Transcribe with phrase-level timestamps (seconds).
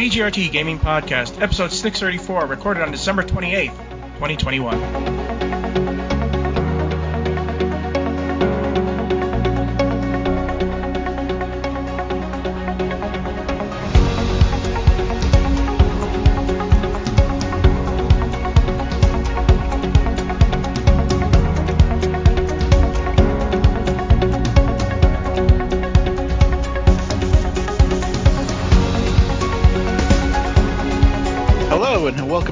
[0.00, 3.76] VGRT Gaming Podcast, episode 634, recorded on December 28th,
[4.14, 5.89] 2021.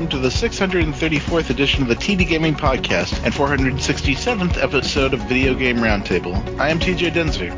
[0.09, 5.53] Welcome to the 634th edition of the TD Gaming Podcast and 467th episode of Video
[5.53, 6.35] Game Roundtable.
[6.59, 7.53] I am TJ Densver.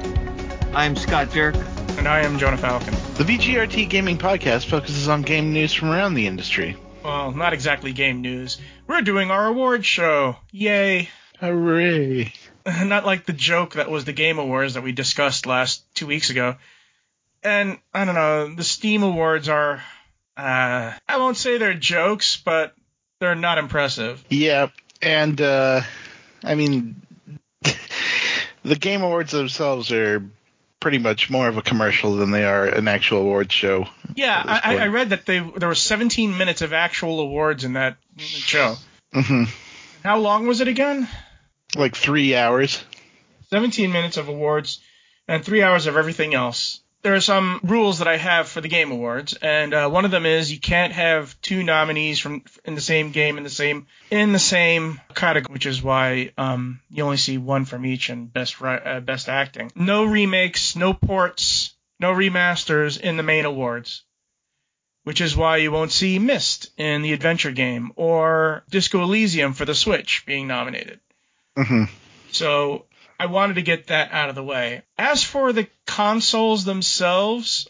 [0.75, 1.55] I'm Scott Dirk.
[1.97, 2.93] And I am Jonah Falcon.
[3.15, 6.77] The VGRT Gaming Podcast focuses on game news from around the industry.
[7.05, 8.61] Well, not exactly game news.
[8.89, 10.35] We're doing our awards show.
[10.51, 11.09] Yay.
[11.39, 12.33] Hooray!
[12.67, 16.31] Not like the joke that was the Game Awards that we discussed last two weeks
[16.31, 16.57] ago.
[17.45, 19.85] And I don't know, the Steam Awards are.
[20.37, 22.75] Uh, I won't say they're jokes, but
[23.21, 24.25] they're not impressive.
[24.29, 24.69] Yeah,
[25.03, 25.83] and uh,
[26.43, 27.01] I mean,
[28.63, 30.25] the Game Awards themselves are
[30.81, 33.87] pretty much more of a commercial than they are an actual awards show.
[34.15, 37.99] Yeah, I, I read that they there were 17 minutes of actual awards in that
[38.17, 38.77] show.
[39.13, 39.45] hmm
[40.03, 41.07] How long was it again?
[41.77, 42.83] Like three hours.
[43.51, 44.81] 17 minutes of awards
[45.29, 46.81] and three hours of everything else.
[47.03, 50.11] There are some rules that I have for the Game Awards, and uh, one of
[50.11, 53.87] them is you can't have two nominees from in the same game in the same
[54.11, 58.31] in the same category, which is why um, you only see one from each and
[58.31, 59.73] best uh, best acting.
[59.75, 64.03] No remakes, no ports, no remasters in the main awards,
[65.05, 69.65] which is why you won't see Myst in the adventure game or Disco Elysium for
[69.65, 71.01] the Switch being nominated.
[71.57, 71.85] hmm
[72.31, 72.85] So
[73.21, 74.81] I wanted to get that out of the way.
[74.97, 77.69] As for the consoles themselves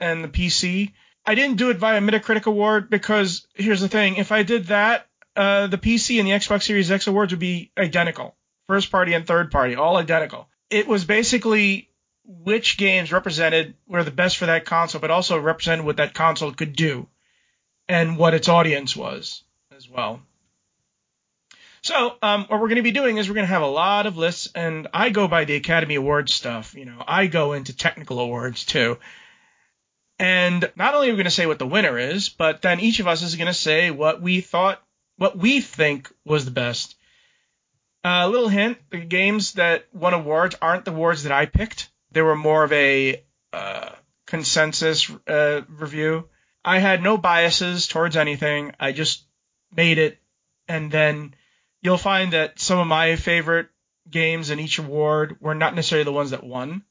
[0.00, 0.92] and the PC,
[1.26, 5.06] I didn't do it via Metacritic Award because here's the thing: if I did that,
[5.36, 8.34] uh, the PC and the Xbox Series X awards would be identical,
[8.68, 10.48] first party and third party, all identical.
[10.70, 11.90] It was basically
[12.24, 16.54] which games represented were the best for that console, but also represented what that console
[16.54, 17.06] could do
[17.86, 19.42] and what its audience was
[19.76, 20.22] as well.
[21.86, 24.06] So, um, what we're going to be doing is we're going to have a lot
[24.06, 26.74] of lists, and I go by the Academy Awards stuff.
[26.74, 28.98] You know, I go into technical awards too.
[30.18, 32.98] And not only are we going to say what the winner is, but then each
[32.98, 34.82] of us is going to say what we thought,
[35.16, 36.96] what we think was the best.
[38.02, 41.88] A uh, little hint: the games that won awards aren't the awards that I picked.
[42.10, 43.90] They were more of a uh,
[44.26, 46.28] consensus uh, review.
[46.64, 48.72] I had no biases towards anything.
[48.80, 49.24] I just
[49.70, 50.18] made it,
[50.66, 51.36] and then
[51.86, 53.68] you'll find that some of my favorite
[54.10, 56.82] games in each award were not necessarily the ones that won.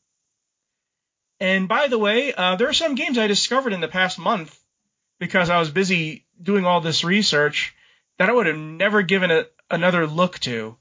[1.39, 4.57] And by the way, uh, there are some games I discovered in the past month
[5.19, 7.75] because I was busy doing all this research
[8.17, 10.77] that I would have never given it another look to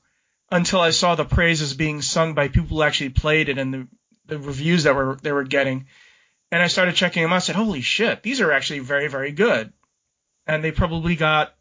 [0.48, 3.88] until I saw the praises being sung by people who actually played it and the,
[4.26, 5.86] the reviews that were they were getting.
[6.52, 7.36] And I started checking them out.
[7.36, 9.72] I said, "Holy shit, these are actually very, very good."
[10.46, 11.52] And they probably got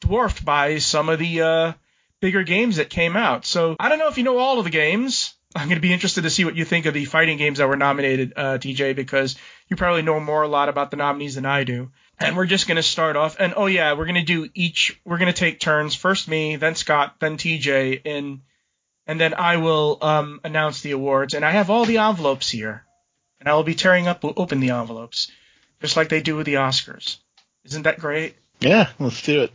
[0.00, 1.72] dwarfed by some of the uh,
[2.20, 3.44] bigger games that came out.
[3.44, 5.34] So I don't know if you know all of the games.
[5.56, 7.68] I'm going to be interested to see what you think of the fighting games that
[7.68, 9.36] were nominated, uh, TJ, because
[9.68, 11.90] you probably know more a lot about the nominees than I do.
[12.18, 13.36] And we're just going to start off.
[13.38, 15.00] And oh yeah, we're going to do each.
[15.04, 15.94] We're going to take turns.
[15.94, 18.42] First me, then Scott, then TJ, in,
[19.06, 21.34] and then I will um, announce the awards.
[21.34, 22.84] And I have all the envelopes here,
[23.38, 25.30] and I will be tearing up open the envelopes,
[25.80, 27.18] just like they do with the Oscars.
[27.64, 28.36] Isn't that great?
[28.60, 29.52] Yeah, let's do it.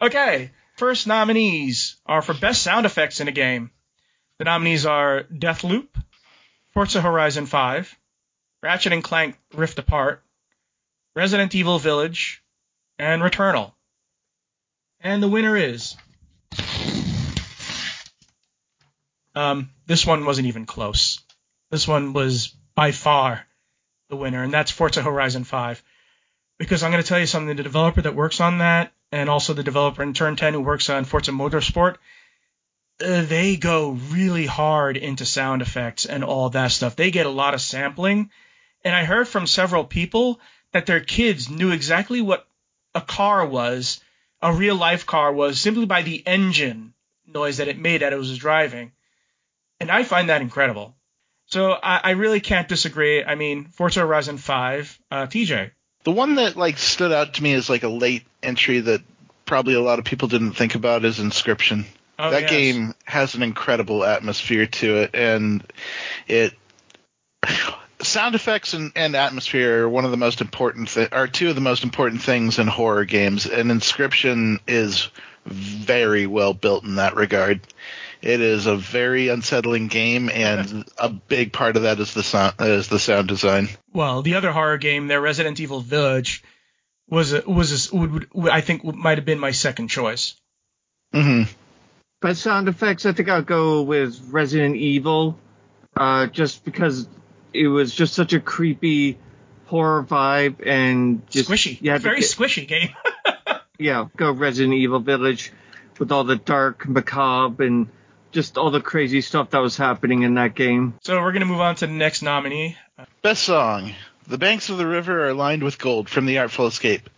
[0.00, 3.70] Okay, first nominees are for best sound effects in a game.
[4.38, 5.88] The nominees are Deathloop,
[6.72, 7.96] Forza Horizon 5,
[8.62, 10.22] Ratchet and Clank Rift Apart,
[11.14, 12.42] Resident Evil Village,
[12.98, 13.72] and Returnal.
[15.00, 15.96] And the winner is.
[19.34, 21.20] Um, this one wasn't even close.
[21.70, 23.46] This one was by far
[24.08, 25.82] the winner, and that's Forza Horizon 5.
[26.58, 29.54] Because I'm going to tell you something, the developer that works on that and also
[29.54, 31.96] the developer in Turn 10 who works on Forza Motorsport,
[33.00, 36.96] uh, they go really hard into sound effects and all that stuff.
[36.96, 38.30] They get a lot of sampling.
[38.84, 40.40] And I heard from several people
[40.72, 42.46] that their kids knew exactly what
[42.94, 44.00] a car was,
[44.42, 46.92] a real life car was, simply by the engine
[47.26, 48.92] noise that it made as it was driving.
[49.80, 50.94] And I find that incredible.
[51.46, 53.24] So I, I really can't disagree.
[53.24, 55.70] I mean, Forza Horizon 5, uh, TJ.
[56.06, 59.02] The one that like stood out to me as like a late entry that
[59.44, 61.84] probably a lot of people didn't think about is Inscryption.
[62.16, 62.50] Oh, that yes.
[62.50, 65.64] game has an incredible atmosphere to it, and
[66.28, 66.54] it
[68.02, 71.56] sound effects and, and atmosphere are one of the most important th- are two of
[71.56, 75.08] the most important things in horror games and Inscryption is
[75.44, 77.60] very well built in that regard
[78.22, 82.54] it is a very unsettling game and a big part of that is the sound
[82.60, 86.42] is the sound design Well, the other horror game, their Resident Evil Village,
[87.08, 90.34] was a, was a, would, would, I think might have been my second choice.
[91.12, 91.42] hmm
[92.20, 95.38] Best sound effects, I think I'll go with Resident Evil,
[95.96, 97.06] uh, just because
[97.52, 99.18] it was just such a creepy
[99.66, 102.90] horror vibe and just squishy, Yeah, very squishy game.
[103.78, 105.52] yeah, go Resident Evil Village
[105.98, 107.88] with all the dark, macabre, and
[108.36, 110.92] just all the crazy stuff that was happening in that game.
[111.00, 112.76] so we're gonna move on to the next nominee.
[113.22, 113.94] Best song.
[114.26, 117.08] The banks of the river are lined with gold from the Artful Escape.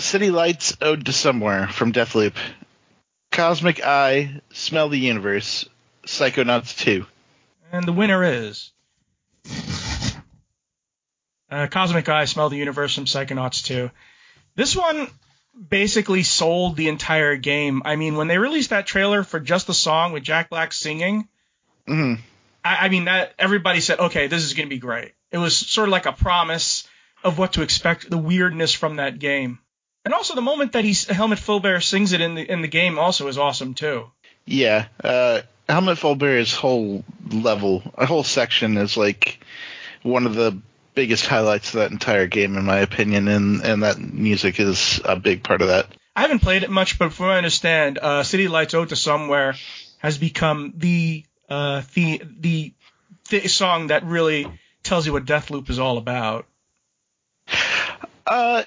[0.00, 2.34] City Lights Ode to Somewhere from Deathloop.
[3.30, 5.68] Cosmic Eye, Smell the Universe,
[6.04, 7.06] Psychonauts 2.
[7.70, 8.72] And the winner is
[11.48, 13.88] uh, Cosmic Eye, Smell the Universe from Psychonauts 2.
[14.56, 15.06] This one
[15.56, 17.82] basically sold the entire game.
[17.84, 21.28] I mean, when they released that trailer for just the song with Jack Black singing,
[21.86, 22.14] hmm
[22.64, 25.12] I, I mean that everybody said, okay, this is going to be great.
[25.30, 26.88] It was sort of like a promise
[27.22, 29.58] of what to expect, the weirdness from that game.
[30.04, 32.98] And also the moment that he's Helmut Fullbear sings it in the in the game
[32.98, 34.10] also is awesome too.
[34.44, 39.40] Yeah, uh, Helmut Fullbear's whole level, a whole section is like
[40.02, 40.60] one of the
[40.96, 45.14] biggest highlights of that entire game, in my opinion, and, and that music is a
[45.14, 45.86] big part of that.
[46.16, 48.96] I haven't played it much, but from what I understand, uh, City Lights Ode to
[48.96, 49.54] Somewhere
[49.98, 52.72] has become the uh, the the
[53.28, 54.46] the song that really
[54.82, 56.46] tells you what Deathloop is all about.
[58.26, 58.64] Uh,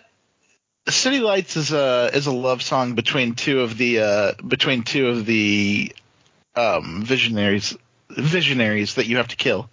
[0.88, 5.08] City Lights is a is a love song between two of the uh, between two
[5.08, 5.92] of the
[6.56, 7.76] um, visionaries
[8.10, 9.70] visionaries that you have to kill.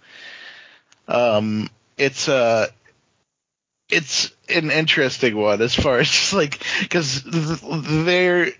[1.07, 2.67] Um, it's uh
[3.89, 8.51] it's an interesting one as far as just like because they're.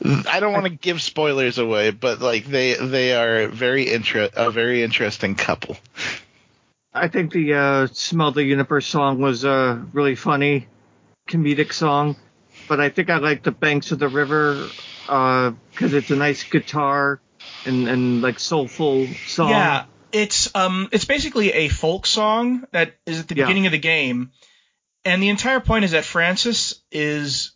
[0.00, 4.50] I don't want to give spoilers away, but like they they are very inter- a
[4.50, 5.76] very interesting couple.
[6.94, 10.66] I think the uh, Smell the Universe song was a really funny,
[11.28, 12.16] comedic song,
[12.68, 14.68] but I think I like the Banks of the River
[15.02, 17.20] because it's a nice guitar
[17.64, 19.50] and, and like soulful song.
[19.50, 23.44] Yeah, it's um it's basically a folk song that is at the Yeah.
[23.44, 24.32] beginning of the game,
[25.04, 27.52] and the entire point is that Francis is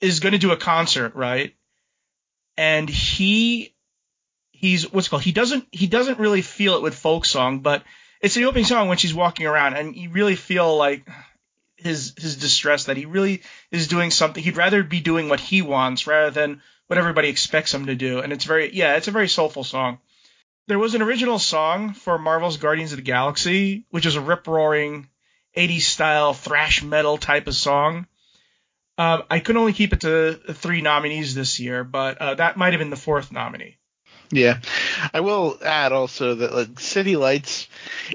[0.00, 1.54] is going to do a concert, right?
[2.56, 3.74] And he
[4.50, 7.82] he's what's it called he doesn't he doesn't really feel it with folk song, but
[8.20, 11.08] it's the opening song when she's walking around, and you really feel like
[11.76, 14.42] his his distress that he really is doing something.
[14.42, 18.18] He'd rather be doing what he wants rather than what everybody expects him to do.
[18.18, 19.98] And it's very yeah, it's a very soulful song.
[20.68, 24.46] There was an original song for Marvel's Guardians of the Galaxy, which is a rip
[24.46, 25.08] roaring
[25.56, 28.06] 80s style thrash metal type of song.
[28.98, 32.74] Um, I could only keep it to three nominees this year, but uh, that might
[32.74, 33.78] have been the fourth nominee.
[34.34, 34.60] Yeah,
[35.12, 37.68] I will add also that like City Lights,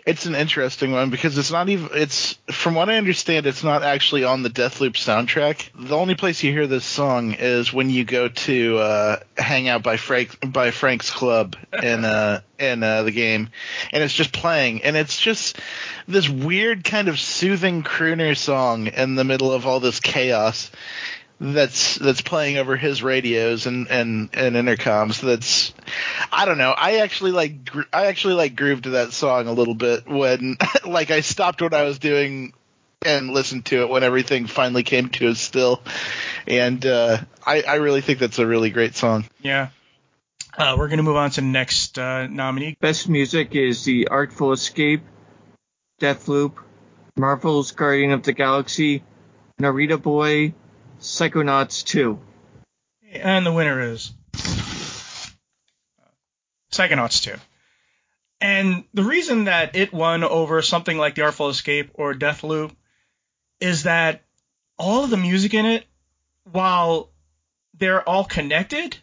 [0.04, 3.84] it's an interesting one because it's not even it's from what I understand, it's not
[3.84, 5.69] actually on the Deathloop soundtrack.
[5.75, 9.84] The only place you hear this song is when you go to uh, hang out
[9.84, 13.50] by Frank by Frank's club in uh in uh, the game,
[13.94, 15.60] and it's just playing, and it's just
[16.08, 20.72] this weird kind of soothing crooner song in the middle of all this chaos
[21.39, 25.72] that's that's playing over his radios and and and intercoms that's
[26.32, 29.51] I don't know I actually like gr- I actually like groove to that song a
[29.51, 32.53] little bit when like I stopped what I was doing
[33.03, 35.82] and listened to it when everything finally came to a still
[36.48, 39.70] and uh I I really think that's a really great song Yeah.
[40.58, 42.75] Uh, we're going to move on to next uh, nominee.
[42.82, 45.03] Best music is The Artful Escape,
[46.01, 46.53] Deathloop,
[47.15, 49.03] Marvel's Guardian of the Galaxy,
[49.62, 50.56] Narita Boy,
[51.00, 52.20] Psychonauts 2.
[53.13, 54.12] And the winner is
[56.72, 57.36] Psychonauts 2.
[58.42, 62.72] And the reason that it won over something like The Artful Escape or Deathloop
[63.60, 64.24] is that
[64.77, 65.86] all of the music in it,
[66.51, 67.10] while
[67.77, 68.98] they're all connected,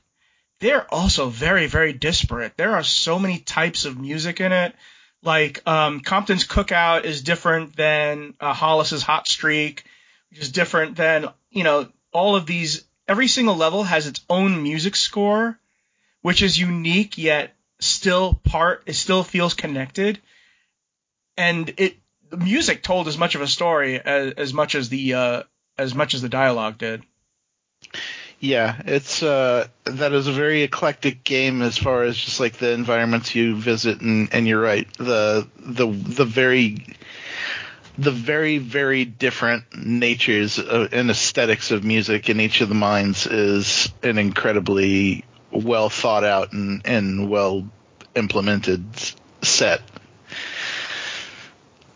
[0.60, 2.56] they're also very, very disparate.
[2.56, 4.74] There are so many types of music in it.
[5.22, 9.84] Like um, Compton's Cookout is different than uh, Hollis's Hot Streak,
[10.30, 12.84] which is different than you know all of these.
[13.06, 15.58] Every single level has its own music score,
[16.22, 18.82] which is unique yet still part.
[18.86, 20.20] It still feels connected,
[21.36, 21.96] and it
[22.30, 25.42] the music told as much of a story as, as much as the uh,
[25.78, 27.02] as much as the dialogue did.
[28.40, 32.72] Yeah, it's uh that is a very eclectic game as far as just like the
[32.72, 34.86] environments you visit and and you're right.
[34.98, 36.84] The the the very
[37.98, 43.26] the very very different natures of, and aesthetics of music in each of the minds
[43.26, 47.68] is an incredibly well thought out and and well
[48.14, 48.84] implemented
[49.42, 49.80] set.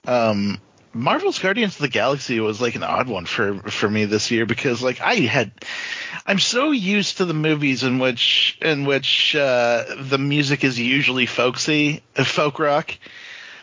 [0.07, 0.61] Um
[0.95, 4.47] Marvel's Guardians of the Galaxy was like an odd one for for me this year
[4.47, 5.53] because like I had
[6.29, 11.25] I'm so used to the movies in which in which uh, the music is usually
[11.25, 12.99] folksy, uh, folk rock.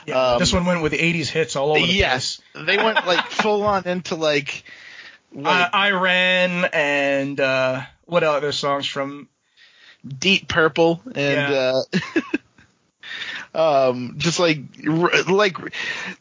[0.05, 2.65] Yeah, um, this one went with 80s hits all over the yes, place.
[2.65, 4.63] they went like full on into like,
[5.33, 9.27] like uh, I Ran and uh, what other songs from
[10.07, 11.81] Deep Purple and yeah.
[12.13, 12.21] uh
[13.55, 14.59] um, just like
[15.27, 15.57] like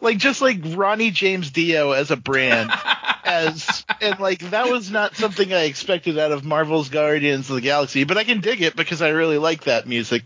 [0.00, 2.70] like just like Ronnie James Dio as a brand
[3.24, 7.60] as and like that was not something I expected out of Marvel's Guardians of the
[7.60, 10.22] Galaxy, but I can dig it because I really like that music.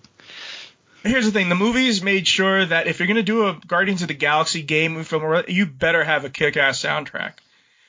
[1.03, 4.03] Here's the thing: the movies made sure that if you're going to do a Guardians
[4.03, 7.35] of the Galaxy game film, you better have a kick-ass soundtrack.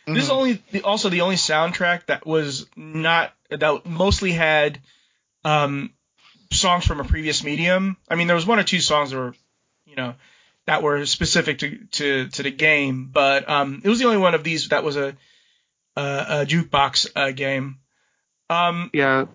[0.09, 0.13] Mm-hmm.
[0.13, 0.37] This is mm-hmm.
[0.37, 4.79] only the, also the only soundtrack that was not that mostly had
[5.43, 5.91] um,
[6.51, 7.97] songs from a previous medium.
[8.09, 9.35] I mean, there was one or two songs that were,
[9.85, 10.15] you know,
[10.65, 14.35] that were specific to to, to the game, but um, it was the only one
[14.35, 15.15] of these that was a
[15.95, 17.79] a, a jukebox uh, game.
[18.49, 19.25] Um, yeah,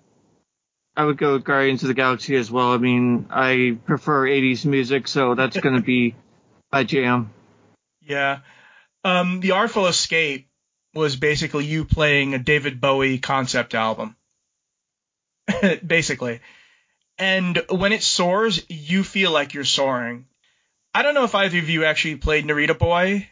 [0.97, 2.73] I would go with Guardians of the Galaxy as well.
[2.73, 6.15] I mean, I prefer 80s music, so that's going to be
[6.73, 7.31] my jam.
[8.01, 8.41] Yeah.
[9.03, 10.49] Um, the Artful Escape
[10.95, 14.17] was basically you playing a David Bowie concept album.
[15.87, 16.41] basically.
[17.19, 20.27] And when it soars, you feel like you're soaring.
[20.95, 23.29] I don't know if either of you actually played Narita Boy,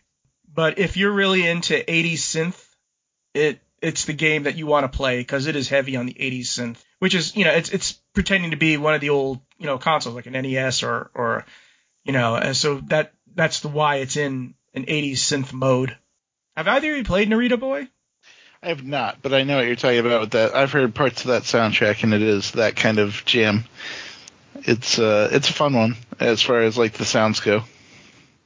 [0.52, 2.64] but if you're really into 80s synth,
[3.35, 6.14] it it's the game that you want to play because it is heavy on the
[6.14, 9.40] 80s synth, which is you know it's it's pretending to be one of the old
[9.59, 11.44] you know consoles like an NES or or
[12.04, 15.99] you know and so that that's the why it's in an 80s synth mode.
[16.56, 17.88] Have either of you played Narita Boy?
[18.62, 20.54] I have not, but I know what you're talking about with that.
[20.54, 23.64] I've heard parts of that soundtrack, and it is that kind of jam.
[24.54, 27.64] It's uh, it's a fun one as far as like the sounds go.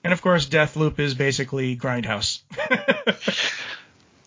[0.03, 2.41] And of course, Death Loop is basically Grindhouse.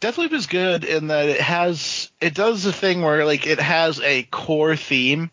[0.02, 4.00] Deathloop is good in that it has it does the thing where like it has
[4.00, 5.30] a core theme,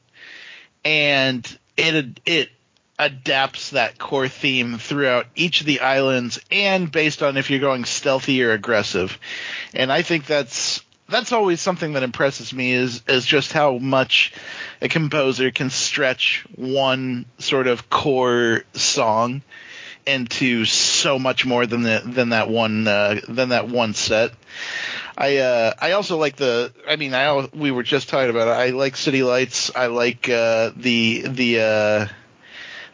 [0.85, 2.51] and it it
[2.99, 7.85] adapts that core theme throughout each of the islands and based on if you're going
[7.85, 9.19] stealthy or aggressive.
[9.75, 14.33] And I think that's that's always something that impresses me is is just how much
[14.83, 19.43] a composer can stretch one sort of core song
[20.07, 24.33] into so much more than the, than that one uh, than that one set.
[25.17, 28.53] I uh, I also like the I mean I we were just talking about it.
[28.53, 29.71] I like City Lights.
[29.75, 32.07] I like uh, the the uh,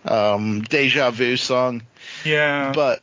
[0.04, 1.82] um, Deja Vu song.
[2.24, 2.72] Yeah.
[2.72, 3.02] But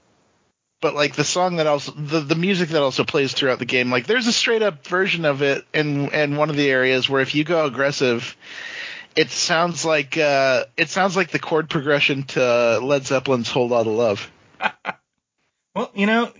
[0.82, 3.92] but like the song that also the, the music that also plays throughout the game,
[3.92, 7.22] like there's a straight up version of it in in one of the areas where
[7.22, 8.38] if you go aggressive,
[9.20, 13.78] it sounds like uh, it sounds like the chord progression to Led Zeppelin's "Hold "Whole
[13.78, 14.32] Lotta Love."
[15.76, 16.32] well, you know,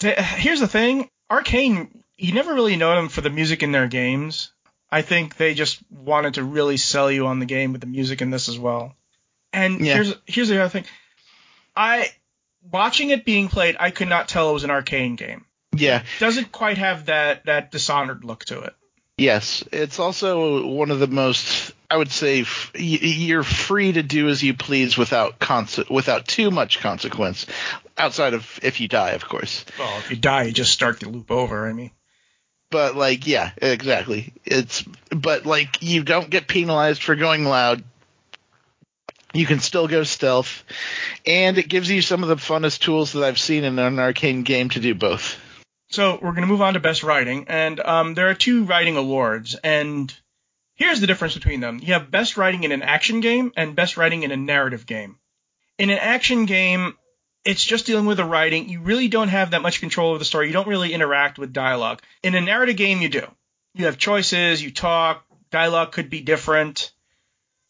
[0.00, 4.50] here's the thing: Arkane, you never really know them for the music in their games.
[4.90, 8.22] I think they just wanted to really sell you on the game with the music
[8.22, 8.96] in this as well.
[9.52, 9.92] And yeah.
[9.96, 10.84] here's here's the other thing.
[11.76, 12.08] I
[12.62, 15.44] watching it being played, I could not tell it was an Arkane game.
[15.76, 15.98] Yeah.
[16.00, 18.74] It doesn't quite have that that dishonored look to it.
[19.22, 24.28] Yes, it's also one of the most I would say f- you're free to do
[24.28, 27.46] as you please without conse- without too much consequence
[27.96, 29.64] outside of if you die, of course.
[29.78, 31.92] Well, if you die, you just start the loop over, I mean.
[32.70, 34.32] But like yeah, exactly.
[34.44, 37.84] It's but like you don't get penalized for going loud
[39.34, 40.64] you can still go stealth,
[41.24, 44.44] and it gives you some of the funnest tools that I've seen in an Arkane
[44.44, 45.38] game to do both.
[45.92, 48.96] So we're going to move on to best writing, and um, there are two writing
[48.96, 50.12] awards, and
[50.74, 51.80] here's the difference between them.
[51.82, 55.18] You have best writing in an action game and best writing in a narrative game.
[55.76, 56.96] In an action game,
[57.44, 58.70] it's just dealing with the writing.
[58.70, 60.46] You really don't have that much control over the story.
[60.46, 62.00] You don't really interact with dialogue.
[62.22, 63.26] In a narrative game, you do.
[63.74, 66.90] You have choices, you talk, dialogue could be different.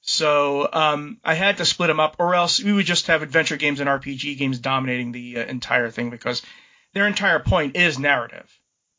[0.03, 3.57] So um, I had to split them up, or else we would just have adventure
[3.57, 6.43] games and RPG games dominating the uh, entire thing because
[6.95, 8.49] their entire point is narrative.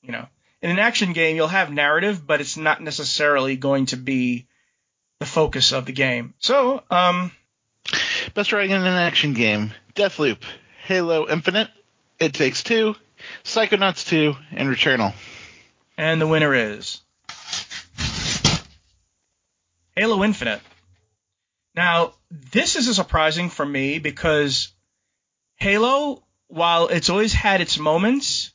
[0.01, 0.27] You know,
[0.62, 4.47] in an action game you'll have narrative, but it's not necessarily going to be
[5.19, 6.33] the focus of the game.
[6.39, 7.31] So, um,
[8.33, 10.41] best writing in an action game: Deathloop,
[10.83, 11.69] Halo Infinite,
[12.19, 12.95] It Takes Two,
[13.43, 15.13] Psychonauts 2, and Returnal.
[15.97, 17.01] And the winner is
[19.95, 20.62] Halo Infinite.
[21.75, 24.73] Now, this is surprising for me because
[25.55, 26.23] Halo,
[26.53, 28.51] while it's always had its moments,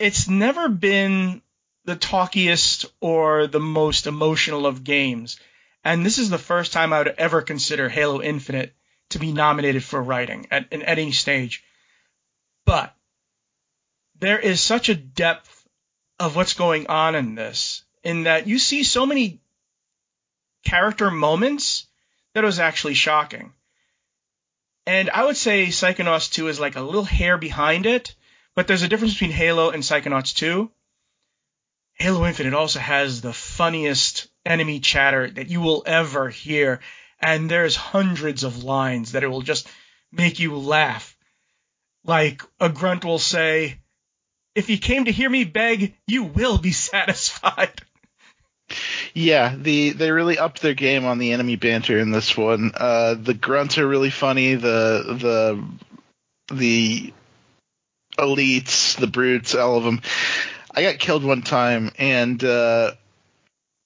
[0.00, 1.40] it's never been
[1.84, 5.38] the talkiest or the most emotional of games.
[5.84, 8.74] And this is the first time I would ever consider Halo Infinite
[9.10, 11.62] to be nominated for writing at, at any stage.
[12.64, 12.92] But
[14.18, 15.68] there is such a depth
[16.18, 19.40] of what's going on in this, in that you see so many
[20.64, 21.86] character moments
[22.34, 23.52] that was actually shocking.
[24.86, 28.14] And I would say Psychonauts 2 is like a little hair behind it,
[28.54, 30.70] but there's a difference between Halo and Psychonauts 2.
[31.94, 36.80] Halo Infinite also has the funniest enemy chatter that you will ever hear,
[37.20, 39.66] and there's hundreds of lines that it will just
[40.12, 41.16] make you laugh.
[42.04, 43.80] Like a grunt will say,
[44.54, 47.82] If you came to hear me beg, you will be satisfied.
[49.14, 52.72] Yeah, the they really upped their game on the enemy banter in this one.
[52.74, 54.54] Uh, the grunts are really funny.
[54.56, 55.62] The
[56.48, 57.12] the the
[58.18, 60.02] elites, the brutes, all of them.
[60.74, 62.92] I got killed one time, and uh,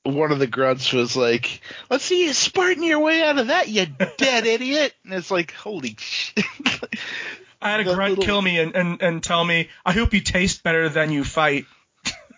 [0.04, 1.60] one of the grunts was like,
[1.90, 5.52] "Let's see you Spartan your way out of that, you dead idiot!" And it's like,
[5.52, 6.44] "Holy shit!"
[7.62, 10.14] I had a The grunt little- kill me and, and, and tell me, I hope
[10.14, 11.66] you taste better than you fight.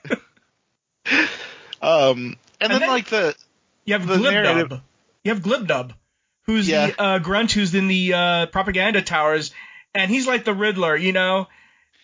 [1.83, 3.35] um, and, then, then- like the
[3.85, 4.33] You have The Glibdub.
[4.33, 4.81] narrative-
[5.25, 5.93] You have Glibdub,
[6.47, 6.87] who's Yeah.
[6.89, 9.53] the uh, grunt who's in the uh, propaganda towers,
[9.95, 11.49] and he's like the Riddler, you know.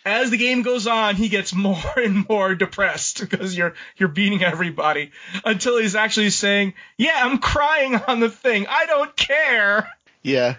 [0.04, 4.42] As the game goes on, he gets more and more depressed because you're you're beating
[4.42, 5.10] everybody
[5.44, 8.66] until he's actually saying, "Yeah, I'm crying on the thing.
[8.68, 9.90] I don't care."
[10.22, 10.56] Yeah.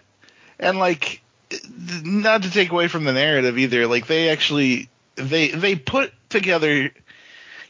[0.59, 1.21] And like
[2.03, 6.91] not to take away from the narrative either, like they actually they they put together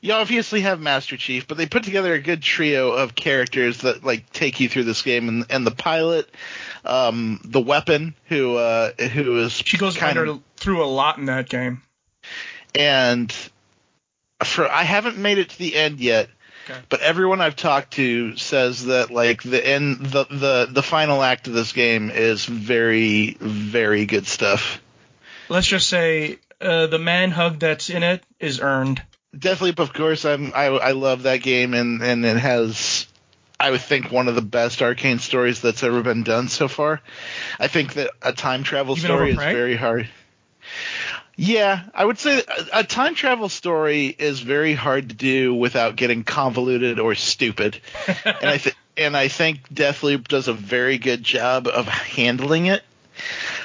[0.01, 4.03] you obviously have Master Chief, but they put together a good trio of characters that
[4.03, 6.29] like take you through this game and and the pilot,
[6.85, 11.25] um the weapon who uh who is She goes kind of through a lot in
[11.25, 11.81] that game.
[12.75, 13.33] and
[14.43, 16.29] for I haven't made it to the end yet.
[16.69, 16.79] Okay.
[16.89, 21.47] But everyone I've talked to says that like the end the the the final act
[21.47, 24.81] of this game is very very good stuff.
[25.49, 29.01] Let's just say uh, the man hug that's in it is earned.
[29.35, 33.07] Deathloop, of course, I'm I I love that game and and it has
[33.59, 37.01] I would think one of the best Arkane stories that's ever been done so far.
[37.59, 40.07] I think that a time travel Even story is very hard.
[41.35, 45.95] Yeah, I would say a, a time travel story is very hard to do without
[45.95, 47.79] getting convoluted or stupid.
[48.25, 52.83] and I th- and I think Deathloop does a very good job of handling it.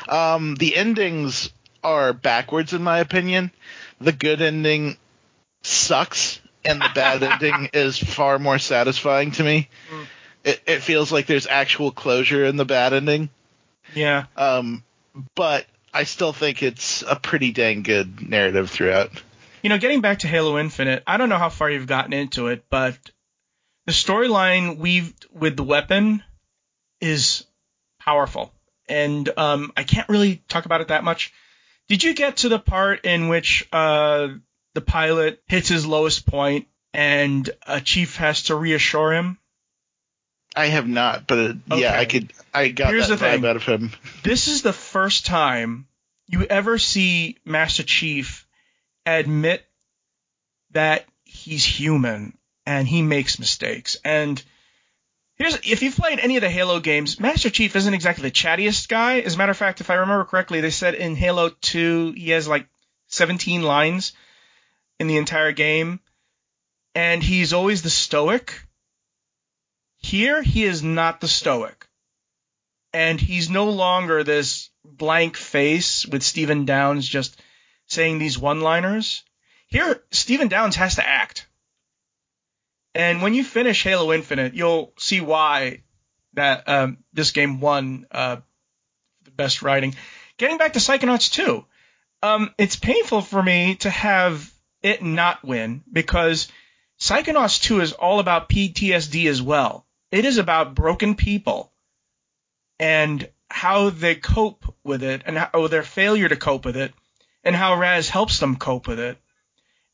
[0.08, 1.50] Um, the endings
[1.82, 3.50] are backwards in my opinion.
[4.00, 4.96] The good ending
[5.66, 9.68] sucks, and the bad ending is far more satisfying to me.
[9.90, 10.06] Mm.
[10.44, 13.30] It, it feels like there's actual closure in the bad ending.
[13.94, 14.26] Yeah.
[14.36, 14.84] Um,
[15.34, 19.10] but I still think it's a pretty dang good narrative throughout.
[19.62, 22.48] You know, getting back to Halo Infinite, I don't know how far you've gotten into
[22.48, 22.98] it, but
[23.86, 26.22] the storyline weaved with the weapon
[27.00, 27.44] is
[27.98, 28.52] powerful.
[28.88, 31.32] And um, I can't really talk about it that much.
[31.88, 34.28] Did you get to the part in which uh,
[34.74, 39.38] the pilot hits his lowest point and a chief has to reassure him?
[40.56, 42.32] I have not, but it, yeah, I could.
[42.52, 43.46] I got Here's that the vibe thing.
[43.46, 43.90] out of him.
[44.22, 45.88] This is the first time
[46.28, 48.46] you ever see Master Chief
[49.04, 49.66] admit
[50.70, 53.96] that he's human and he makes mistakes.
[54.04, 54.40] And
[55.34, 58.88] here's if you've played any of the Halo games, Master Chief isn't exactly the chattiest
[58.88, 59.20] guy.
[59.20, 62.30] As a matter of fact, if I remember correctly, they said in Halo 2 he
[62.30, 62.68] has like
[63.08, 64.12] 17 lines
[64.98, 66.00] in the entire game,
[66.94, 68.60] and he's always the stoic.
[69.98, 71.88] Here, he is not the stoic
[72.94, 77.38] and he's no longer this blank face with Stephen Downes just
[77.86, 79.24] saying these one-liners.
[79.66, 81.48] Here, Stephen Downes has to act.
[82.94, 85.82] And when you finish Halo Infinite, you'll see why
[86.34, 88.36] that um, this game won uh,
[89.24, 89.96] the best writing.
[90.36, 91.64] Getting back to Psychonauts 2,
[92.22, 94.48] um, it's painful for me to have
[94.84, 96.46] it not win because
[97.00, 99.86] Psychonauts 2 is all about PTSD as well.
[100.12, 101.72] It is about broken people
[102.78, 106.92] and how they cope with it and how, their failure to cope with it
[107.42, 109.16] and how Raz helps them cope with it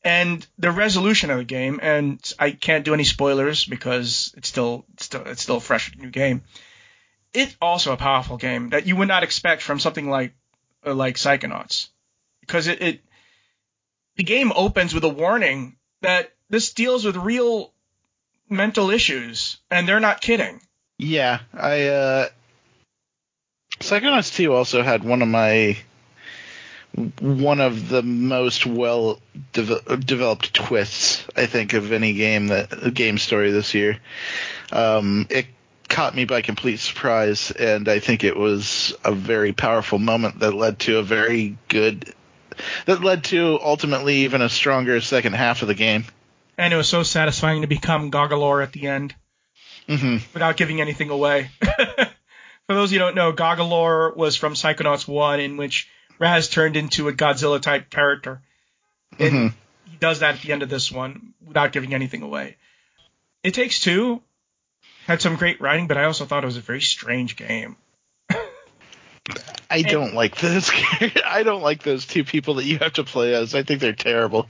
[0.03, 4.85] and the resolution of the game and I can't do any spoilers because it's still
[4.93, 6.43] it's still it's still a fresh new game.
[7.33, 10.33] It's also a powerful game that you would not expect from something like
[10.83, 11.87] like Psychonauts
[12.41, 13.01] because it, it
[14.21, 17.73] the game opens with a warning that this deals with real
[18.47, 20.61] mental issues, and they're not kidding.
[20.99, 22.29] Yeah, I uh
[23.79, 25.75] Psychonauts 2 also had one of my
[27.19, 29.19] one of the most well
[29.53, 33.97] de- developed twists I think of any game that game story this year.
[34.71, 35.47] Um, it
[35.89, 40.53] caught me by complete surprise, and I think it was a very powerful moment that
[40.53, 42.13] led to a very good
[42.85, 46.05] that led to ultimately even a stronger second half of the game.
[46.57, 49.15] And it was so satisfying to become Goggalor at the end
[49.87, 51.49] hmm without giving anything away.
[51.61, 56.47] For those of you who don't know, Goggalor was from Psychonauts 1, in which Raz
[56.47, 58.41] turned into a Godzilla type character.
[59.19, 59.47] And hmm
[59.89, 62.55] he does that at the end of this one without giving anything away.
[63.43, 64.21] It Takes Two
[65.05, 67.75] had some great writing, but I also thought it was a very strange game.
[69.69, 70.69] I don't like those.
[71.25, 73.55] I don't like those two people that you have to play as.
[73.55, 74.47] I think they're terrible.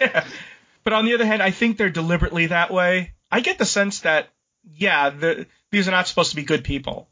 [0.00, 0.24] yeah.
[0.84, 3.12] But on the other hand, I think they're deliberately that way.
[3.30, 4.30] I get the sense that,
[4.74, 7.10] yeah, the, these are not supposed to be good people.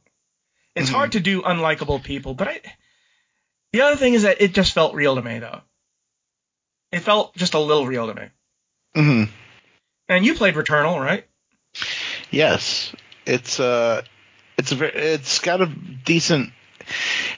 [0.74, 0.94] It's Mhm.
[0.94, 2.60] hard to do unlikable people, but I.
[3.72, 5.60] The other thing is that it just felt real to me, though.
[6.90, 8.28] It felt just a little real to me.
[8.94, 9.24] hmm
[10.08, 11.26] And you played Returnal, right?
[12.30, 12.92] Yes,
[13.26, 14.02] it's uh,
[14.56, 16.50] it's a very, it's got a decent.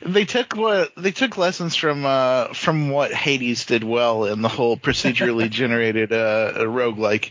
[0.03, 4.49] They took what they took lessons from uh from what Hades did well in the
[4.49, 7.31] whole procedurally generated uh roguelike.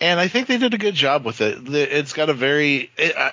[0.00, 1.68] And I think they did a good job with it.
[1.68, 2.90] It's got a very.
[2.96, 3.32] It, uh,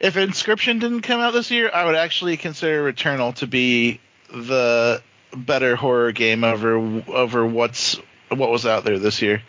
[0.00, 4.00] if Inscryption didn't come out this year, I would actually consider Returnal to be
[4.32, 5.02] the
[5.36, 6.76] better horror game over
[7.08, 7.96] over what's
[8.28, 9.42] what was out there this year.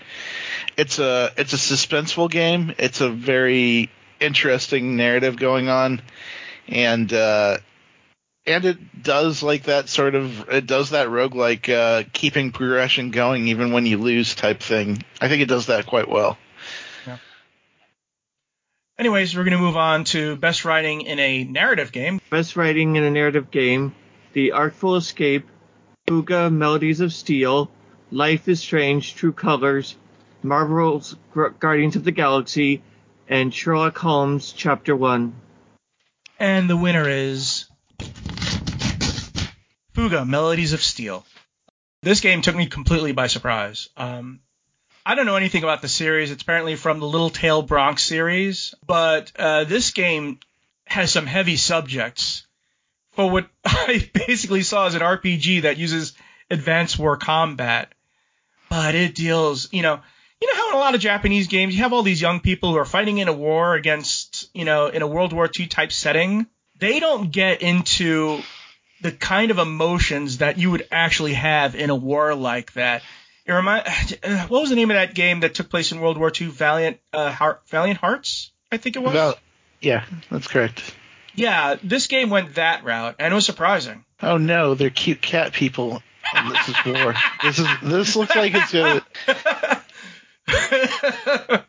[0.78, 2.74] It's a it's a suspenseful game.
[2.78, 6.02] It's a very interesting narrative going on,
[6.68, 7.58] and uh,
[8.46, 13.48] and it does like that sort of it does that roguelike uh, keeping progression going
[13.48, 15.04] even when you lose type thing.
[15.20, 16.38] I think it does that quite well.
[17.06, 17.18] Yeah.
[18.98, 22.20] Anyways, we're going to move on to best writing in a narrative game.
[22.30, 23.94] Best writing in a narrative game:
[24.34, 25.48] The Artful Escape,
[26.08, 27.70] Fuga, Melodies of Steel,
[28.10, 29.96] Life is Strange, True Colors,
[30.42, 31.16] Marvel's
[31.60, 32.82] Guardians of the Galaxy,
[33.28, 35.36] and Sherlock Holmes Chapter One.
[36.40, 37.68] And the winner is
[39.94, 41.26] Fuga, Melodies of Steel.
[42.02, 43.90] This game took me completely by surprise.
[43.98, 44.40] Um,
[45.06, 46.32] I don't know anything about the series.
[46.32, 50.40] It's apparently from the Little Tail Bronx series, but uh, this game
[50.86, 52.46] has some heavy subjects
[53.12, 56.14] for what I basically saw as an RPG that uses
[56.50, 57.94] advanced war combat.
[58.70, 60.00] But it deals, you know,
[60.42, 62.72] you know how in a lot of Japanese games you have all these young people
[62.72, 65.92] who are fighting in a war against, you know, in a World War II type
[65.92, 66.48] setting.
[66.80, 68.42] They don't get into
[69.02, 73.02] the kind of emotions that you would actually have in a war like that.
[73.46, 73.86] It remind,
[74.24, 76.48] uh, what was the name of that game that took place in World War II?
[76.48, 79.14] Valiant, uh, Heart, Valiant Hearts, I think it was.
[79.14, 79.38] Well,
[79.82, 80.96] yeah, that's correct.
[81.36, 84.06] yeah, this game went that route, and it was surprising.
[84.22, 86.02] Oh no, they're cute cat people.
[86.34, 87.14] And this is war.
[87.44, 89.04] this is this looks like it's gonna.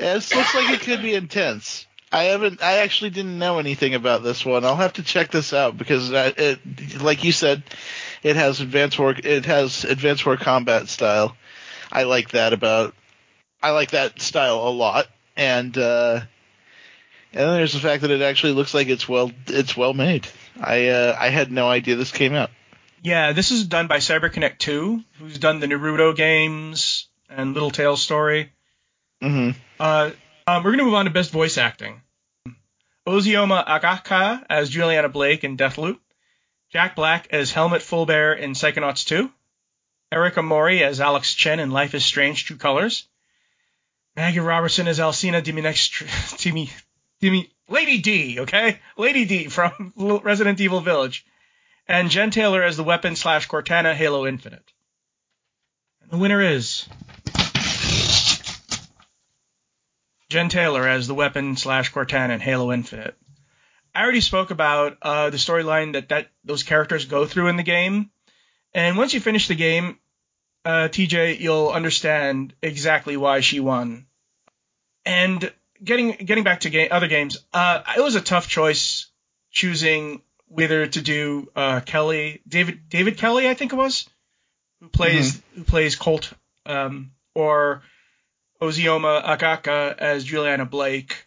[0.00, 1.86] This looks like it could be intense.
[2.12, 2.62] I haven't.
[2.62, 4.64] I actually didn't know anything about this one.
[4.64, 7.62] I'll have to check this out because that, it, like you said,
[8.22, 9.14] it has advanced war.
[9.16, 11.36] It has advanced war combat style.
[11.92, 12.94] I like that about.
[13.62, 16.20] I like that style a lot, and uh,
[17.32, 19.30] and then there's the fact that it actually looks like it's well.
[19.46, 20.26] It's well made.
[20.60, 22.50] I uh, I had no idea this came out.
[23.02, 28.02] yeah, this is done by CyberConnect 2, who's done the Naruto games and Little Tales
[28.02, 28.50] story.
[29.22, 30.10] hmm Uh,
[30.46, 32.00] um, we're going to move on to best voice acting.
[33.06, 35.98] Ozioma Akagha as Juliana Blake in Deathloop.
[36.70, 39.30] Jack Black as Helmut Fullbear in Psychonauts 2.
[40.12, 43.08] Erika Mori as Alex Chen in Life is Strange True Colors.
[44.16, 46.06] Maggie Robertson as Alcina Diminextr-
[46.38, 46.70] Dimi,
[47.22, 48.80] Dimi, Lady D, okay?
[48.96, 51.24] Lady D from Resident Evil Village.
[51.88, 54.72] And Jen Taylor as the weapon slash Cortana Halo Infinite.
[56.02, 56.86] And the winner is
[60.30, 63.16] Jen Taylor as the weapon slash Cortana in Halo Infinite.
[63.92, 67.64] I already spoke about uh, the storyline that, that those characters go through in the
[67.64, 68.10] game,
[68.72, 69.98] and once you finish the game,
[70.64, 74.06] uh, TJ, you'll understand exactly why she won.
[75.04, 79.10] And getting getting back to ga- other games, uh, it was a tough choice
[79.50, 84.08] choosing whether to do uh, Kelly, David David Kelly, I think it was,
[84.80, 86.32] who plays who plays Colt,
[86.66, 87.82] um, or
[88.60, 91.26] Ozioma Akagha as Juliana Blake.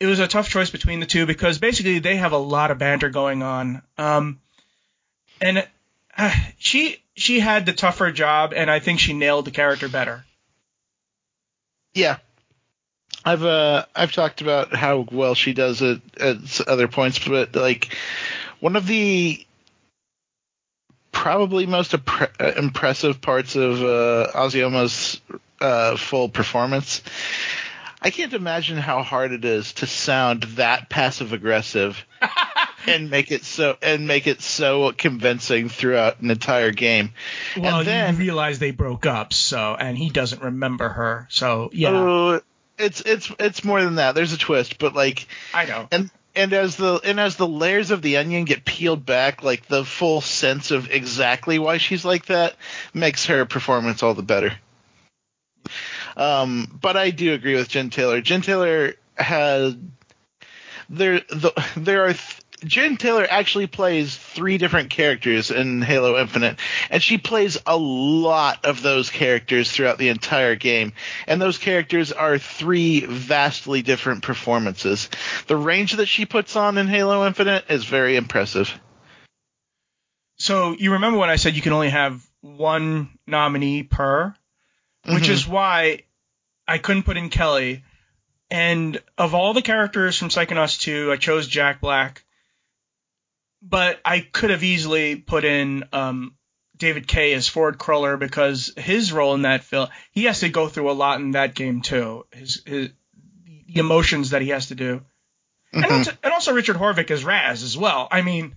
[0.00, 2.78] It was a tough choice between the two because basically they have a lot of
[2.78, 3.82] banter going on.
[3.96, 4.40] Um,
[5.40, 5.66] and
[6.16, 10.24] uh, she she had the tougher job, and I think she nailed the character better.
[11.94, 12.16] Yeah.
[13.24, 17.94] I've uh I've talked about how well she does it at other points, but like
[18.58, 19.44] one of the
[21.12, 25.20] probably most appre- uh, impressive parts of uh, Ozioma's
[25.62, 27.02] uh, full performance.
[28.04, 32.04] I can't imagine how hard it is to sound that passive aggressive
[32.88, 37.12] and make it so and make it so convincing throughout an entire game.
[37.56, 41.70] Well, and then you realize they broke up, so and he doesn't remember her, so
[41.72, 42.40] yeah, Oh,
[42.76, 44.16] it's it's it's more than that.
[44.16, 45.86] There's a twist, but like I know.
[45.92, 49.66] and and as the and as the layers of the onion get peeled back, like
[49.66, 52.56] the full sense of exactly why she's like that
[52.92, 54.54] makes her performance all the better.
[56.16, 58.20] Um, but I do agree with Jen Taylor.
[58.20, 59.92] Jen Taylor had
[60.88, 62.12] there the there are.
[62.12, 67.76] Th- Jen Taylor actually plays three different characters in Halo Infinite, and she plays a
[67.76, 70.92] lot of those characters throughout the entire game.
[71.26, 75.10] And those characters are three vastly different performances.
[75.48, 78.72] The range that she puts on in Halo Infinite is very impressive.
[80.36, 84.34] So you remember when I said you can only have one nominee per,
[85.06, 85.30] which Mhm.
[85.30, 86.02] is why
[86.66, 87.84] I couldn't put in Kelly.
[88.50, 92.24] And of all the characters from Psychonauts 2, I chose Jack Black.
[93.62, 96.34] But I could have easily put in um,
[96.76, 100.68] David Kaye as Ford Cruller because his role in that film, he has to go
[100.68, 102.26] through a lot in that game too.
[102.32, 102.90] His, his
[103.68, 105.02] the emotions that he has to do.
[105.72, 105.90] And, Mhm.
[105.98, 108.06] also, and also Richard Horvitz as Raz as well.
[108.10, 108.54] I mean,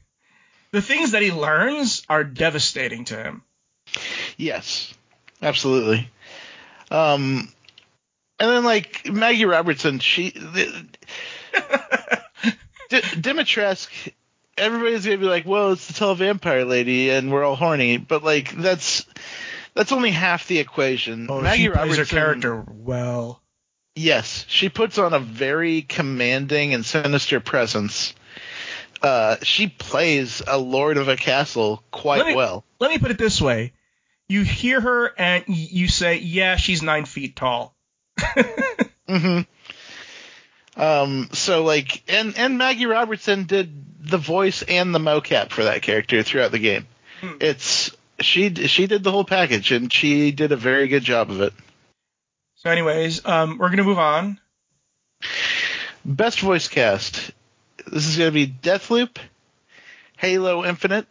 [0.72, 3.44] the things that he learns are devastating to him.
[4.36, 4.94] Yes,
[5.42, 6.10] absolutely.
[6.92, 7.50] Um,
[8.40, 10.86] and then like Maggie Robertson, she the,
[12.90, 14.12] D- Dimitrescu.
[14.58, 18.24] Everybody's gonna be like, "Well, it's the tall vampire lady, and we're all horny," but
[18.24, 19.06] like that's
[19.74, 21.28] that's only half the equation.
[21.30, 23.42] Oh, Maggie she plays Robertson, her character well.
[23.96, 28.14] yes, she puts on a very commanding and sinister presence.
[29.02, 32.64] Uh, she plays a lord of a castle quite Let me- well.
[32.80, 33.74] Let me put it this way:
[34.28, 37.76] you hear her and y- you say, "Yeah, she's nine feet tall."
[39.08, 39.42] hmm
[40.78, 45.82] Um, so like, and and Maggie Robertson did the voice and the mocap for that
[45.82, 46.86] character throughout the game.
[47.22, 47.38] Hmm.
[47.40, 51.42] It's she she did the whole package, and she did a very good job of
[51.42, 51.54] it.
[52.56, 54.40] So, anyways, um, we're gonna move on.
[56.04, 57.32] Best voice cast.
[57.88, 59.18] This is gonna be Deathloop,
[60.18, 61.08] Halo Infinite,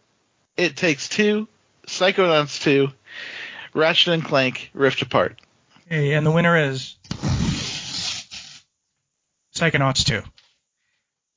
[0.57, 1.47] It Takes Two,
[1.87, 2.89] Psychonauts 2,
[3.75, 5.39] Ratchet and Clank Rift Apart.
[5.87, 6.95] Hey, and the winner is
[9.53, 10.23] Psychonauts 2.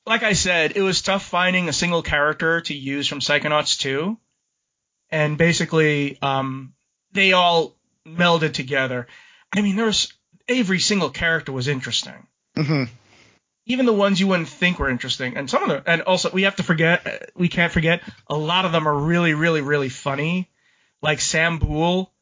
[0.07, 4.16] Like I said, it was tough finding a single character to use from Psychonauts 2.
[5.11, 6.74] And basically, um,
[7.12, 9.09] they all melded together.
[9.55, 10.12] I mean, there's
[10.46, 12.27] every single character was interesting.
[12.57, 12.85] hmm
[13.66, 15.37] Even the ones you wouldn't think were interesting.
[15.37, 18.64] And some of them, and also we have to forget, we can't forget, a lot
[18.64, 20.51] of them are really, really, really funny.
[21.03, 22.12] Like Sam Boole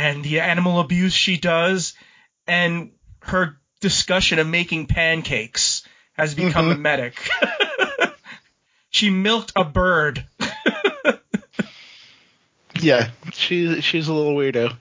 [0.00, 1.92] and the animal abuse she does
[2.46, 5.82] and her discussion of making pancakes
[6.14, 6.76] has become Mhm.
[6.76, 7.28] mimetic.
[8.90, 10.24] she milked a bird.
[12.80, 14.74] Yeah, she she's a little weirdo.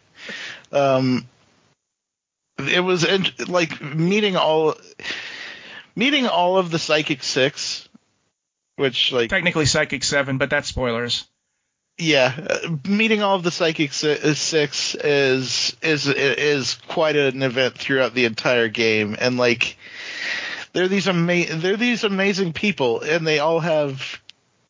[0.72, 1.28] Um,
[2.58, 3.06] it was
[3.50, 4.76] like meeting all
[5.98, 7.90] meeting all of the psychic six,
[8.78, 11.26] which like Technically Psychic 7, but that's spoilers.
[12.00, 17.78] Yeah, uh, meeting all of the psychic si- six is is is quite an event
[17.78, 19.78] throughout the entire game, and like
[20.72, 24.22] they're these ama- they're these amazing people, and they all have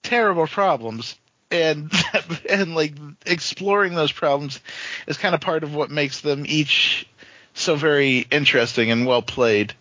[0.02, 1.18] terrible problems,
[1.52, 1.92] and
[2.50, 2.96] and like
[3.28, 4.60] exploring those problems
[5.06, 7.08] is kind of part of what makes them each
[7.54, 9.74] so very interesting and well played.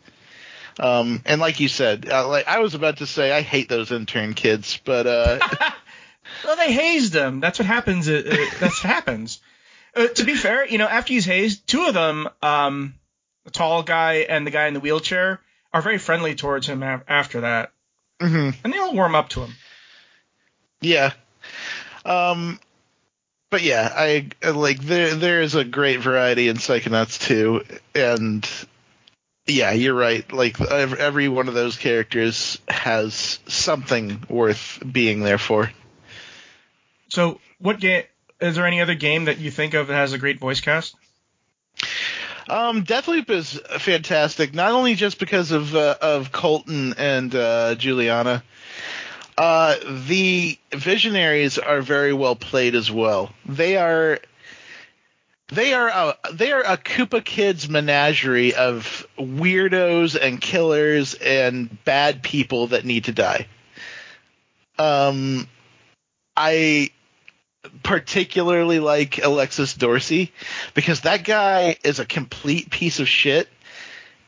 [0.79, 3.91] Um, and like you said, uh, like I was about to say, I hate those
[3.91, 5.39] intern kids, but uh,
[6.45, 7.41] Well, they hazed him.
[7.41, 8.09] That's what happens.
[8.09, 9.41] Uh, uh, that's what happens.
[9.95, 12.95] Uh, to be fair, you know, after he's hazed, two of them, um,
[13.45, 15.41] the tall guy and the guy in the wheelchair,
[15.73, 17.73] are very friendly towards him af- after that,
[18.21, 18.55] mhm.
[18.65, 19.55] and they all warm up to him.
[20.81, 21.13] Yeah.
[22.05, 22.59] Um
[23.51, 27.65] but yeah, I like there there is a great variety in Psychonauts too,
[27.95, 28.49] and
[29.47, 30.31] yeah, you're right.
[30.31, 35.71] Like every one of those characters has something worth being there for.
[37.19, 38.05] So, what game?
[38.41, 40.95] Is there any other game that you think of that has a great voice cast?
[42.49, 48.45] Um, Deathloop is fantastic, not only just because of uh, of Colton and uh, Juliana.
[49.37, 49.75] Uh,
[50.07, 53.35] the Visionaries are very well played as well.
[53.47, 54.21] They are
[55.49, 62.23] They are a they are a Koopa Kids menagerie of weirdos and killers and bad
[62.23, 63.49] people that need to die.
[64.79, 65.49] Um,
[66.37, 66.93] I
[67.83, 70.33] particularly like Aleksis Dorsey
[70.75, 73.49] because that guy is a complete piece of shit,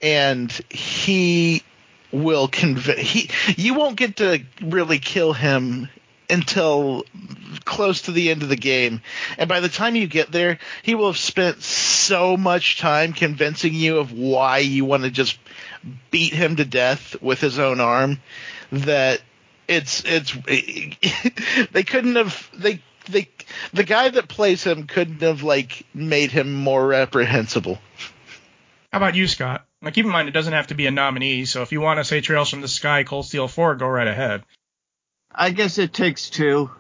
[0.03, 1.63] and he
[2.13, 5.89] will convince he you won't get to really kill him
[6.29, 7.05] until
[7.65, 9.03] close to the end of the game.
[9.37, 13.75] And by the time you get there, he will have spent so much time convincing
[13.75, 15.39] you of why you want to just
[16.11, 18.21] beat him to death with his own arm
[18.71, 19.21] that
[19.67, 20.33] it's it's
[21.73, 22.81] they couldn't have they
[23.11, 23.29] they
[23.73, 27.79] the guy that plays him couldn't have like made him more reprehensible.
[28.93, 29.67] How about you, Scott?
[29.83, 31.99] Now keep in mind it doesn't have to be a nominee, so if you want
[31.99, 34.43] to say Trails from the Sky, Cold Steel 4, go right ahead.
[35.33, 36.71] I guess it takes two.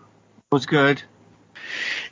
[0.50, 1.00] Was good.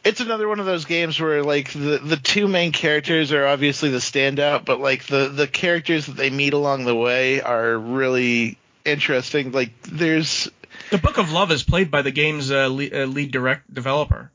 [0.04, 3.90] It's another one of those games where like the the two main characters are obviously
[3.90, 8.58] the standout, but like the the characters that they meet along the way are really
[8.84, 9.50] interesting.
[9.50, 10.48] Like there's
[10.90, 14.30] The Book of Love is played by the game's uh, lead, uh, lead direct developer.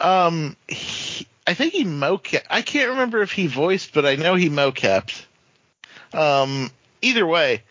[0.00, 4.34] um he, I think he mocap I can't remember if he voiced, but I know
[4.34, 5.24] he mocapped.
[6.12, 6.70] Um
[7.02, 7.62] either way,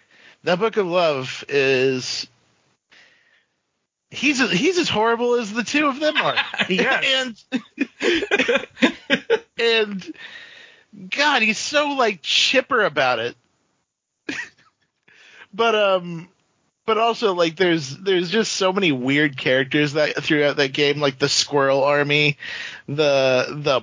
[0.44, 2.28] that Book of Love is
[4.12, 6.36] he's he's as horrible as the two of them are.
[6.70, 7.46] Yes.
[7.52, 8.68] and
[9.60, 10.14] and
[11.10, 13.36] God, he's so like chipper about it.
[15.54, 16.30] but um
[16.86, 21.20] but also like there's there's just so many weird characters that throughout that game like
[21.20, 22.38] the squirrel army,
[22.88, 23.82] the the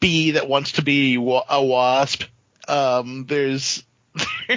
[0.00, 2.24] bee that wants to be a wasp.
[2.68, 3.84] Um there's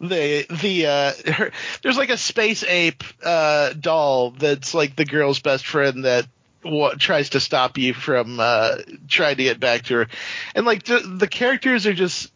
[0.00, 5.40] the the uh her, there's like a space ape uh doll that's like the girl's
[5.40, 6.26] best friend that
[6.62, 8.76] what tries to stop you from uh
[9.08, 10.08] trying to get back to her
[10.54, 12.30] and like the, the characters are just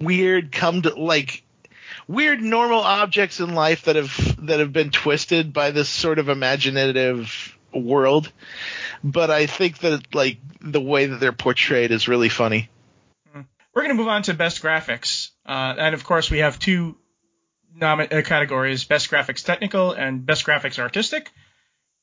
[0.00, 1.42] weird come to like
[2.08, 6.28] weird normal objects in life that have that have been twisted by this sort of
[6.28, 8.30] imaginative world
[9.02, 12.68] but i think that like the way that they're portrayed is really funny
[13.74, 15.30] We're going to move on to best graphics.
[15.46, 16.96] Uh, and of course, we have two
[17.80, 21.30] nomi- uh, categories best graphics technical and best graphics artistic.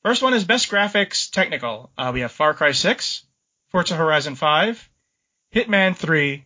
[0.02, 1.92] First one is best graphics technical.
[1.96, 3.22] Uh, we have Far Cry 6,
[3.68, 4.90] Forza Horizon 5,
[5.54, 6.44] Hitman 3,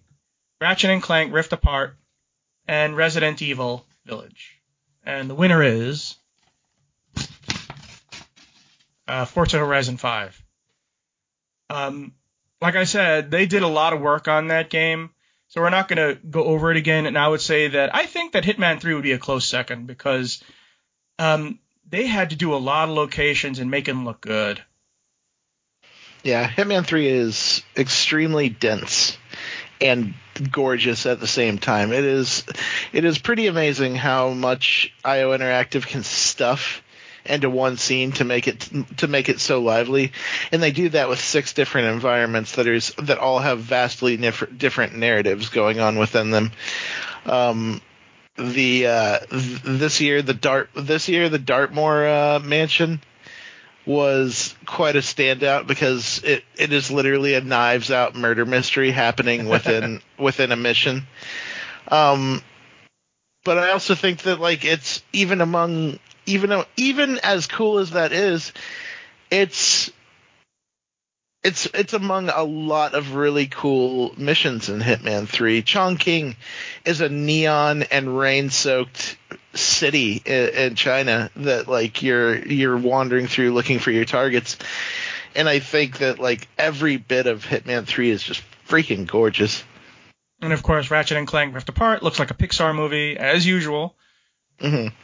[0.61, 1.97] Ratchet and Clank Rift Apart,
[2.67, 4.61] and Resident Evil Village.
[5.05, 6.17] And the winner is
[9.07, 10.43] uh, Forza Horizon 5.
[11.71, 12.13] Um,
[12.61, 15.11] like I said, they did a lot of work on that game.
[15.49, 17.07] So we're not going to go over it again.
[17.07, 19.87] And I would say that I think that Hitman 3 would be a close second
[19.87, 20.43] because
[21.19, 24.63] um, they had to do a lot of locations and make them look good.
[26.23, 29.19] Yeah, Hitman 3 is extremely dense
[29.81, 30.15] and
[30.51, 31.93] gorgeous at the same time.
[31.93, 32.45] It is
[32.93, 36.83] it is pretty amazing how much IO Interactive can stuff
[37.27, 40.13] into one scene to make it to make it so lively.
[40.53, 44.57] And they do that with six different environments that are that all have vastly nif-
[44.57, 46.53] different narratives going on within them.
[47.27, 47.81] Um,
[48.37, 53.01] the uh, th- this year the Dart this year the Dartmoor uh, mansion
[53.87, 59.49] was quite a standout because it, it is literally a knives out murder mystery happening
[59.49, 61.07] within within a mission.
[61.89, 62.43] Um,
[63.45, 67.91] but I also think that like it's even among even though even as cool as
[67.91, 68.53] that is,
[69.31, 69.91] it's
[71.43, 75.63] it's it's among a lot of really cool missions in Hitman 3.
[75.63, 76.37] Chongqing
[76.87, 79.19] is a neon and rain-soaked
[79.55, 84.59] city in, in China that like you're you're wandering through looking for your targets.
[85.35, 89.65] And I think that like every bit of Hitman 3 is just freaking gorgeous.
[90.41, 93.97] And of course, Ratchet and Clank Rift Apart looks like a Pixar movie as usual.
[94.61, 94.95] Mm-hmm.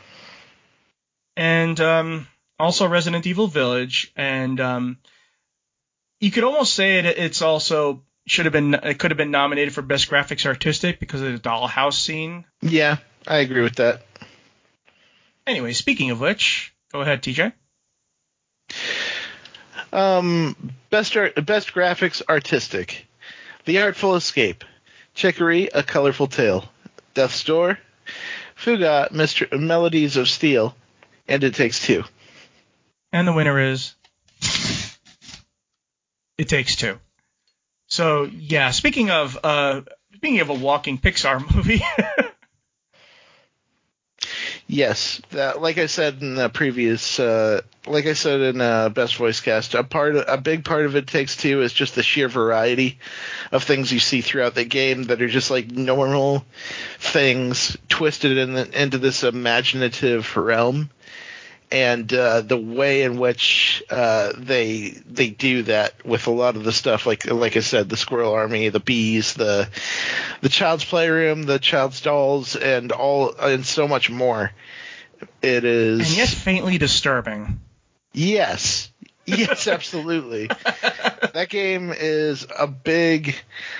[1.37, 4.99] and um, also Resident Evil Village, and um,
[6.21, 9.75] you could almost say it, it's also should have been it could have been nominated
[9.75, 12.45] for best graphics artistic because of the dollhouse scene.
[12.61, 14.03] Yeah, I agree with that.
[15.51, 17.53] Anyway, speaking of which, go ahead, TJ.
[19.93, 20.55] Um,
[20.91, 23.09] best art, best graphics artistic,
[23.65, 24.65] The Artful Escape,
[25.13, 26.71] Chicory, A Colorful Tale,
[27.15, 27.81] Death's Door,
[28.55, 29.59] Fuga, Mr.
[29.59, 30.77] Melodies of Steel,
[31.27, 32.05] and It Takes Two.
[33.13, 33.97] And the winner is
[36.39, 37.01] It Takes Two.
[37.89, 39.81] So yeah, speaking of uh,
[40.15, 41.83] speaking of a walking Pixar movie.
[44.73, 49.17] Yes, that, like I said in the previous, uh, like I said in uh, best
[49.17, 52.29] voice cast, a part, a big part of it takes two is just the sheer
[52.29, 53.01] variety
[53.51, 56.45] of things you see throughout the game that are just like normal
[57.01, 60.89] things twisted in the, into this imaginative realm,
[61.73, 66.65] and uh, the way in which uh, they they do that with a lot of
[66.65, 69.69] the stuff, like like I said, the squirrel army, the bees, the
[70.41, 74.53] the child's playroom, the child's dolls, and all and so much more.
[75.43, 77.61] It is And yet faintly disturbing.
[78.13, 78.91] Yes.
[79.27, 80.49] Yes, absolutely.
[80.49, 83.37] that game is a big,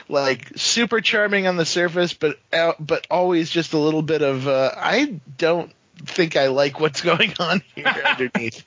[0.09, 4.47] like, super charming on the surface, but uh, but always just a little bit of
[4.47, 5.73] uh, I don't
[6.07, 8.65] think I like what's going on here underneath.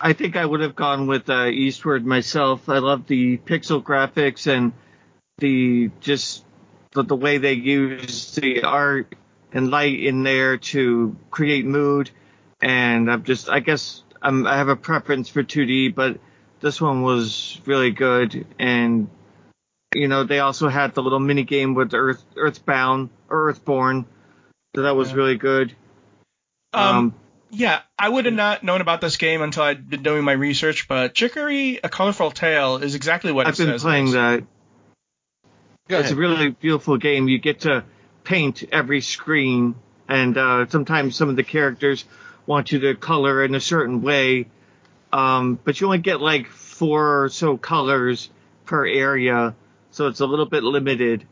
[0.00, 2.68] I think I would have gone with uh, Eastward myself.
[2.68, 4.72] I love the pixel graphics and
[5.38, 6.44] the just
[6.92, 9.14] the, the way they use the art
[9.52, 12.10] and light in there to create mood.
[12.60, 16.18] And I'm just, I guess I'm, I have a preference for 2D, but
[16.60, 18.46] this one was really good.
[18.58, 19.08] And
[19.94, 24.06] you know, they also had the little mini game with Earth Earthbound or Earthborn,
[24.74, 25.16] so that was Yeah.
[25.16, 25.74] really good.
[26.74, 27.14] Um,
[27.50, 30.88] yeah, I would have not known about this game until I'd been doing my research,
[30.88, 33.82] but Chicory: A Colorful Tale is exactly what I've it been says.
[33.82, 34.14] playing it is.
[34.14, 34.44] that.
[35.88, 36.12] Go it's ahead.
[36.12, 37.28] a really beautiful game.
[37.28, 37.84] You get to
[38.24, 39.76] paint every screen,
[40.08, 42.04] and uh, sometimes some of the characters
[42.46, 44.46] want you to color in a certain way,
[45.12, 48.30] um, but you only get like four or so colors
[48.64, 49.54] per area,
[49.90, 51.26] so it's a little bit limited.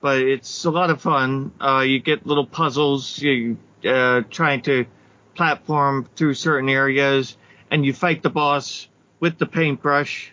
[0.00, 1.52] But it's a lot of fun.
[1.60, 3.18] Uh, you get little puzzles.
[3.20, 4.86] You uh, trying to
[5.34, 7.36] platform through certain areas,
[7.70, 8.88] and you fight the boss
[9.20, 10.32] with the paintbrush.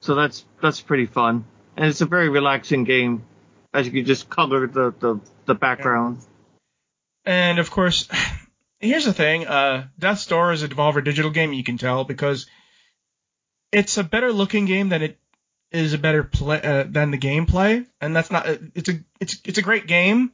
[0.00, 1.44] So that's that's pretty fun,
[1.76, 3.24] and it's a very relaxing game,
[3.74, 6.18] as you can just color the the, the background.
[7.24, 8.08] And of course,
[8.80, 11.52] here's the thing: uh, Death's Door is a Devolver Digital game.
[11.52, 12.46] You can tell because
[13.72, 15.18] it's a better looking game than it
[15.70, 18.46] is a better play uh, than the gameplay, and that's not.
[18.74, 20.32] It's a it's it's a great game,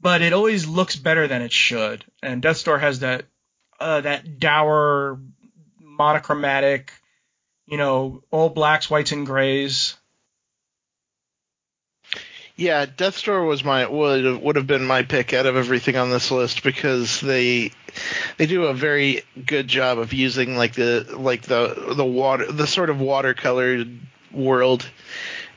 [0.00, 2.04] but it always looks better than it should.
[2.22, 3.26] And Death's Door has that
[3.78, 5.18] uh, that dour,
[5.80, 6.92] monochromatic,
[7.66, 9.96] you know, all blacks, whites, and grays.
[12.56, 16.10] Yeah, Death's Door was my would would have been my pick out of everything on
[16.10, 17.72] this list because they
[18.36, 22.66] they do a very good job of using like the like the the water the
[22.66, 23.86] sort of watercolor
[24.30, 24.86] world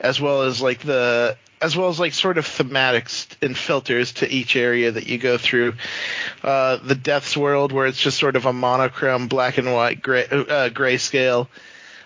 [0.00, 4.30] as well as like the as well as like sort of thematics and filters to
[4.30, 5.72] each area that you go through.
[6.42, 10.26] Uh, the Death's World where it's just sort of a monochrome black and white gray
[10.26, 11.48] uh, grayscale.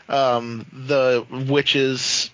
[0.09, 2.31] Um, the witches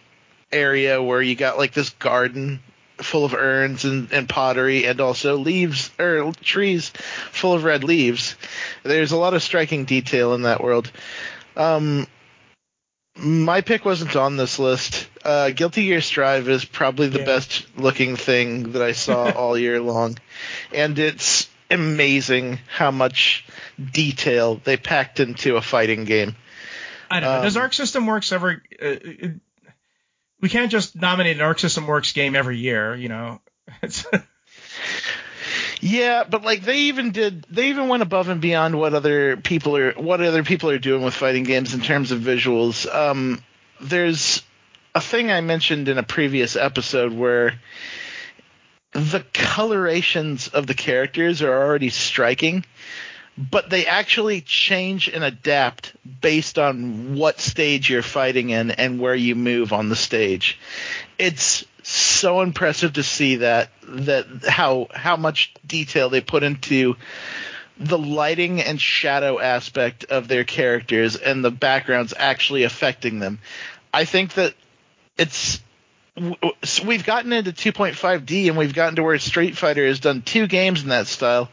[0.53, 2.61] area where you got like this garden
[2.99, 6.91] full of urns and, and pottery and also leaves or trees
[7.31, 8.37] full of red leaves.
[8.83, 10.93] There's a lot of striking detail in that world.
[11.57, 12.07] Um,
[13.16, 15.09] my pick wasn't on this list.
[15.25, 17.25] Uh, Guilty Gear Strive is probably the Yeah.
[17.25, 20.18] best looking thing that I saw all year long,
[20.72, 23.45] and it's amazing how much
[23.93, 26.37] detail they packed into a fighting game.
[27.11, 27.37] I don't know.
[27.39, 28.62] Um, Does Arc System Works ever?
[28.72, 29.33] Uh, it,
[30.41, 33.41] we can't just nominate an Arc System Works game every year, you know.
[33.83, 34.05] It's,
[35.81, 39.77] Yeah, but like they even did, they even went above and beyond what other people
[39.77, 42.93] are, what other people are doing with fighting games in terms of visuals.
[42.93, 43.43] Um,
[43.81, 44.43] there's
[44.95, 47.55] a thing I mentioned in a previous episode where
[48.92, 52.64] the colorations of the characters are already striking,
[53.36, 59.16] but they actually change and adapt based on what stage you're fighting in and where
[59.16, 60.61] you move on the stage.
[61.18, 66.97] It's so impressive to see that that how how much detail they put into
[67.76, 73.40] the lighting and shadow aspect of their characters and the backgrounds actually affecting them.
[73.92, 74.55] I think that
[75.16, 75.60] it's
[76.84, 80.82] we've gotten into 2.5D and we've gotten to where Street Fighter has done two games
[80.82, 81.50] in that style,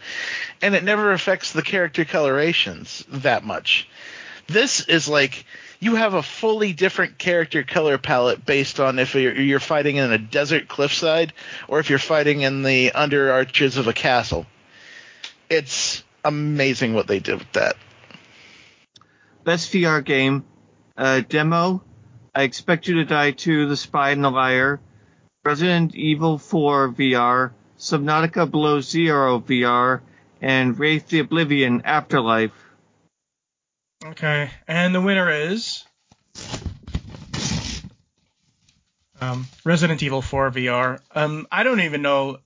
[0.61, 3.87] and it never affects the character colorations that much.
[4.47, 5.45] This is like
[5.79, 10.11] you have a fully different character color palette based on if you're, you're fighting in
[10.11, 11.33] a desert cliffside
[11.67, 14.45] or if you're fighting in the under arches of a castle.
[15.49, 17.77] It's amazing what they did with that.
[19.43, 20.45] Best VR game,
[20.97, 21.83] uh, demo.
[22.33, 24.79] I expect you to die 2, The Spy and the Liar,
[25.43, 30.01] Resident Evil 4 VR, Subnautica Below Zero VR,
[30.41, 32.53] and Wraith the Oblivion Afterlife.
[34.05, 35.83] okay, and the winner is
[39.19, 40.99] um, Resident Evil 4 VR.
[41.13, 42.39] Um, I don't even know.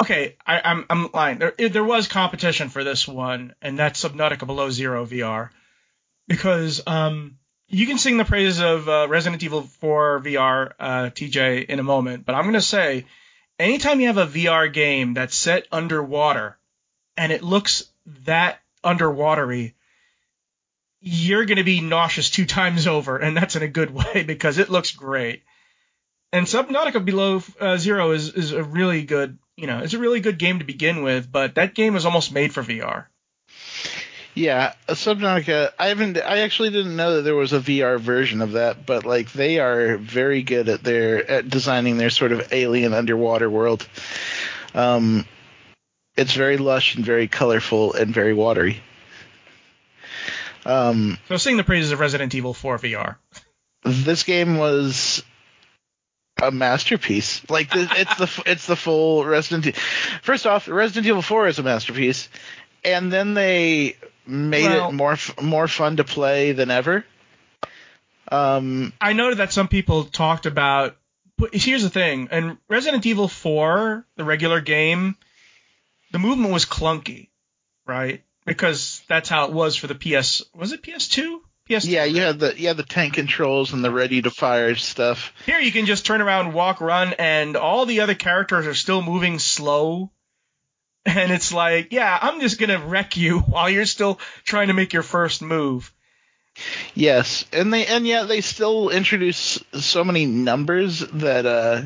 [0.00, 1.38] okay, I, I'm I'm lying.
[1.38, 5.50] There there was competition for this one, and that's Subnautica Below Zero VR,
[6.28, 7.38] because um
[7.70, 11.84] you can sing the praises of uh, Resident Evil 4 VR, uh, TJ, in a
[11.84, 13.06] moment, but I'm gonna say,
[13.58, 16.58] anytime you have a VR game that's set underwater,
[17.16, 17.84] and it looks
[18.24, 19.74] that underwatery,
[21.00, 24.68] you're gonna be nauseous two times over, and that's in a good way because it
[24.68, 25.42] looks great.
[26.32, 30.20] And Subnautica Below uh, Zero is is a really good you know, it's a really
[30.20, 33.06] good game to begin with, but that game was almost made for VR.
[34.34, 35.72] Yeah, Subnautica.
[35.78, 36.16] I haven't.
[36.18, 39.58] I actually didn't know that there was a VR version of that, but like they
[39.58, 43.86] are very good at their at designing their sort of alien underwater world.
[44.72, 45.26] Um,
[46.16, 48.80] it's very lush and very colorful and very watery.
[50.64, 53.16] Um, so sing the praises of Resident Evil 4 VR.
[53.84, 55.24] This game was
[56.40, 57.42] a masterpiece.
[57.48, 59.66] Like the, it's the it's the full Resident.
[59.66, 59.80] Evil.
[60.22, 62.28] First off, Resident Evil 4 is a masterpiece,
[62.84, 63.96] and then they
[64.30, 67.04] made well, it more more fun to play than ever.
[68.30, 70.96] Um, I know that some people talked about.
[71.36, 75.16] But here's the thing: in Resident Evil 4, the regular game,
[76.12, 77.28] the movement was clunky,
[77.86, 78.22] right?
[78.44, 80.42] Because that's how it was for the PS.
[80.54, 81.40] Was it PS2?
[81.68, 81.88] PS2.
[81.88, 85.32] Yeah, you had the you had the tank controls and the ready to fire stuff.
[85.46, 89.02] Here you can just turn around, walk, run, and all the other characters are still
[89.02, 90.10] moving slow.
[91.06, 94.92] And it's like, yeah, I'm just gonna wreck you while you're still trying to make
[94.92, 95.92] your first move.
[96.94, 101.82] Yes, and they and yeah, they still introduce so many numbers that uh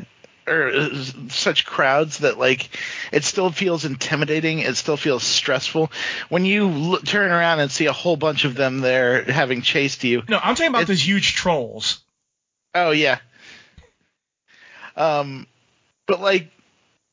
[0.47, 2.69] or uh, such crowds that like
[3.11, 4.59] it still feels intimidating.
[4.59, 5.91] It still feels stressful
[6.29, 10.03] when you look, turn around and see a whole bunch of them there having chased
[10.03, 10.23] you.
[10.27, 12.03] No, I'm talking about those huge trolls.
[12.73, 13.19] Oh yeah.
[14.95, 15.47] Um,
[16.05, 16.51] but like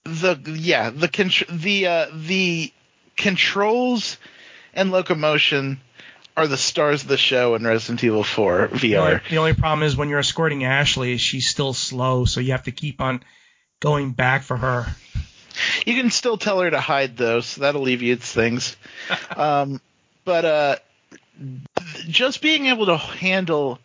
[0.04, 2.72] the yeah the the uh, the
[3.16, 4.18] controls
[4.74, 5.80] and locomotion
[6.36, 8.80] are the stars of the show in Resident Evil 4 VR.
[8.80, 12.52] The only, the only problem is when you're escorting Ashley, she's still slow, so you
[12.52, 13.22] have to keep on
[13.80, 14.86] going back for her.
[15.84, 18.76] You can still tell her to hide though, so that alleviates things.
[19.36, 19.80] um,
[20.24, 20.76] but uh,
[22.08, 23.78] just being able to handle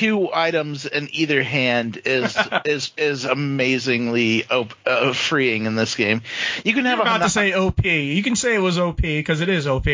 [0.00, 6.22] two items in either hand is is is amazingly op- uh, freeing in this game.
[6.64, 7.84] You can have You're about a, to say OP.
[7.84, 9.86] You can say it was OP because it is OP.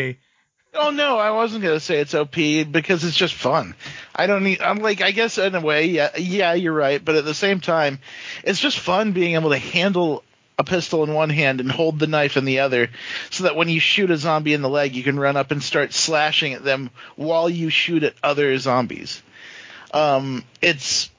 [0.73, 2.35] Oh no, I wasn't gonna say it's OP
[2.71, 3.75] because it's just fun.
[4.15, 4.61] I don't need.
[4.61, 7.03] I'm like, I guess in a way, yeah, yeah, you're right.
[7.03, 7.99] But at the same time,
[8.45, 10.23] it's just fun being able to handle
[10.57, 12.89] a pistol in one hand and hold the knife in the other,
[13.29, 15.61] so that when you shoot a zombie in the leg, you can run up and
[15.61, 19.21] start slashing at them while you shoot at other zombies.
[19.97, 21.09] Um, it's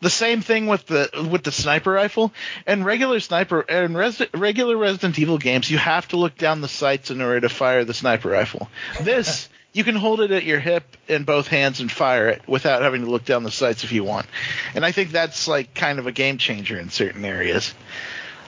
[0.00, 2.32] the same thing with the with the sniper rifle
[2.66, 5.70] and regular sniper and res, regular Resident Evil games.
[5.70, 8.68] You have to look down the sights in order to fire the sniper rifle.
[9.00, 12.82] This you can hold it at your hip in both hands and fire it without
[12.82, 14.26] having to look down the sights if you want.
[14.74, 17.74] And I think that's like kind of a game changer in certain areas.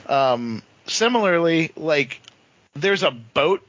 [0.07, 2.21] Um, similarly, like
[2.73, 3.65] there's a boat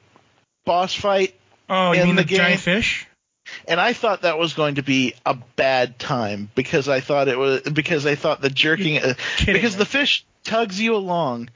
[0.65, 1.35] boss fight.
[1.69, 3.07] Oh, you mean the, the giant fish?
[3.67, 7.39] And I thought that was going to be a bad time because I thought it
[7.39, 11.51] was because I thought the jerking uh, because the fish tugs you along.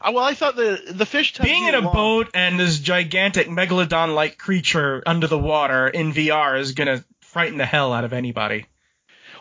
[0.00, 1.94] Uh, well, I thought the the fish being in a along.
[1.94, 7.66] boat and this gigantic megalodon-like creature under the water in VR is gonna frighten the
[7.66, 8.66] hell out of anybody.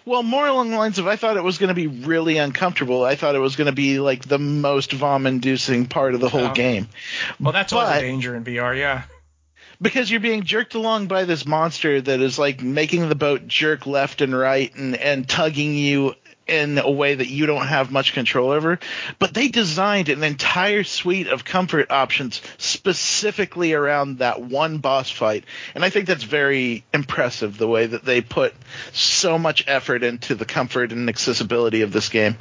[0.05, 3.03] Well, more along the lines of I thought it was going to be really uncomfortable.
[3.03, 6.47] I thought it was going to be like the most vom-inducing part of the whole
[6.47, 6.53] oh.
[6.53, 6.87] game.
[7.39, 9.03] Well, that's but, always a danger in VR, yeah
[9.81, 13.85] because you're being jerked along by this monster that is like making the boat jerk
[13.85, 16.15] left and right and and tugging you
[16.49, 18.79] in a way that you don't have much control over.
[19.19, 25.45] But they designed an entire suite of comfort options specifically around that one boss fight.
[25.75, 28.53] And I think that's very impressive the way that they put
[28.91, 32.37] so much effort into the comfort and accessibility of this game.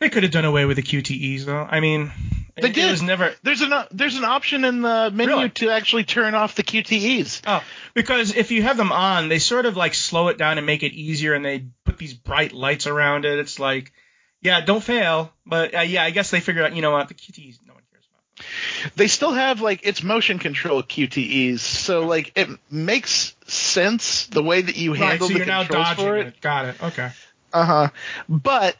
[0.00, 1.66] They could have done away with the QTEs though.
[1.70, 2.10] I mean,
[2.56, 2.88] they it, did.
[2.88, 3.34] It was never.
[3.42, 5.50] There's an there's an option in the menu really?
[5.50, 7.42] to actually turn off the QTEs.
[7.46, 10.66] Oh, because if you have them on, they sort of like slow it down and
[10.66, 13.38] make it easier, and they put these bright lights around it.
[13.38, 13.92] It's like,
[14.40, 15.32] yeah, don't fail.
[15.44, 17.82] But uh, yeah, I guess they figured out, you know what, the QTEs no one
[17.92, 18.96] cares about.
[18.96, 24.62] They still have like it's motion control QTEs, so like it makes sense the way
[24.62, 26.28] that you handle right, so the controls for it.
[26.28, 26.40] it.
[26.40, 26.82] Got it.
[26.82, 27.10] Okay.
[27.52, 27.88] Uh huh.
[28.28, 28.76] But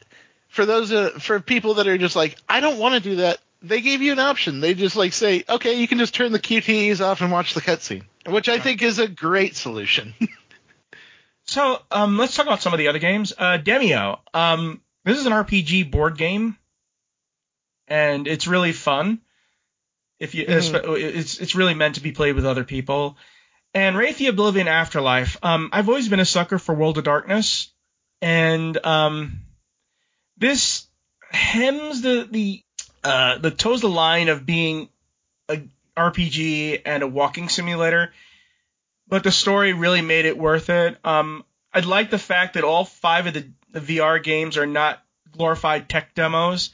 [0.51, 3.39] for those uh, for people that are just like, I don't want to do that.
[3.63, 4.59] They gave you an option.
[4.59, 7.61] They just like say, okay, you can just turn the QTEs off and watch the
[7.61, 10.13] cutscene, which I think is a great solution.
[11.45, 13.33] so um, let's talk about some of the other games.
[13.37, 14.19] Uh, Demeo.
[14.33, 16.57] Um, this is an RPG board game,
[17.87, 19.21] and it's really fun.
[20.19, 20.97] If you, Mhm.
[21.15, 23.17] it's it's really meant to be played with other people.
[23.73, 25.37] And Wraith the Oblivion Afterlife.
[25.41, 27.71] Um, I've always been a sucker for World of Darkness,
[28.21, 29.41] and um,
[30.41, 30.87] this
[31.29, 32.63] hems the the
[33.03, 34.89] uh, the toes the line of being
[35.47, 35.61] a
[35.95, 38.11] RPG and a walking simulator,
[39.07, 40.97] but the story really made it worth it.
[41.05, 45.01] Um, I'd like the fact that all five of the, the VR games are not
[45.31, 46.71] glorified tech demos.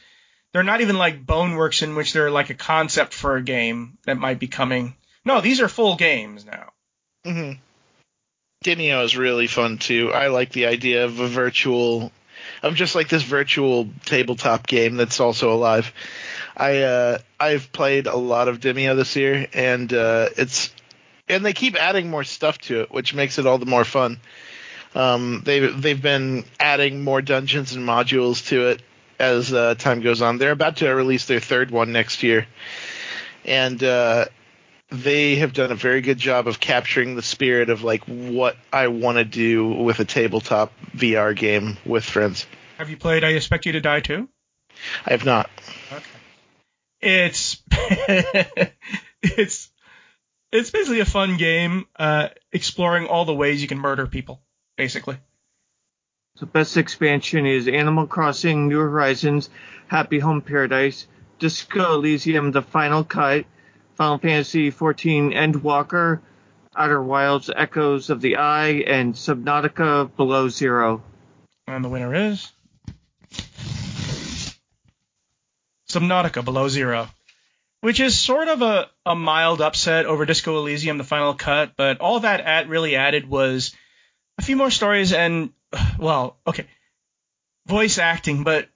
[0.53, 4.17] They're not even like Boneworks, in which they're like a concept for a game that
[4.17, 4.95] might be coming.
[5.23, 6.71] No, these are full games now.
[7.23, 7.51] hmm
[8.63, 10.11] Demeo is really fun too.
[10.11, 12.11] I like the idea of a virtual,
[12.63, 15.93] of just like this virtual tabletop game that's also alive.
[16.55, 20.73] I uh, I've played a lot of Demeo this year, and uh, it's
[21.29, 24.19] and they keep adding more stuff to it, which makes it all the more fun.
[24.95, 28.81] Um, they've they've been adding more dungeons and modules to it
[29.19, 30.37] as uh, time goes on.
[30.37, 32.47] They're about to release their third one next year,
[33.45, 34.25] and uh,
[34.89, 38.87] they have done a very good job of capturing the spirit of like what I
[38.87, 42.45] want to do with a tabletop VR game with friends.
[42.77, 44.29] Have you played I Expect You to Die too?
[45.05, 45.49] I have not.
[45.91, 46.03] Okay.
[47.01, 47.61] It's
[49.21, 49.69] it's
[50.51, 54.41] it's basically a fun game, uh, exploring all the ways you can murder people,
[54.77, 55.17] basically.
[56.39, 59.49] The best expansion is Animal Crossing New Horizons,
[59.87, 61.07] Happy Home Paradise,
[61.39, 63.45] Disco Elysium The Final Cut,
[63.97, 66.21] Final Fantasy XIV Endwalker,
[66.75, 71.03] Outer Wilds Echoes of the Eye, and Subnautica Below Zero.
[71.65, 72.51] And the winner is
[75.89, 77.09] Subnautica Below Zero,
[77.81, 81.99] which is sort of a, a mild upset over Disco Elysium, the final cut, but
[81.99, 83.75] all that at really added was
[84.37, 85.49] a few more stories and,
[85.99, 86.67] well, okay,
[87.65, 88.69] voice acting, but,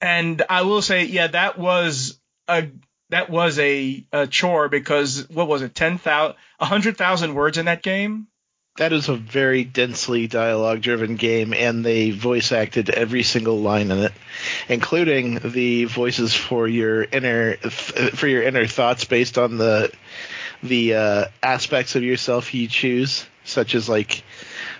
[0.00, 2.18] and I will say, yeah, that was
[2.48, 2.66] a,
[3.14, 8.26] that was a, a chore because, what was it, 10,000, 100,000 words in that game?
[8.76, 13.92] That is a very densely dialogue driven game, and they voice acted every single line
[13.92, 14.12] in it,
[14.68, 19.92] including the voices for your inner for your inner thoughts based on the
[20.64, 24.24] the uh, aspects of yourself you choose, such as like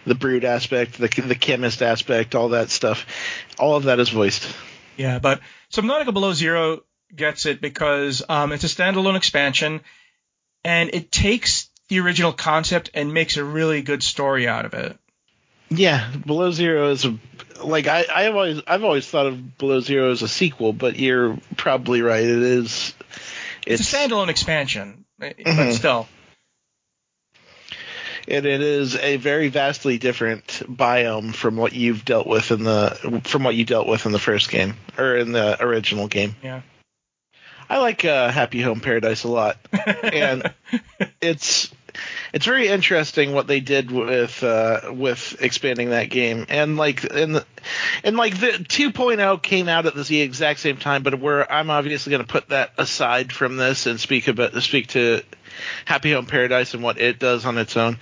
[0.07, 3.07] the brood aspect, the the chemist aspect, all that stuff.
[3.61, 4.53] All of that is voiced.
[4.97, 5.39] Yeah, but
[5.73, 6.83] Subnautica Below Zero
[7.15, 9.81] gets it because um, it's a standalone expansion,
[10.65, 14.99] and it takes the original concept and makes a really good story out of it.
[15.71, 17.19] Yeah, Below Zero is a
[17.63, 21.39] like I I've always I've always thought of Below Zero as a sequel, but you're
[21.57, 22.23] probably right.
[22.23, 22.95] It is.
[23.67, 25.73] It's, a standalone expansion, but Mhm.
[25.73, 26.07] still.
[28.29, 33.23] and it is a very vastly different biome from what you've dealt with in the
[33.25, 36.37] from what you dealt with in the first game or in the original game.
[36.43, 36.61] Yeah.
[37.69, 39.57] I like uh, Happy Home Paradise a lot.
[40.03, 40.51] And-
[41.21, 41.73] It's
[42.33, 47.37] it's very interesting what they did with uh, with expanding that game and like and
[47.37, 47.47] the,
[48.03, 52.11] and like the 2.0 came out at the exact same time but where I'm obviously
[52.11, 55.23] going to put that aside from this and speak about speak to
[55.85, 57.99] Happy Home Paradise and what it does on its own.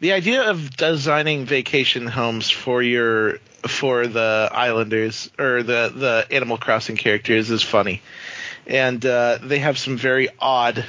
[0.00, 6.56] The idea of designing vacation homes for your for the islanders or the the Animal
[6.56, 8.00] Crossing characters is funny,
[8.66, 10.84] and uh, they have some very odd.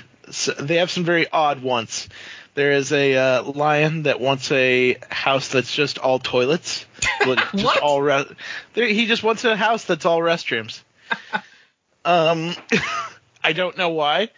[0.59, 2.09] They have some very odd ones.
[2.55, 6.85] There is a uh, lion that wants a house that's just all toilets.
[7.23, 7.81] Just What?
[7.81, 8.25] all re-
[8.73, 10.81] there, he just wants a house that's all restrooms.
[12.05, 12.55] um,
[13.43, 14.29] I don't know why.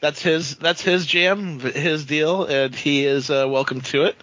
[0.00, 0.56] That's his.
[0.56, 4.16] That's his jam, his deal, and he is uh, welcome to it.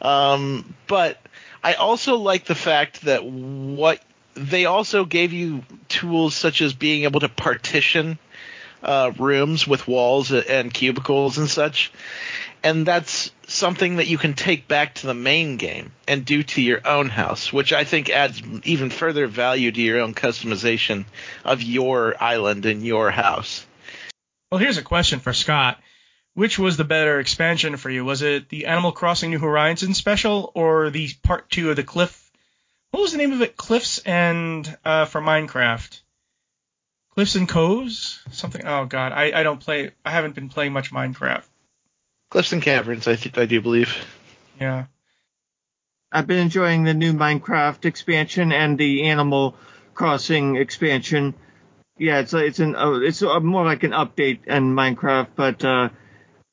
[0.00, 1.20] Um, but
[1.62, 4.00] I also like the fact that what
[4.36, 8.18] they also gave you tools such as being able to partition
[8.82, 11.90] uh, rooms with walls and cubicles and such,
[12.62, 16.60] and that's something that you can take back to the main game and do to
[16.60, 21.04] your own house, which I think adds even further value to your own customization
[21.44, 23.64] of your island and your house.
[24.50, 25.80] Well, here's a question for Scott.
[26.34, 28.04] Which was the better expansion for you?
[28.04, 32.25] Was it the Animal Crossing New Horizons special or the part two of the Cliff?
[32.96, 33.58] What was the name of it?
[33.58, 36.00] Cliffs and uh, for Minecraft.
[37.10, 38.22] Cliffs and Coves?
[38.30, 38.62] Something.
[38.64, 39.90] Oh God, I, I don't play.
[40.02, 41.44] I haven't been playing much Minecraft.
[42.30, 43.94] Cliffs and Caverns, I th- I do believe.
[44.58, 44.86] Yeah.
[46.10, 49.56] I've been enjoying the new Minecraft expansion and the Animal
[49.92, 51.34] Crossing expansion.
[51.98, 55.90] Yeah, it's it's an uh, it's uh more like an update in Minecraft, but uh,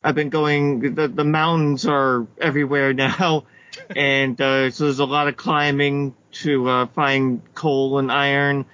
[0.03, 0.93] I've been going.
[0.95, 3.45] The the mountains are everywhere now,
[3.95, 8.65] and uh, so there's a lot of climbing to uh, find coal and iron,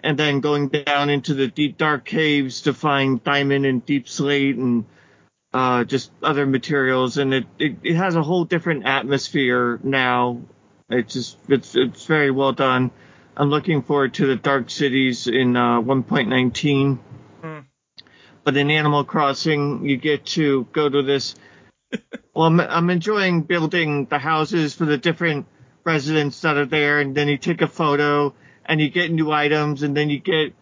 [0.00, 4.56] and then going down into the deep dark caves to find diamond and deep slate
[4.56, 4.84] and
[5.52, 10.42] uh, just other materials, and it, it, it has a whole different atmosphere now.
[10.90, 12.90] It's just it's it's very well done.
[13.36, 16.98] I'm looking forward to the Dark Cities in uh, 1.19.
[17.40, 17.58] Hmm.
[18.42, 21.36] But in Animal Crossing, you get to go to this.
[22.38, 25.46] well, I'm, I'm enjoying building the houses for the different
[25.82, 28.32] residents that are there, and then you take a photo
[28.64, 30.54] and you get new items, and then you get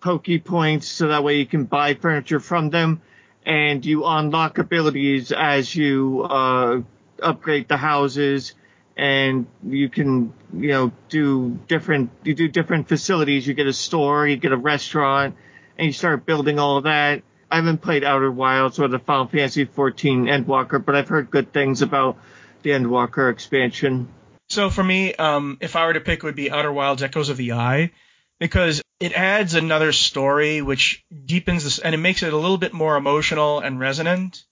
[0.00, 3.02] Poki points so that way you can buy furniture from them,
[3.44, 6.80] and you unlock abilities as you uh,
[7.22, 8.54] upgrade the houses,
[8.96, 13.46] and you can you know do different you do different facilities.
[13.46, 15.36] You get a store, you get a restaurant,
[15.76, 17.22] and you start building all of that.
[17.50, 21.52] I haven't played Outer Wilds or the Final Fantasy 14 Endwalker, but I've heard good
[21.52, 22.18] things about
[22.62, 24.08] the Endwalker expansion.
[24.48, 27.28] So for me, um, if I were to pick, it would be Outer Wilds: Echoes
[27.28, 27.92] of the Eye,
[28.38, 32.72] because it adds another story which deepens this, and it makes it a little bit
[32.72, 34.44] more emotional and resonant,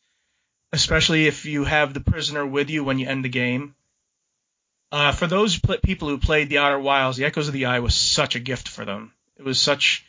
[0.73, 3.75] especially if you have the prisoner with you when you end the game.
[4.93, 7.81] Uh, for those pl- people who played the Outer Wilds, the Echoes of the Eye
[7.81, 9.13] was such a gift for them.
[9.37, 10.05] It was such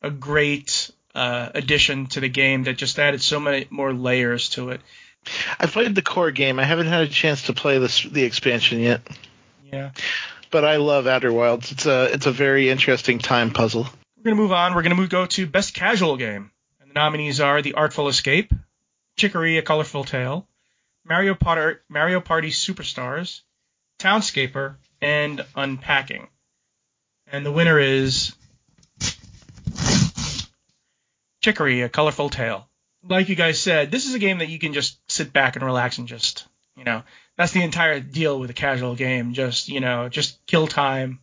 [0.00, 4.70] a great uh, addition to the game that just added so many more layers to
[4.70, 4.80] it.
[5.58, 6.58] I played the core game.
[6.58, 9.02] I haven't had a chance to play this the expansion yet.
[9.70, 9.92] Yeah.
[10.50, 11.72] But I love Outer Wilds.
[11.72, 13.86] It's a it's a very interesting time puzzle.
[14.16, 14.74] We're gonna move on.
[14.74, 16.50] We're gonna move go to best casual game,
[16.80, 18.52] and the nominees are The Artful Escape,
[19.16, 20.46] Chicory: A Colorful Tale,
[21.04, 23.42] Mario Potter Mario Party Superstars,
[23.98, 26.28] Townscaper, and Unpacking.
[27.28, 28.34] And the winner is
[31.42, 32.68] Chicory: A Colorful Tale.
[33.08, 35.64] Like you guys said, this is a game that you can just sit back and
[35.64, 37.02] relax and just, you know,
[37.36, 39.32] that's the entire deal with a casual game.
[39.32, 41.18] Just, you know, just kill time,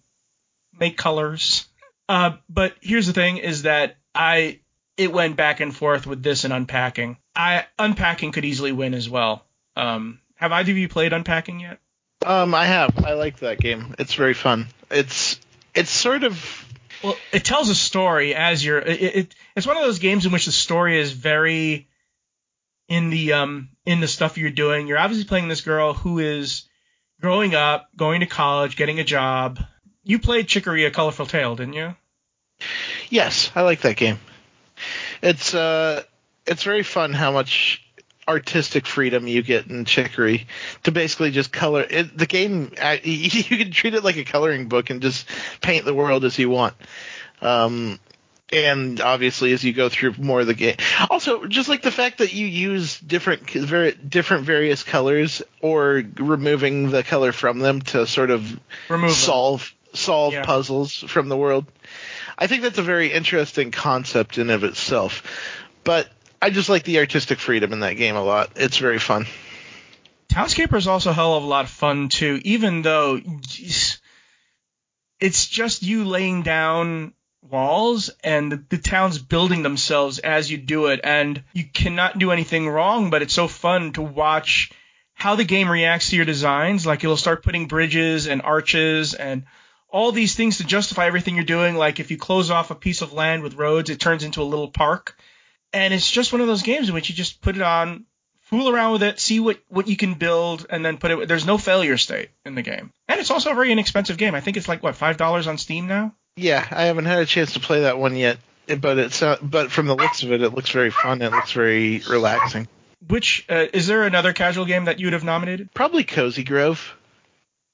[0.77, 1.65] make colors.
[2.09, 4.59] Uh, but here's the thing: is that I
[4.97, 7.17] it went back and forth with this and unpacking.
[7.33, 9.45] I unpacking could easily win as well.
[9.77, 11.79] Um, have either of you played unpacking yet?
[12.25, 13.05] Um, I have.
[13.05, 13.95] I like that game.
[13.97, 14.67] It's very fun.
[14.91, 15.39] It's
[15.73, 16.65] it's sort of
[17.03, 18.79] Well, it tells a story as you're.
[18.79, 21.87] It, it it's one of those games in which the story is very
[22.87, 24.87] in the um in the stuff you're doing.
[24.87, 26.63] You're obviously playing this girl who is
[27.21, 29.59] growing up, going to college, getting a job.
[30.03, 31.95] You played Chicory: A Colorful Tale, didn't you?
[33.09, 33.51] yes.
[33.55, 34.19] I like that game.
[35.21, 36.03] It's uh
[36.45, 37.83] it's very fun how much
[38.29, 40.47] artistic freedom you get in Chicory
[40.83, 42.71] to basically just color it, the game.
[43.03, 45.27] You can treat it like a coloring book and just
[45.61, 46.75] paint the world as you want.
[47.41, 47.99] Um,
[48.51, 50.75] and obviously, as you go through more of the game,
[51.09, 56.89] also just like the fact that you use different, very different various colors or removing
[56.91, 58.41] the color from them to sort of
[58.89, 59.15] Remove them.
[59.15, 60.45] solve solve Yeah.
[60.45, 61.65] puzzles from the world.
[62.37, 65.23] I think that's a very interesting concept in of itself.
[65.83, 66.07] But
[66.41, 68.51] I just like the artistic freedom in that game a lot.
[68.55, 69.25] It's very fun.
[70.31, 73.19] Townscaper is also a hell of a lot of fun too, even though
[75.19, 80.87] it's just you laying down walls and the, the town's building themselves as you do
[80.87, 83.09] it, and you cannot do anything wrong.
[83.09, 84.71] But it's so fun to watch
[85.13, 86.85] how the game reacts to your designs.
[86.85, 89.45] Like it'll start putting bridges and arches and
[89.89, 91.75] all these things to justify everything you're doing.
[91.75, 94.43] Like if you close off a piece of land with roads, it turns into a
[94.43, 95.17] little park.
[95.73, 98.05] And it's just one of those games in which you just put it on,
[98.41, 101.27] fool around with it, see what, what you can build, and then put it.
[101.27, 104.33] There's no failure state in the game, and it's also a very inexpensive game.
[104.35, 106.15] I think it's like what five dollars on Steam now.
[106.35, 108.37] Yeah, I haven't had a chance to play that one yet,
[108.79, 111.21] but it's uh, but from the looks of it, it looks very fun.
[111.21, 112.67] It looks very relaxing.
[113.07, 115.71] Which uh, is there another casual game that you would have nominated?
[115.73, 116.95] Probably Cozy Grove,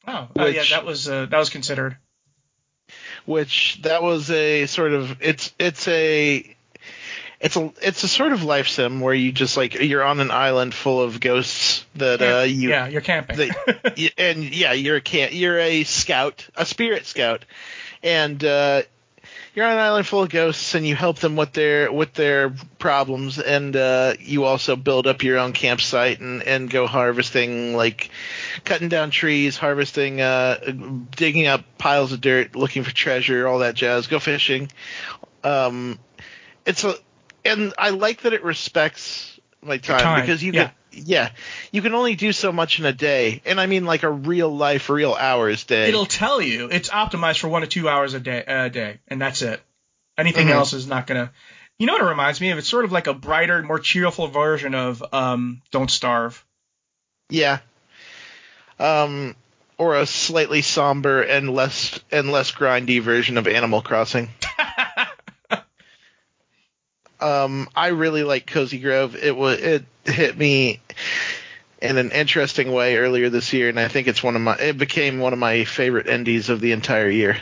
[0.07, 1.97] Oh, oh yeah, that was uh, that was considered.
[3.25, 6.55] which that was a sort of it's it's a
[7.45, 10.31] it's a it's a sort of life sim where you just like you're on an
[10.31, 13.51] island full of ghosts that uh you yeah, you're camping.
[13.97, 17.45] y- and yeah, you're a can you're a scout, a spirit scout,
[18.01, 18.81] and uh,
[19.53, 22.49] you're on an island full of ghosts, and you help them with their with their
[22.79, 28.09] problems, and uh, you also build up your own campsite and and go harvesting, like
[28.63, 30.57] cutting down trees, harvesting, uh,
[31.15, 34.07] digging up piles of dirt, looking for treasure, all that jazz.
[34.07, 34.71] Go fishing.
[35.43, 35.99] Um,
[36.65, 36.95] it's a
[37.45, 40.65] and I like that it respects my time, time, because you yeah.
[40.91, 41.29] can yeah
[41.71, 44.55] you can only do so much in a day, and I mean like a real
[44.55, 45.89] life, real hours day.
[45.89, 49.21] It'll tell you it's optimized for one to two hours a day, a day, and
[49.21, 49.61] that's it.
[50.17, 50.51] Anything Mhm.
[50.51, 51.31] else is not gonna.
[51.77, 52.57] You know what it reminds me of?
[52.57, 56.43] It's sort of like a brighter, more cheerful version of um, Don't Starve.
[57.29, 57.59] Yeah.
[58.79, 59.35] Um,
[59.77, 64.29] or a slightly somber and less and less grindy version of Animal Crossing.
[67.20, 69.16] Um, I really like Cozy Grove.
[69.16, 70.82] It was it hit me
[71.82, 74.78] in an interesting way earlier this year, and I think it's one of my it
[74.78, 77.38] became one of my favorite indies of the entire year.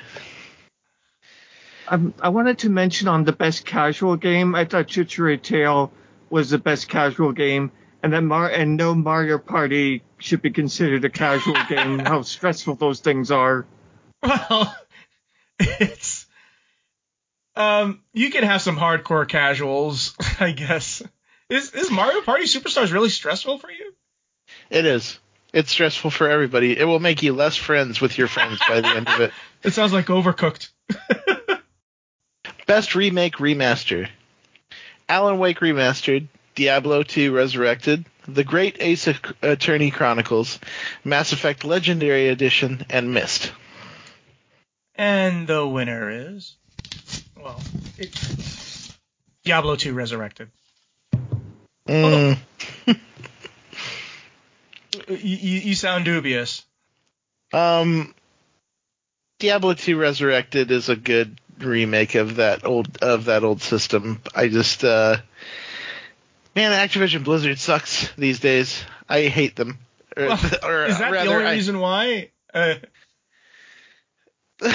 [1.87, 4.55] Um, I wanted to mention on the best casual game.
[4.55, 5.91] I thought Chicory Tale
[6.29, 7.71] was the best casual game,
[8.01, 11.99] and then Mar and no Mario Party should be considered a casual game.
[12.05, 13.65] How stressful those things are.
[14.21, 14.75] Well,
[15.59, 16.22] it's
[17.55, 21.01] um, you can have some hardcore casuals, I guess.
[21.49, 23.93] Is is Mario Party Superstars really stressful for you?
[24.69, 25.19] It is.
[25.53, 26.77] It's stressful for everybody.
[26.77, 29.31] It will make you less friends with your friends by the end of it.
[29.63, 30.67] It sounds like Overcooked.
[32.67, 34.09] Best remake remaster.
[35.07, 39.07] Alan Wake remastered, Diablo 2 Resurrected, The Great Ace
[39.41, 40.59] Attorney Chronicles,
[41.05, 43.53] Mass Effect Legendary Edition, and Myst.
[44.95, 46.57] And the winner is
[47.43, 47.61] well,
[47.97, 48.97] it's
[49.43, 50.49] Diablo 2 Resurrected.
[51.87, 52.37] Mm.
[55.09, 56.63] You, you, you sound dubious.
[57.51, 58.13] Um,
[59.39, 64.21] Diablo 2 Resurrected is a good remake of that old of that old system.
[64.35, 65.17] I just uh,
[66.55, 68.83] man, Activision Blizzard sucks these days.
[69.09, 69.79] I hate them.
[70.15, 72.29] Or, Well, or is that rather, the only I- reason why?
[72.53, 72.75] Uh,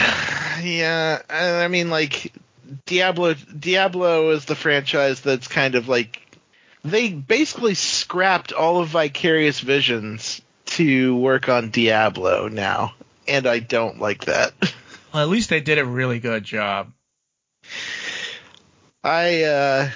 [0.62, 2.32] yeah, I mean like
[2.86, 6.20] Diablo Diablo is the franchise that's kind of like
[6.84, 12.94] they basically scrapped all of Vicarious Visions to work on Diablo now,
[13.26, 14.52] and I don't like that.
[15.12, 16.92] well, at least they did a really good job.
[19.02, 19.90] I uh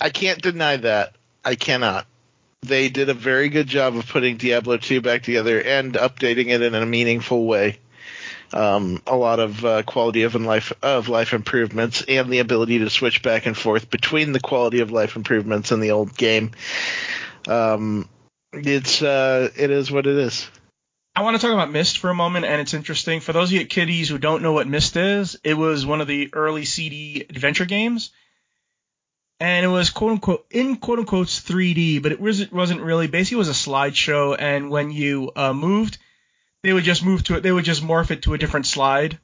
[0.00, 1.14] I can't deny that.
[1.44, 2.06] I cannot.
[2.62, 6.62] They did a very good job of putting Diablo 2 back together and updating it
[6.62, 7.78] in a meaningful way.
[8.54, 12.88] Um, a lot of uh, quality of life of life improvements and the ability to
[12.88, 16.52] switch back and forth between the quality of life improvements and the old game.
[17.48, 18.08] Um,
[18.52, 20.48] it's uh, it is what it is.
[21.16, 23.20] I want to talk about Myst for a moment, and it's interesting.
[23.20, 26.06] For those of you kiddies who don't know what Myst is, it was one of
[26.06, 28.10] the early CD adventure games.
[29.40, 33.08] And it was quote unquote in quote unquote 3D, but it was wasn't really.
[33.08, 35.98] Basically, it was a slideshow, and when you uh, moved,
[36.64, 37.42] they would just move to it.
[37.42, 39.18] They would just morph it to a different slide.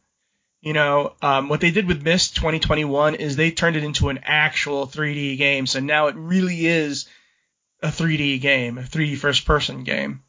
[0.60, 4.20] You know, um, what they did with Myst 2021 is they turned it into an
[4.24, 5.66] actual 3D game.
[5.66, 7.08] So now it really is
[7.82, 10.22] a 3D game, a 3D first person game.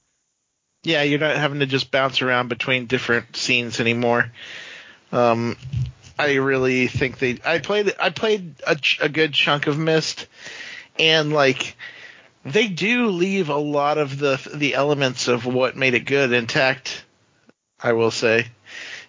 [0.83, 4.31] Yeah, you're not having to just bounce around between different scenes anymore.
[5.11, 5.57] Um,
[6.17, 7.39] I really think they.
[7.43, 7.93] I played.
[7.99, 10.27] I played a, ch- a good chunk of Myst,
[10.97, 11.75] and like
[12.43, 17.03] they do leave a lot of the the elements of what made it good intact.
[17.79, 18.47] I will say,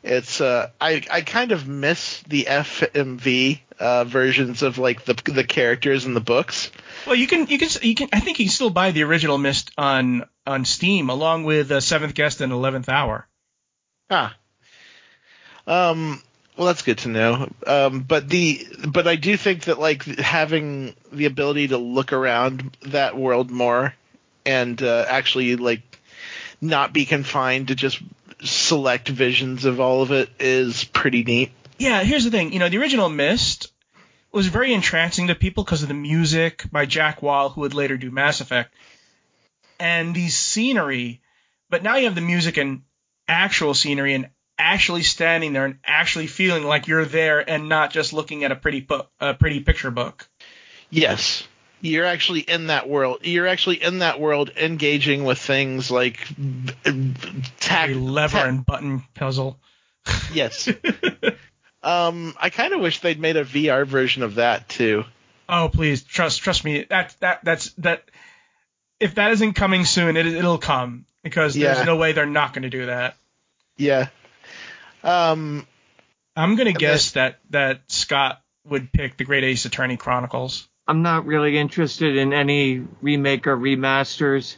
[0.03, 0.41] it's.
[0.41, 6.07] Uh, I I kind of miss the FMV uh, versions of like the the characters
[6.07, 6.71] in the books.
[7.07, 9.39] Well, you can you can you can I think you can still buy the original
[9.39, 13.27] Myst on on Steam along with uh, Seventh Guest and Eleventh Hour.
[14.11, 14.37] Ah.
[15.67, 16.23] Um.
[16.57, 17.49] Well, that's good to know.
[17.67, 18.01] Um.
[18.01, 23.17] But the but I do think that like having the ability to look around that
[23.17, 23.95] world more
[24.45, 25.81] and uh, actually like
[26.61, 28.01] not be confined to just
[28.45, 31.53] select visions of all of it is pretty neat.
[31.79, 32.53] Yeah, here's the thing.
[32.53, 33.73] You know, the original Myst
[34.31, 37.97] was very entrancing to people because of the music by Jack Wall, who would later
[37.97, 38.73] do Mass Effect,
[39.79, 41.21] and the scenery.
[41.71, 42.83] But now you have the music and
[43.29, 44.29] actual scenery and
[44.59, 48.57] actually standing there and actually feeling like you're there and not just looking at a
[48.57, 50.29] pretty book, a pretty picture book.
[50.91, 51.47] Yes.
[51.81, 53.21] You're actually in that world.
[53.23, 56.19] You're actually in that world, engaging with things like
[57.59, 59.59] tag, lever and button puzzle.
[60.33, 60.69] Yes.
[61.83, 65.05] um, I kind of wish they'd made a VR version of that too.
[65.49, 66.85] Oh, please trust trust me.
[66.89, 68.05] That that that's that.
[68.99, 71.75] If that isn't coming soon, it it'll come because Yeah.
[71.75, 73.17] there's no way they're not going to do that.
[73.77, 74.09] Yeah.
[75.05, 75.67] Um,
[76.37, 80.69] I'm going to And guess that that Scott would pick the Great Ace Attorney Chronicles.
[80.87, 84.57] I'm not really interested in any remake or remasters.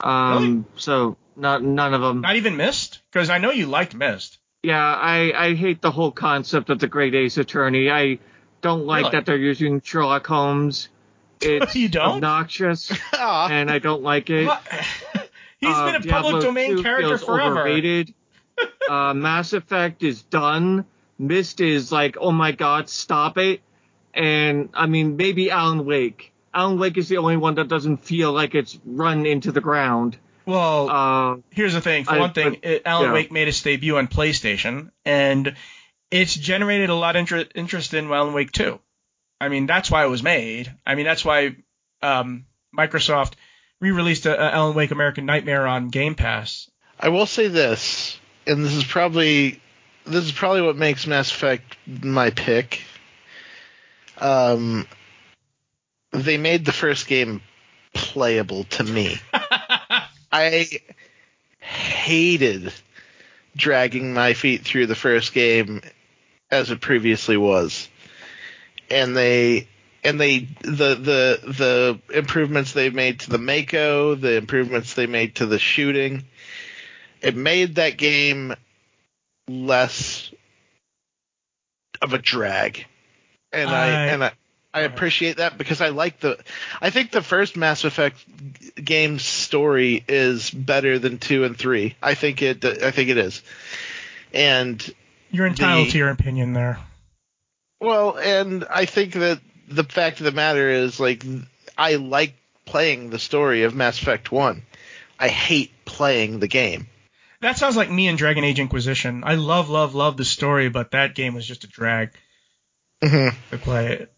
[0.00, 2.20] Um, so not none of them.
[2.20, 4.38] Not even Myst, because I know you liked Myst.
[4.62, 7.90] Yeah, I I hate the whole concept of the Great Ace Attorney.
[7.90, 8.18] I
[8.62, 9.10] don't like Really?
[9.12, 10.88] that they're using Sherlock Holmes.
[11.38, 12.14] It's You don't?
[12.16, 14.46] obnoxious, and I don't like it.
[14.46, 14.62] What?
[15.60, 17.60] He's Uh, been a Diablo public domain 2 character feels forever.
[17.60, 18.14] Overrated.
[18.88, 20.84] Uh, Mass Effect is done.
[21.18, 23.60] Myst is like, oh my god, stop it.
[24.14, 26.32] And I mean, maybe Alan Wake.
[26.54, 30.16] Alan Wake is the only one that doesn't feel like it's run into the ground.
[30.46, 32.04] Well, Uh, here's the thing.
[32.04, 33.12] For I- one thing, but- it, Alan yeah.
[33.12, 35.56] Wake made its debut on PlayStation, and
[36.10, 38.78] it's generated a lot of inter- interest in Alan Wake 2.
[39.40, 40.72] I mean, that's why it was made.
[40.86, 41.56] I mean, that's why
[42.02, 42.46] um,
[42.76, 43.32] Microsoft
[43.80, 46.70] re-released a, a Alan Wake American Nightmare on Game Pass.
[46.98, 49.60] I will say this, and this is probably
[50.04, 52.82] this is probably what makes Mass Effect my pick.
[54.18, 54.86] Um,
[56.12, 57.42] they made the first game
[57.92, 59.18] playable to me.
[60.32, 60.68] I
[61.58, 62.72] hated
[63.56, 65.80] dragging my feet through the first game
[66.50, 67.88] as it previously was.
[68.90, 69.66] And they
[70.04, 75.36] and they the the the improvements they made to the Mako, the improvements they made
[75.36, 76.24] to the shooting,
[77.22, 78.54] it made that game
[79.48, 80.30] less
[82.02, 82.86] of a drag.
[83.52, 84.32] And I, I- and I
[84.74, 86.38] I appreciate that because I like the
[86.82, 88.22] I think the first Mass Effect
[88.84, 91.94] game's story is better than 2 and 3.
[92.02, 93.42] I think it I think it is.
[94.34, 94.94] And
[95.30, 96.78] You're entitled The- to your opinion there.
[97.80, 101.24] well, and I think that the fact of the matter is, like,
[101.78, 102.34] I like
[102.66, 104.62] playing the story of Mass Effect 1.
[105.18, 106.86] I hate playing the game.
[107.40, 109.22] That sounds like me and Dragon Age Inquisition.
[109.24, 112.10] I love, love, love the story, but that game was just a drag
[113.04, 113.36] Mm-hmm.
[113.50, 114.12] to play it.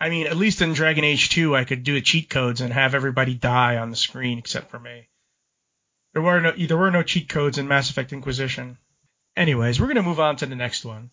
[0.00, 2.72] I mean, at least in Dragon Age 2, I could do the cheat codes and
[2.72, 5.08] have everybody die on the screen except for me.
[6.12, 8.78] There were no there were no cheat codes in Mass Effect Inquisition.
[9.36, 11.10] Anyways, we're gonna move on to the next one.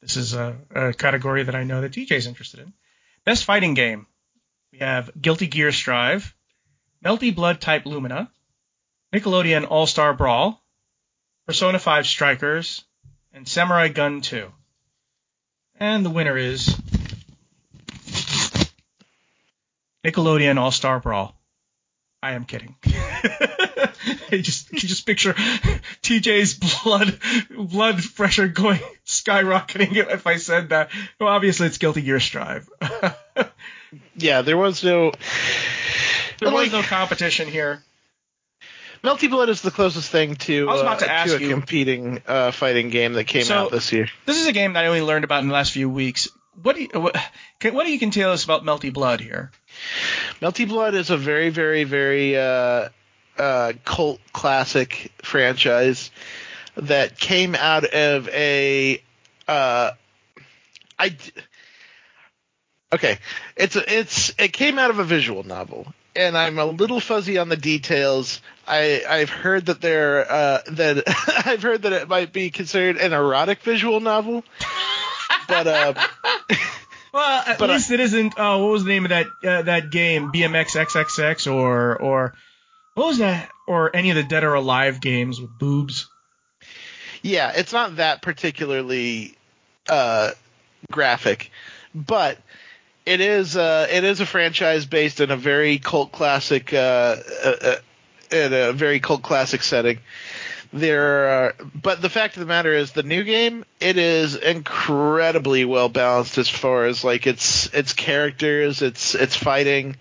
[0.00, 2.72] This is a, a category that I know that TJ's interested in.
[3.24, 4.06] Best fighting game.
[4.72, 6.34] We have Guilty Gear Strive,
[7.04, 8.30] Melty Blood Type Lumina,
[9.14, 10.60] Nickelodeon All Star Brawl,
[11.46, 12.84] Persona 5 Strikers,
[13.32, 14.50] and Samurai Gunn 2.
[15.78, 16.74] And the winner is
[20.04, 21.34] Nickelodeon All Star Brawl.
[22.22, 22.76] I am kidding.
[24.30, 25.32] you just you just picture
[26.02, 27.18] TJ's blood
[27.50, 30.90] blood pressure going skyrocketing if I said that.
[31.20, 32.68] Well, obviously it's Guilty Gear Strive.
[34.16, 35.12] Yeah, there was no.
[36.40, 37.82] there was Like- no competition here.
[39.04, 41.50] Melty Blood is the closest thing to, I was about uh, to ask a you-
[41.50, 44.08] competing uh, fighting game that came So- out this year.
[44.24, 46.28] This is a game that I only learned about in the last few weeks.
[46.62, 47.16] What do you what,
[47.58, 49.50] can, what do you can tell us about Melty Blood here?
[50.40, 52.88] Melty Blood is a very, very, very uh,
[53.36, 56.10] uh, cult classic franchise
[56.76, 59.02] that came out of a.
[59.48, 59.90] Uh,
[60.98, 61.16] I.
[62.92, 63.18] Okay,
[63.56, 67.38] it's a, it's it came out of a visual novel, and I'm a little fuzzy
[67.38, 68.40] on the details.
[68.66, 71.04] I I've heard that there uh, that
[71.46, 74.44] I've heard that it might be considered an erotic visual novel,
[75.48, 75.94] but uh,
[77.12, 78.34] Well, at But I- least it isn't.
[78.36, 80.32] Oh, what was the name of that uh, that game?
[80.32, 82.34] BMX XXX or or
[82.94, 83.50] what was that?
[83.66, 86.08] Or any of the Dead or Alive games with boobs?
[87.22, 89.36] Yeah, it's not that particularly
[89.88, 90.32] uh,
[90.92, 91.50] graphic,
[91.94, 92.36] but
[93.06, 97.54] it is uh, it is a franchise based in a very cult classic uh, uh,
[97.60, 97.76] uh,
[98.30, 99.98] in a very cult classic setting.
[100.72, 105.64] There, are, but the fact of the matter is, the new game it is incredibly
[105.64, 109.96] well balanced as far as like its its characters, its its fighting,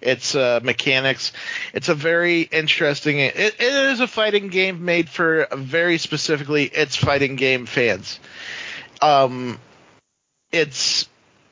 [0.00, 1.32] its uh, mechanics.
[1.74, 3.20] It's a very interesting.
[3.20, 8.18] It, it is a fighting game made for very specifically its fighting game fans.
[9.00, 9.60] Um,
[10.50, 11.06] it's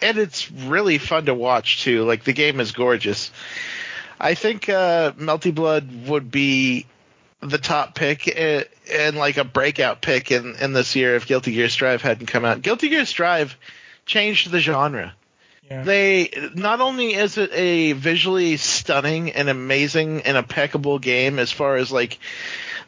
[0.04, 2.04] and it's really fun to watch too.
[2.04, 3.32] Like the game is gorgeous.
[4.20, 6.86] I think uh, Melty Blood would be
[7.40, 11.52] the top pick uh, and like a breakout pick in, in this year if Guilty
[11.52, 12.62] Gear Strive hadn't come out.
[12.62, 13.58] Guilty Gear Strive
[14.06, 15.14] changed the genre.
[15.70, 15.82] Yeah.
[15.82, 21.76] They not only is it a visually stunning and amazing and impeccable game as far
[21.76, 22.18] as like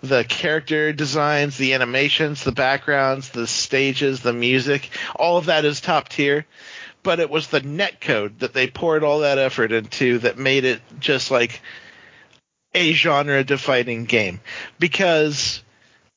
[0.03, 5.81] the character designs, the animations, the backgrounds, the stages, the music, all of that is
[5.81, 6.45] top tier.
[7.07, 10.83] But it was the netcode that they poured all that effort into that made it
[10.99, 11.61] just like
[12.75, 14.41] a genre defining game.
[14.81, 15.63] Because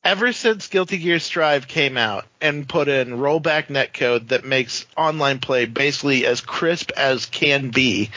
[0.03, 5.37] ever since Guilty Gear Strive came out and put in rollback netcode that makes online
[5.37, 8.09] play basically as crisp as can be,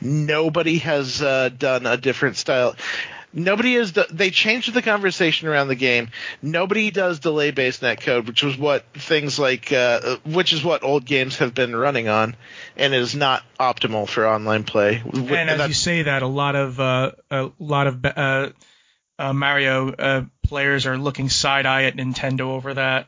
[0.00, 2.76] nobody has uh, done a different style.
[3.32, 6.10] Nobody do- They changed the conversation around the game.
[6.42, 11.38] Nobody does delay-based netcode, which was what things like, uh, which is what old games
[11.38, 12.34] have been running on,
[12.76, 15.02] and is not optimal for online play.
[15.12, 18.50] and as you say that, a lot of uh, a lot of uh,
[19.18, 23.06] uh, Mario uh, players are looking side eye at Nintendo over that.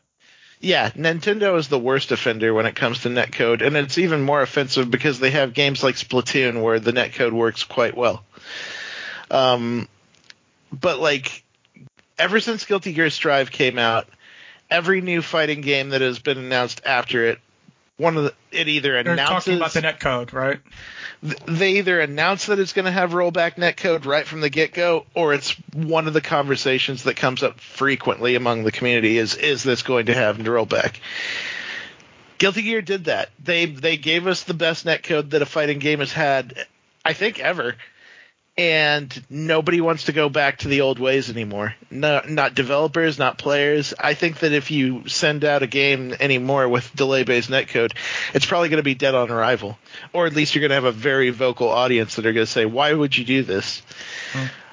[0.60, 4.40] Yeah, Nintendo is the worst offender when it comes to netcode, and it's even more
[4.40, 8.24] offensive because they have games like Splatoon where the netcode works quite well.
[9.28, 9.88] Um,
[10.72, 11.44] but like,
[12.18, 14.08] ever since Guilty Gear Strive came out,
[14.70, 17.38] every new fighting game that has been announced after it
[18.02, 20.60] one of the it either They're announces talking about the netcode, right?
[21.22, 24.74] th- they either announce that it's going to have rollback netcode right from the get
[24.74, 29.34] go, or it's one of the conversations that comes up frequently among the community is
[29.34, 30.96] is this going to have rollback?
[32.38, 33.30] Guilty Gear did that.
[33.42, 36.66] They they gave us the best netcode that a fighting game has had,
[37.04, 37.76] I think ever.
[38.54, 41.74] And nobody wants to go back to the old ways anymore.
[41.90, 43.94] No, not developers, not players.
[43.98, 47.92] I think that if you send out a game anymore with delay-based netcode,
[48.34, 49.78] it's probably going to be dead on arrival,
[50.12, 52.52] or at least you're going to have a very vocal audience that are going to
[52.52, 53.80] say, "Why would you do this?"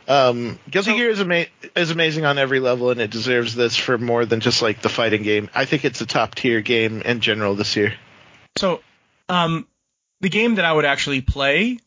[0.10, 3.78] Um, Guilty So- Gear is, ama- is amazing on every level, and it deserves this
[3.78, 5.50] for more than just like the fighting game.
[5.56, 7.94] I think it's a top tier game in general this year.
[8.58, 8.82] So,
[9.30, 9.68] um,
[10.20, 11.80] the game that I would actually play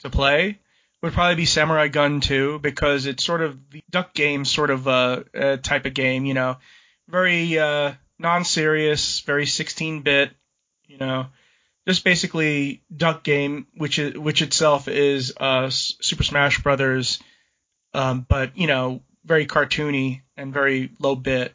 [0.00, 0.58] to play
[1.02, 4.88] would probably be Samurai Gunn 2 because it's sort of the duck game sort of
[4.88, 6.56] uh, uh type of game, you know,
[7.08, 10.32] very uh, non-serious, very 16-bit,
[10.86, 11.26] you know,
[11.86, 17.18] just basically duck game, which is, which itself is uh, Super Smash Brothers,
[17.94, 21.54] um, but you know, very cartoony and very low bit.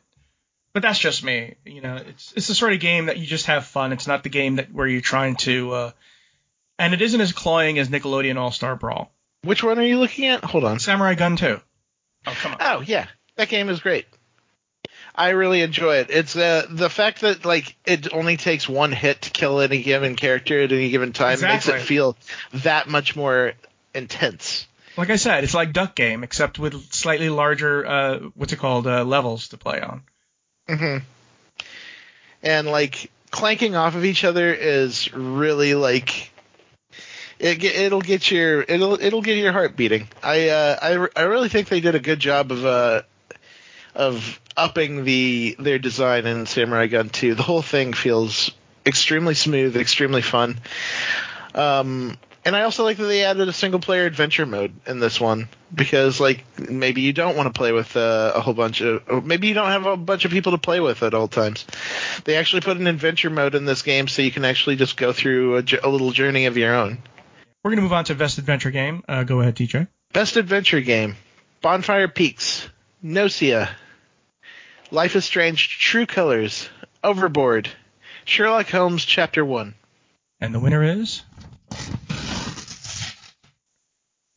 [0.73, 1.97] But that's just me, you know.
[1.97, 3.93] It's it's the sort of game that you just have fun.
[3.93, 5.91] It's not the game that where you're trying to, uh,
[6.79, 9.11] and it isn't as cloying as Nickelodeon All Star Brawl.
[9.43, 10.43] Which one are you looking at?
[10.43, 10.79] Hold on.
[10.79, 11.59] Samurai Gunn 2.
[12.25, 12.57] Oh come on.
[12.61, 14.05] Oh yeah, that game is great.
[15.15, 16.09] I really enjoy it.
[16.09, 20.15] It's uh, the fact that like it only takes one hit to kill any given
[20.15, 22.17] character at any given time makes it feel
[22.53, 23.53] that much more
[23.93, 24.67] intense.
[24.97, 28.87] Like I said, it's like Duck Game except with slightly larger, uh, what's it called,
[28.87, 30.03] uh, levels to play on.
[30.69, 31.03] Mm-hmm.
[32.43, 36.31] And like clanking off of each other is really like
[37.43, 40.07] it, it'll get your it'll it'll get your heart beating.
[40.23, 43.01] I uh, I I really think they did a good job of uh
[43.93, 47.35] of upping the their design in Samurai Gunn 2.
[47.35, 48.51] The whole thing feels
[48.85, 50.59] extremely smooth, extremely fun.
[51.53, 55.19] Um, and I also like that they added a single player adventure mode in this
[55.19, 59.25] one because like maybe you don't want to play with uh, a whole bunch of
[59.25, 61.65] maybe you don't have a bunch of people to play with at all times.
[62.23, 65.11] They actually put an adventure mode in this game so you can actually just go
[65.11, 66.99] through a little journey of your own.
[67.63, 69.03] We're gonna move on to Best Adventure Game.
[69.07, 69.87] Uh, go ahead, TJ.
[70.11, 71.15] Best adventure game:
[71.61, 72.67] Bonfire Peaks,
[73.01, 73.69] Gnosia,
[74.91, 76.69] Life is Strange, True Colors,
[77.03, 77.69] Overboard,
[78.25, 79.73] Sherlock Holmes Chapter One.
[80.39, 81.23] And the winner is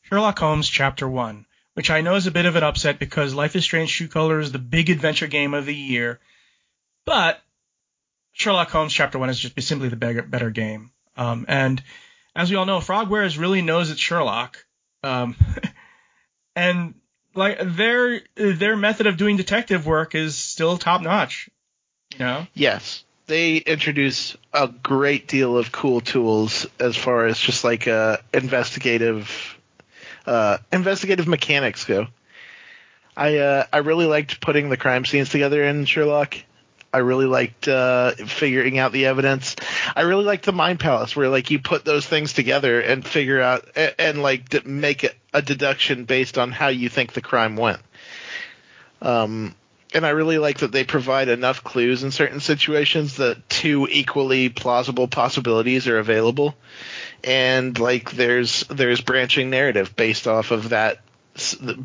[0.03, 3.55] Sherlock Holmes Chapter 1, which I know is a bit of an upset because Life
[3.55, 6.19] is Strange True Colors is the big adventure game of the year.
[7.05, 7.41] But
[8.31, 10.91] Sherlock Holmes Chapter 1 is just simply the better, better game.
[11.17, 11.83] Um, and
[12.37, 14.63] as we all know, Frogwares really knows its Sherlock.
[15.03, 15.35] Um,
[16.55, 16.93] and
[17.33, 21.49] like their their method of doing detective work is still top notch.
[22.13, 22.47] You know?
[22.53, 28.17] Yes, they introduce a great deal of cool tools as far as just like uh,
[28.31, 29.57] investigative
[30.27, 32.07] uh, investigative mechanics go.
[33.15, 36.35] I uh, I really liked putting the crime scenes together in Sherlock.
[36.97, 39.55] I really liked uh, figuring out the evidence.
[39.95, 43.39] I really liked the Mind Palace, where like you put those things together and figure
[43.39, 47.55] out and, and like make a, a deduction based on how you think the crime
[47.55, 47.77] went.
[48.99, 49.53] Um,
[49.93, 54.49] and I really like that they provide enough clues in certain situations that two equally
[54.49, 56.55] plausible possibilities are available,
[57.23, 61.01] and like there's there's branching narrative based off of that,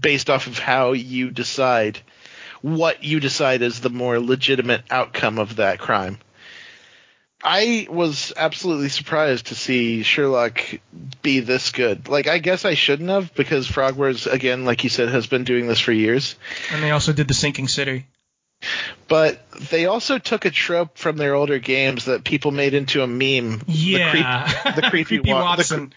[0.01, 2.01] based off of how you decide
[2.63, 6.18] what you decide is the more legitimate outcome of that crime.
[7.45, 10.61] I was absolutely surprised to see Sherlock
[11.22, 12.09] be this good.
[12.09, 15.67] Like, I guess I shouldn't have because Frogwares, again, like you said, has been doing
[15.67, 16.37] this for years.
[16.72, 18.07] And they also did the Sinking City.
[19.09, 23.09] But they also took a trope from their older games that people made into a
[23.09, 23.63] meme.
[23.67, 24.47] Yeah.
[24.47, 25.89] The, creep, the creepy, wa- Watson.
[25.89, 25.95] cre-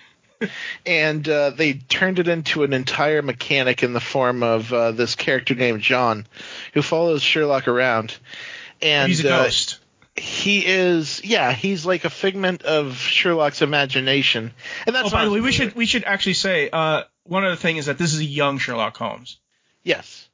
[0.85, 5.15] and uh, they turned it into an entire mechanic in the form of uh, this
[5.15, 6.25] character named John,
[6.73, 8.17] who follows Sherlock around.
[8.81, 9.79] And He's a uh, ghost.
[10.15, 14.51] he is, yeah, he's like a figment of Sherlock's imagination.
[14.85, 17.55] And that's oh, by the way, we should we should actually say uh, one other
[17.55, 19.37] thing is that this is a young Sherlock Holmes.
[19.83, 20.27] yes,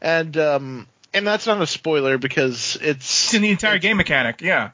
[0.00, 4.40] and um, and that's not a spoiler because It's it's in the entire game mechanic.
[4.40, 4.70] Yeah.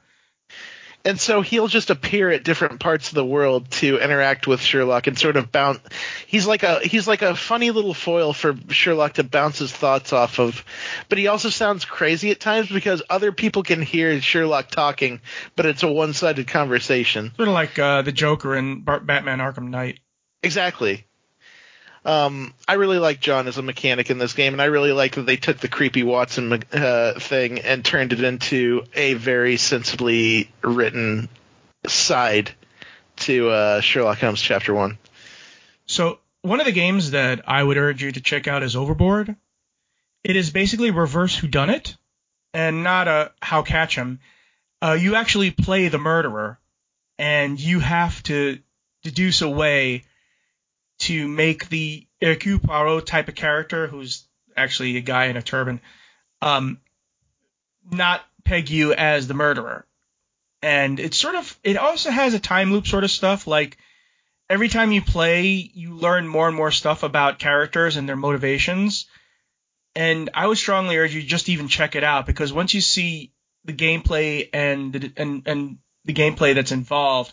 [1.08, 5.06] And so he'll just appear at different parts of the world to interact with Sherlock
[5.06, 5.80] and sort of bounce.
[6.26, 10.12] He's like a he's like a funny little foil for Sherlock to bounce his thoughts
[10.12, 10.62] off of.
[11.08, 15.22] But he also sounds crazy at times because other people can hear Sherlock talking,
[15.56, 17.32] but it's a one-sided conversation.
[17.36, 20.00] Sort of like uh, the Joker in Batman Arkham Knight.
[20.42, 21.06] Exactly.
[22.04, 25.16] Um, I really like John as a mechanic in this game, and I really like
[25.16, 30.50] that they took the creepy Watson uh, thing and turned it into a very sensibly
[30.62, 31.28] written
[31.86, 32.52] side
[33.16, 34.98] to uh, Sherlock Holmes Chapter One.
[35.86, 39.34] So one of the games that I would urge you to check out is Overboard.
[40.24, 41.96] It is basically reverse whodunit,
[42.54, 44.20] and not a how catch 'em.
[44.80, 46.58] Uh, you actually play the murderer,
[47.18, 48.60] and you have to
[49.02, 50.04] deduce a way
[51.08, 55.80] to make the Hercule Poirot type of character, who's actually a guy in a turban,
[56.42, 56.80] um,
[57.90, 59.86] not peg you as the murderer.
[60.60, 63.46] And it's sort of, it also has a time loop sort of stuff.
[63.46, 63.78] Like
[64.50, 69.06] every time you play, you learn more and more stuff about characters and their motivations.
[69.94, 73.32] And I would strongly urge you just even check it out because once you see
[73.64, 77.32] the gameplay and the, and and the gameplay that's involved,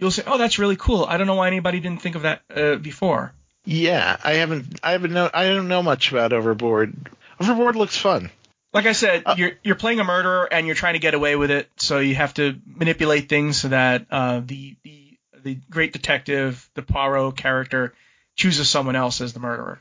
[0.00, 1.04] you'll say, "Oh, that's really cool.
[1.04, 3.32] I don't know why anybody didn't think of that uh, before."
[3.64, 4.80] Yeah, I haven't.
[4.82, 5.30] I haven't know.
[5.32, 7.10] I don't know much about Overboard.
[7.40, 8.30] Overboard looks fun.
[8.72, 11.36] Like I said, uh, you're you're playing a murderer and you're trying to get away
[11.36, 15.92] with it, so you have to manipulate things so that uh, the the the great
[15.92, 17.94] detective, the Poirot character,
[18.36, 19.80] chooses someone else as the murderer.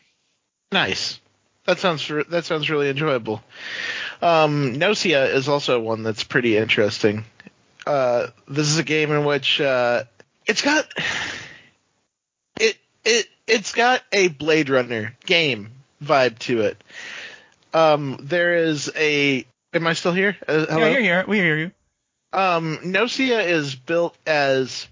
[0.71, 1.19] Nice.
[1.65, 3.43] That sounds that sounds really enjoyable.
[4.21, 7.25] Um, Gnosia is also one that's pretty interesting.
[7.89, 10.03] Uh, this is a game in which uh,
[10.45, 10.85] it's got
[12.59, 16.83] it it it's got a Blade Runner game vibe to it.
[17.73, 19.43] Um, there is a.
[19.73, 20.37] Am I still here?
[20.47, 20.85] Uh, hello?
[20.85, 21.25] Yeah, you're here.
[21.27, 21.71] We hear you.
[22.31, 24.87] Um, Gnosia is built as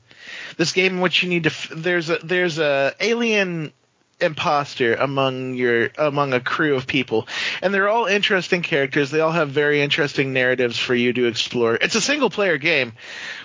[0.57, 1.75] this game in which you need to.
[1.75, 3.73] There's a there's a alien
[4.19, 7.27] imposter among your among a crew of people
[7.61, 11.75] and they're all interesting characters they all have very interesting narratives for you to explore
[11.75, 12.93] it's a single player game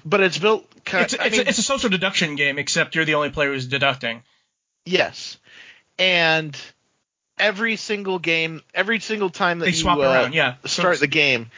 [0.05, 3.05] but it's built kind it's, it's, mean, a, it's a social deduction game except you're
[3.05, 4.23] the only player who's deducting
[4.87, 5.37] yes
[5.99, 6.59] and
[7.39, 10.55] every single game every single time that they you uh, yeah.
[10.65, 11.51] start the game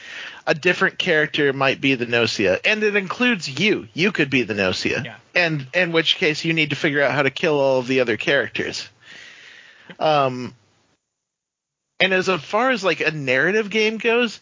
[0.47, 3.87] a different character might be the Gnosia, and it includes you.
[3.93, 5.15] You could be the Gnosia, yeah.
[5.33, 7.99] and in which case you need to figure out how to kill all of the
[7.99, 8.87] other characters.
[9.99, 10.55] Um,
[11.99, 14.41] and as far as like a narrative game goes,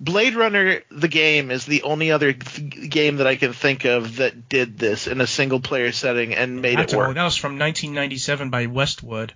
[0.00, 4.16] Blade Runner the game is the only other th- game that I can think of
[4.16, 7.14] that did this in a single player setting and made That's it work.
[7.14, 9.34] That was from 1997 by Westwood.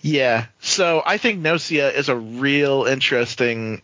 [0.00, 3.80] Yeah, so I think Gnosia is a real interesting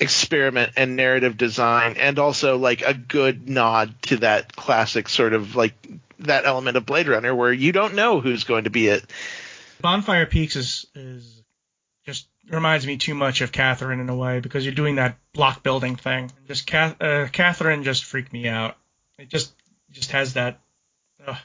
[0.00, 5.56] experiment and narrative design and also like a good nod to that classic sort of
[5.56, 5.74] like
[6.20, 9.04] that element of Blade Runner where you don't know who's going to be it.
[9.80, 11.42] Bonfire Peaks is is
[12.06, 15.62] just reminds me too much of Catherine in a way because you're doing that block
[15.62, 16.30] building thing.
[16.46, 18.76] Just Kath, uh, Catherine just freaked me out.
[19.18, 19.52] It just
[19.90, 20.60] just has that.
[21.24, 21.36] Uh.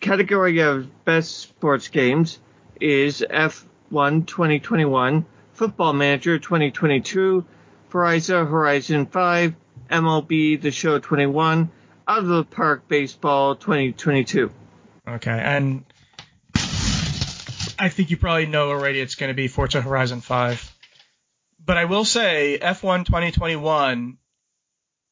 [0.00, 2.38] Category of best sports games
[2.80, 7.44] is F1 2021, Football Manager 2022,
[7.90, 9.54] Forza Horizon 5,
[9.90, 11.70] MLB The Show 21,
[12.06, 14.50] out of the Park Baseball 2022.
[15.08, 15.84] Okay, and
[17.78, 20.76] I think you probably know already it's going to be Forza Horizon 5.
[21.64, 24.18] But I will say F1 2021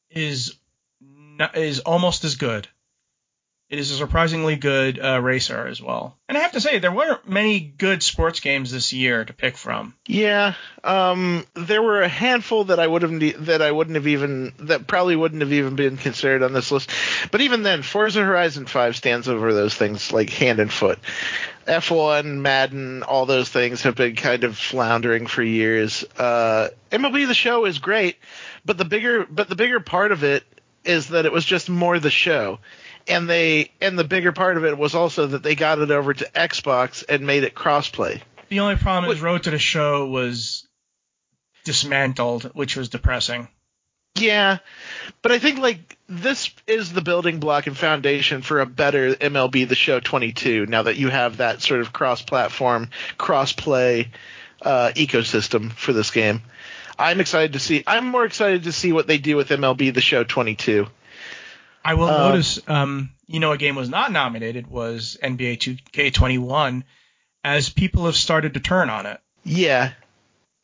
[0.09, 0.55] is
[1.53, 2.67] is almost as good.
[3.69, 6.17] It is a surprisingly good uh, racer as well.
[6.27, 9.57] And I have to say, there weren't many good sports games this year to pick
[9.57, 9.93] from.
[10.07, 14.53] Yeah, um, there were a handful that I would have that I wouldn't have even
[14.61, 16.89] that probably wouldn't have even been considered on this list.
[17.29, 20.97] But even then, Forza Horizon 5 stands over those things like hand and foot.
[21.67, 26.03] F1, Madden, all those things have been kind of floundering for years.
[26.17, 28.17] Uh, MLB The Show is great,
[28.65, 30.43] but the bigger but the bigger part of it
[30.83, 32.57] is that it was just more the show
[33.09, 36.13] and they and the bigger part of it was also that they got it over
[36.13, 38.21] to Xbox and made it crossplay.
[38.49, 40.67] The only problem is Road to the Show was
[41.65, 43.47] dismantled, which was depressing.
[44.15, 44.57] Yeah,
[45.21, 49.67] but I think like this is the building block and foundation for a better MLB
[49.67, 50.65] The Show 22.
[50.65, 54.09] Now that you have that sort of cross-platform, cross-play
[54.61, 56.41] uh, ecosystem for this game,
[56.97, 57.83] I'm excited to see.
[57.87, 60.87] I'm more excited to see what they do with MLB The Show 22.
[61.83, 65.57] I will uh, notice, um, you know, a game was not nominated was NBA
[65.93, 66.83] 2K21,
[67.43, 69.19] as people have started to turn on it.
[69.43, 69.93] Yeah,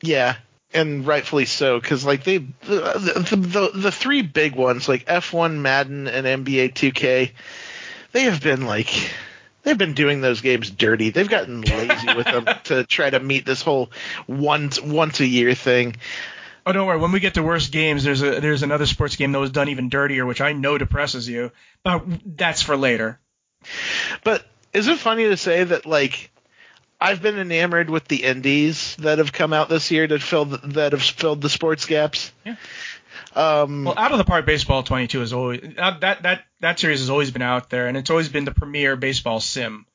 [0.02, 0.36] yeah,
[0.74, 5.56] and rightfully so, because like they the, the, the the three big ones like F1,
[5.56, 7.32] Madden, and NBA 2K,
[8.12, 8.90] they have been like
[9.62, 11.10] they've been doing those games dirty.
[11.10, 13.90] They've gotten lazy with them to try to meet this whole
[14.26, 15.96] once once a year thing.
[16.66, 16.98] Oh, don't worry.
[16.98, 19.68] When we get to worst games, there's a there's another sports game that was done
[19.68, 21.52] even dirtier, which I know depresses you.
[21.84, 23.20] But that's for later.
[24.24, 26.30] But is it funny to say that like
[27.00, 30.58] I've been enamored with the indies that have come out this year to fill the,
[30.68, 32.32] that have filled the sports gaps.
[32.44, 32.56] Yeah.
[33.34, 37.00] Um, Well, out of the park baseball 22 is always uh, that that that series
[37.00, 39.86] has always been out there, and it's always been the premier baseball sim,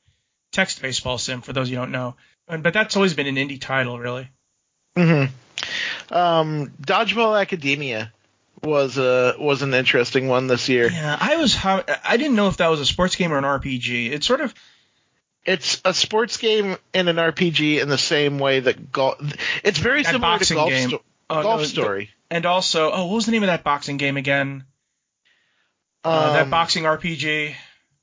[0.51, 2.15] text baseball sim for those you don't know.
[2.47, 4.29] And, but that's always been an indie title, really.
[4.95, 5.31] mhm.
[6.09, 8.11] Um, Dodgeball Academia
[8.63, 10.89] was a was an interesting one this year.
[10.91, 14.11] Yeah, I was I didn't know if that was a sports game or an RPG.
[14.11, 14.53] It's sort of
[15.45, 19.17] It's a sports game and an RPG in the same way that golf.
[19.63, 20.73] It's very similar to Golf.
[20.73, 22.09] Sto- oh, golf no, Story.
[22.29, 24.65] and also oh, what was the name of that boxing game again?
[26.03, 27.55] Uh, that Um, boxing RPG.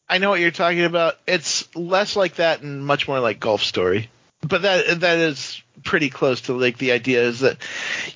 [0.08, 1.16] I know what you're talking about.
[1.26, 4.08] It's less like that and much more like Golf Story.
[4.40, 7.56] But that that is pretty close to like the idea is that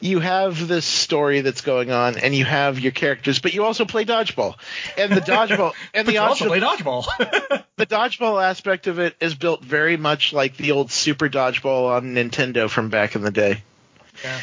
[0.00, 3.84] you have this story that's going on and you have your characters, but you also
[3.84, 4.56] play dodgeball.
[4.96, 7.06] And the dodgeball and the also play dodgeball.
[7.76, 12.14] the dodgeball aspect of it is built very much like the old Super Dodgeball on
[12.14, 13.62] Nintendo from back in the day.
[14.22, 14.40] yeah.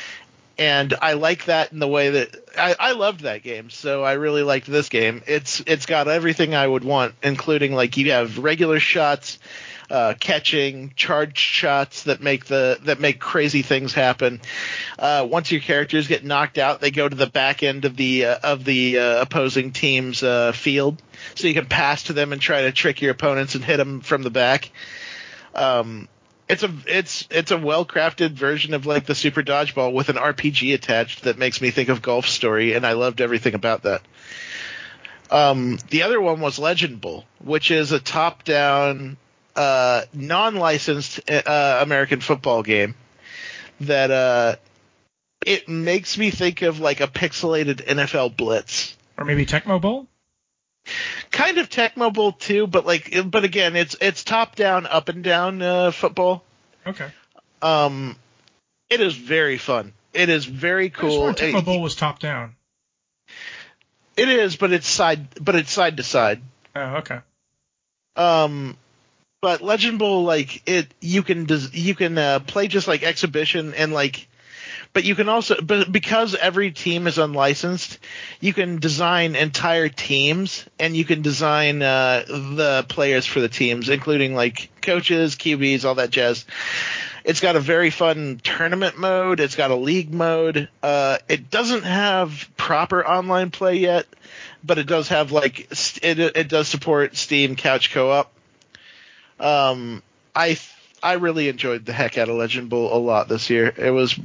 [0.58, 4.14] and I like that in the way that I, I loved that game, so I
[4.14, 5.24] really liked this game.
[5.28, 9.40] It's it's got everything I would want, including like you have regular shots,
[9.90, 14.42] uh, catching, charged shots that make the that make crazy things happen.
[14.98, 18.26] Uh, once your characters get knocked out, they go to the back end of the
[18.26, 21.02] uh, of the uh, opposing team's uh, field,
[21.36, 24.02] so you can pass to them and try to trick your opponents and hit them
[24.02, 24.72] from the back.
[25.56, 26.08] Um,
[26.48, 30.16] it's a it's it's a well crafted version of like the Super Dodgeball with an
[30.16, 34.02] RPG attached that makes me think of Golf Story, and I loved everything about that.
[35.32, 39.18] Um, the other one was Legend Bowl, which is a top down,
[39.56, 42.96] uh, non licensed uh, American football game
[43.82, 44.56] that uh,
[45.46, 50.08] it makes me think of like a pixelated NFL Blitz or maybe Tecmo Bowl.
[51.32, 55.24] kind of Tecmo Bowl too, but like, but again, it's it's top down, up and
[55.24, 56.44] down uh, football.
[56.88, 57.08] Okay.
[57.62, 58.16] Um,
[58.90, 59.94] it is very fun.
[60.14, 61.34] It is very I cool.
[61.34, 62.56] Tecmo Bowl was top down.
[64.16, 66.42] it is, but it's side, but it's side to side.
[66.76, 67.20] Oh, okay.
[68.16, 68.78] Um,
[69.42, 73.94] but Legend Bowl, like it, you can you can uh, play just like exhibition and
[73.94, 74.28] like,
[74.92, 78.00] but you can also, but because every team is unlicensed,
[78.42, 83.88] you can design entire teams and you can design uh, the players for the teams,
[83.88, 86.46] including like coaches, QBs, all that jazz.
[87.24, 89.40] It's got a very fun tournament mode.
[89.40, 90.68] It's got a league mode.
[90.82, 94.06] Uh, it doesn't have proper online play yet,
[94.64, 95.72] but it does have like
[96.02, 98.34] it, it does support Steam Couch Co-op.
[99.40, 100.04] Um,
[100.36, 100.60] I
[101.02, 103.74] I really enjoyed the heck out of Legend Bowl a lot this year.
[103.76, 104.20] It was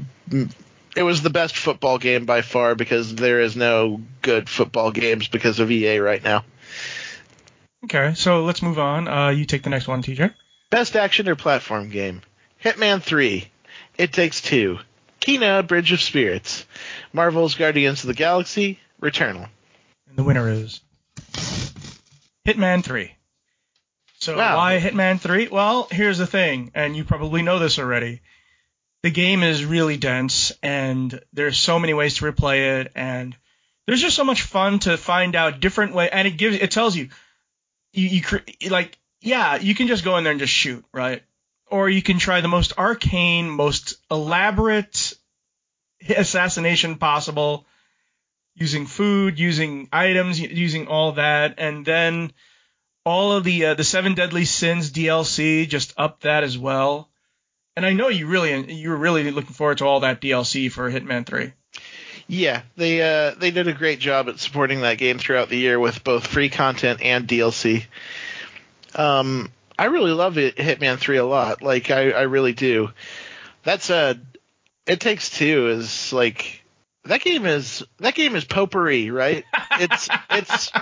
[0.97, 5.29] it was the best football game by far because there is no good football games
[5.29, 6.45] because of EA right now.
[7.85, 9.09] Okay, so let's move on.
[9.09, 10.33] Uh, you take the next one, TJ.
[10.71, 12.23] Best action or platform game:
[12.65, 13.47] Hitman 3,
[13.99, 14.79] It Takes Two,
[15.21, 16.65] Kena: Bridge of Spirits,
[17.13, 19.49] Marvel's Guardians of the Galaxy, Returnal.
[20.09, 20.81] And the winner is
[22.47, 23.14] Hitman 3.
[24.25, 24.57] So Wow.
[24.57, 25.49] why Hitman 3?
[25.49, 28.23] Well, here's the thing, and you probably know this already.
[29.03, 33.37] The game is really dense, and there's so many ways to replay it, and
[33.87, 36.97] there's just so much fun to find out different way, and it gives it tells
[36.97, 37.11] you,
[37.93, 38.23] you,
[38.63, 41.23] you like yeah, you can just go in there and just shoot, right?
[41.67, 45.13] Or you can try the most arcane, most elaborate
[46.09, 47.67] assassination possible
[48.55, 52.33] using food, using items, using all that, and then
[53.05, 57.09] all of the uh, the Seven Deadly Sins DLC just up that as well.
[57.77, 60.91] And I know you really you were really looking forward to all that DLC for
[60.91, 61.53] Hitman 3.
[62.27, 65.79] Yeah, they uh, they did a great job at supporting that game throughout the year
[65.79, 67.85] with both free content and DLC.
[68.95, 71.63] Um, I really love it, Hitman Three a lot.
[71.63, 72.91] Like I, I really do.
[73.65, 74.25] That said,
[74.87, 76.64] It Takes Two is like
[77.07, 79.45] that game is that game is potpourri, right?
[79.79, 80.73] It's it's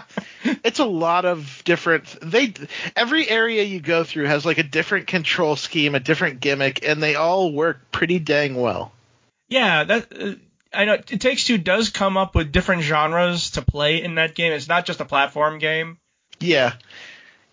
[0.44, 2.54] it's a lot of different they
[2.94, 7.02] every area you go through has like a different control scheme, a different gimmick, and
[7.02, 8.92] they all work pretty dang well.
[9.48, 10.34] Yeah, that uh,
[10.72, 10.94] I know.
[10.94, 14.52] It Takes Two does come up with different genres to play in that game.
[14.52, 15.98] It's not just a platform game.
[16.40, 16.74] Yeah,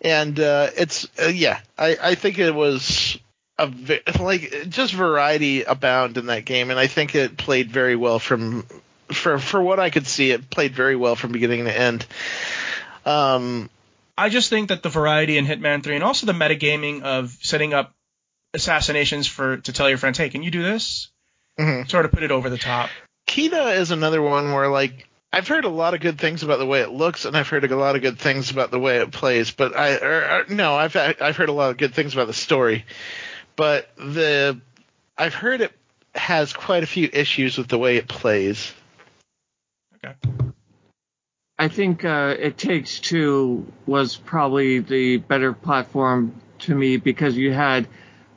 [0.00, 1.60] and uh, it's uh, yeah.
[1.76, 3.18] I I think it was
[3.60, 8.18] a like just variety abound in that game, and I think it played very well
[8.18, 8.64] from
[9.12, 10.30] for for what I could see.
[10.30, 12.06] It played very well from beginning to end.
[13.04, 13.70] Um,
[14.16, 17.72] I just think that the variety in Hitman 3 and also the metagaming of setting
[17.72, 17.94] up
[18.52, 21.08] assassinations for to tell your friends, hey, can you do this?
[21.58, 21.88] mhm.
[21.90, 22.90] Sort of put it over the top.
[23.26, 26.66] Kena is another one where like I've heard a lot of good things about the
[26.66, 29.12] way it looks, and I've heard a lot of good things about the way it
[29.12, 29.52] plays.
[29.52, 32.32] But I, or, or, no, I've I've heard a lot of good things about the
[32.32, 32.84] story,
[33.60, 34.58] but the
[35.18, 35.70] I've heard it
[36.14, 38.72] has quite a few issues with the way it plays.
[40.02, 40.14] Okay.
[41.58, 47.52] I think uh, It Takes Two was probably the better platform to me because you
[47.52, 47.86] had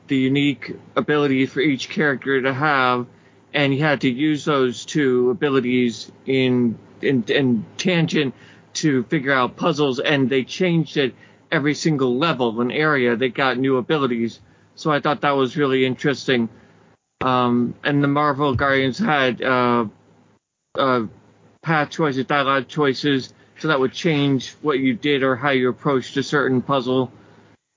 [0.08, 3.06] the unique ability for each character to have,
[3.54, 8.34] and you had to use those two abilities in in, in tangent
[8.74, 11.14] to figure out puzzles, and they changed it
[11.50, 13.16] every single level and area.
[13.16, 14.38] They got new abilities,
[14.74, 16.48] so I thought that was really interesting.
[17.20, 19.86] Um, and the Marvel Guardians had uh,
[20.78, 21.04] uh,
[21.62, 26.16] path choices, dialogue choices, so that would change what you did or how you approached
[26.16, 27.12] a certain puzzle.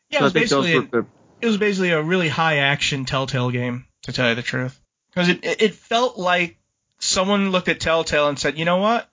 [0.10, 1.06] Yeah, so it was I think those basically good.
[1.42, 4.80] it was basically a really high action Telltale game, to tell you the truth.
[5.10, 6.58] Because it, it it felt like
[7.00, 9.10] someone looked at Telltale and said, you know what?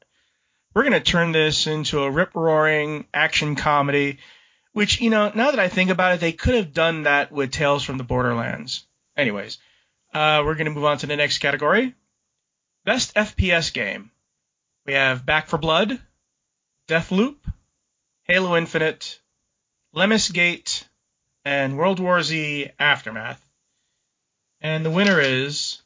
[0.75, 4.19] We're going to turn this into a rip roaring action comedy,
[4.75, 7.53] which, you know, now that I think about it, they could have done that with
[7.53, 8.85] Tales from the Borderlands.
[9.17, 9.59] Anyways,
[10.13, 11.95] uh, we're going to move on to the next category
[12.85, 14.11] Best FPS game.
[14.85, 15.99] We have Back for Blood,
[16.89, 17.37] Deathloop,
[18.25, 19.21] Halo Infinite,
[19.95, 20.87] Lemnis Gate,
[21.45, 23.41] and World War Z Aftermath.
[24.61, 25.81] And the winner is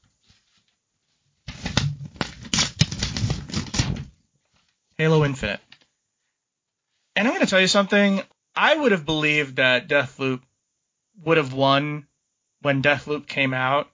[4.97, 5.61] Halo Infinite.
[7.15, 8.23] And I'm going to tell you something.
[8.59, 10.41] I would have believed that Deathloop
[11.25, 12.09] would have won
[12.61, 13.89] when Deathloop came out.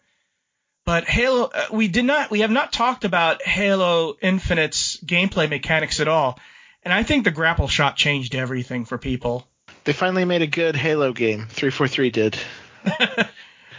[0.86, 6.01] But Halo, uh, we did not, we have not talked about Halo Infinite's gameplay mechanics
[6.01, 6.39] at all.
[6.82, 9.47] And I think the grapple shot changed everything for people.
[9.85, 11.47] They finally made a good Halo game.
[11.49, 12.39] 343 did.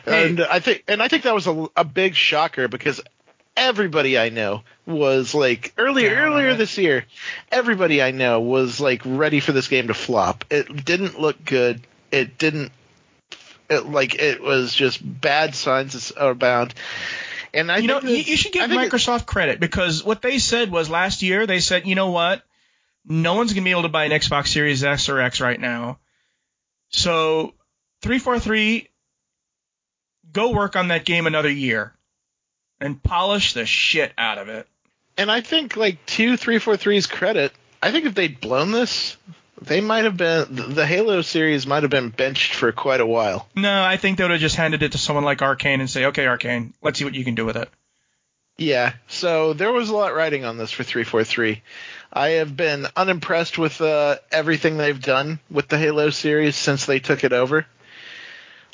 [0.05, 0.27] Hey.
[0.27, 3.01] And I think and I think that was a, a big shocker because
[3.55, 7.05] everybody I know was like earlier earlier this year,
[7.51, 10.45] everybody I know was like ready for this game to flop.
[10.49, 11.81] It didn't look good.
[12.11, 12.71] It didn't
[13.69, 16.73] it, like it was just bad signs abound.
[17.53, 20.21] And I you know, think you, you should give think it- Microsoft credit because what
[20.21, 22.43] they said was last year they said, you know what,
[23.05, 25.99] no one's gonna be able to buy an Xbox Series S or X right now,
[26.89, 27.53] so
[28.01, 28.89] 343,
[30.31, 31.94] go work on that game another year
[32.79, 34.67] and polish the shit out of it.
[35.17, 37.53] And I think like two, three, four, three's credit.
[37.81, 39.17] I think if they'd blown this,
[39.61, 43.47] they might have been the- Halo series might have been benched for quite a while.
[43.55, 46.05] No, I think they would have just handed it to someone like Arkane and say,
[46.05, 47.69] okay, Arkane, let's see what you can do with it.
[48.57, 51.61] Yeah, so there was a lot riding on this for 343.
[52.13, 56.99] I have been unimpressed with uh, everything they've done with the Halo series since they
[56.99, 57.65] took it over.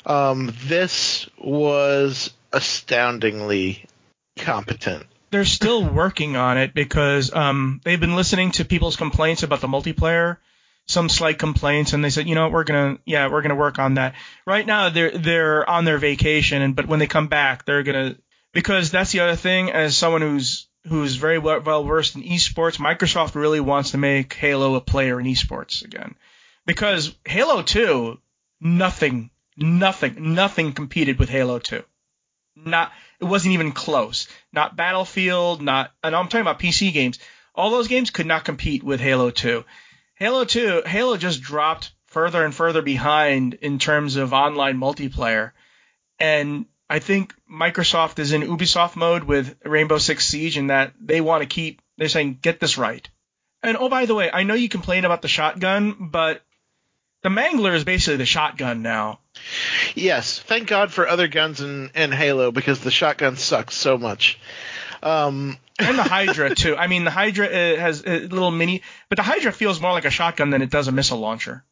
[0.06, 3.86] Um, this was astoundingly
[4.36, 5.04] competent.
[5.30, 9.68] they're still working on it because um, they've been listening to people's complaints about the
[9.68, 10.38] multiplayer,
[10.86, 13.94] some slight complaints, and they said, you know, we're gonna, yeah, we're gonna work on
[13.94, 14.14] that.
[14.46, 18.16] Right now, they're they're on their vacation, and but when they come back, they're gonna
[18.52, 19.70] because that's the other thing.
[19.70, 24.32] As someone who's who's very well, well versed in esports, Microsoft really wants to make
[24.34, 26.14] Halo a player in esports again,
[26.66, 28.18] because Halo 2,
[28.60, 31.82] nothing, nothing, nothing competed with Halo 2.
[32.56, 32.92] Not
[33.22, 34.26] it wasn't even close.
[34.52, 37.20] Not Battlefield, not and I'm talking about PC games.
[37.54, 39.64] All those games could not compete with Halo 2.
[40.16, 45.52] Halo 2, Halo just dropped further and further behind in terms of online multiplayer.
[46.18, 51.20] And I think Microsoft is in Ubisoft mode with Rainbow Six Siege in that they
[51.20, 53.08] want to keep they're saying get this right.
[53.62, 56.42] And oh by the way, I know you complain about the shotgun, but
[57.22, 59.20] the Mangler is basically the shotgun now.
[59.94, 64.38] Yes, thank God for other guns in, in Halo because the shotgun sucks so much.
[65.02, 66.76] Um, and the Hydra too.
[66.76, 70.04] I mean, the Hydra uh, has a little mini, but the Hydra feels more like
[70.04, 71.64] a shotgun than it does a missile launcher.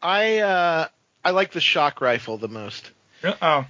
[0.00, 0.88] I uh,
[1.24, 2.90] I like the shock rifle the most.
[3.24, 3.66] Oh,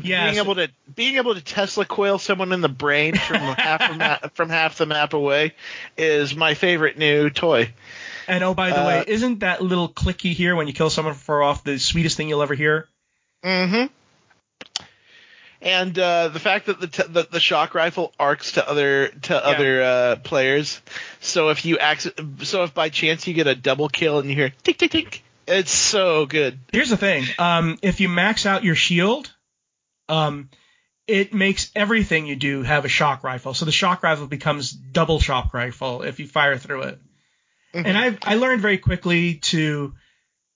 [0.00, 0.24] yeah.
[0.24, 3.96] being so- able to being able to Tesla coil someone in the brain from half
[3.96, 5.54] map, from half the map away
[5.96, 7.72] is my favorite new toy.
[8.28, 11.14] And oh, by the uh, way, isn't that little clicky here when you kill someone
[11.14, 12.88] far off the sweetest thing you'll ever hear?
[13.44, 13.86] Mm-hmm.
[15.62, 19.46] And uh, the fact that the, t- the the shock rifle arcs to other to
[19.46, 20.80] other uh, players,
[21.20, 24.34] so if you acc- so if by chance you get a double kill and you
[24.34, 26.58] hear tick tick tick, it's so good.
[26.72, 29.32] Here's the thing: um, if you max out your shield,
[30.08, 30.50] um,
[31.06, 33.54] it makes everything you do have a shock rifle.
[33.54, 37.00] So the shock rifle becomes double shock rifle if you fire through it.
[37.74, 39.94] And I I learned very quickly to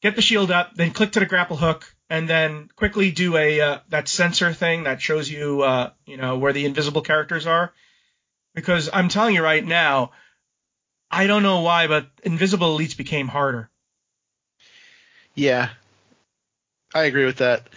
[0.02, 3.60] get the shield up, then click to the grapple hook, and then quickly do a
[3.60, 7.72] uh, that sensor thing that shows you uh, you know where the invisible characters are.
[8.54, 10.12] Because I'm telling you right now,
[11.10, 13.70] I don't know why, but Invisible Elites became harder.
[15.34, 15.68] Yeah,
[16.94, 17.68] I agree with that.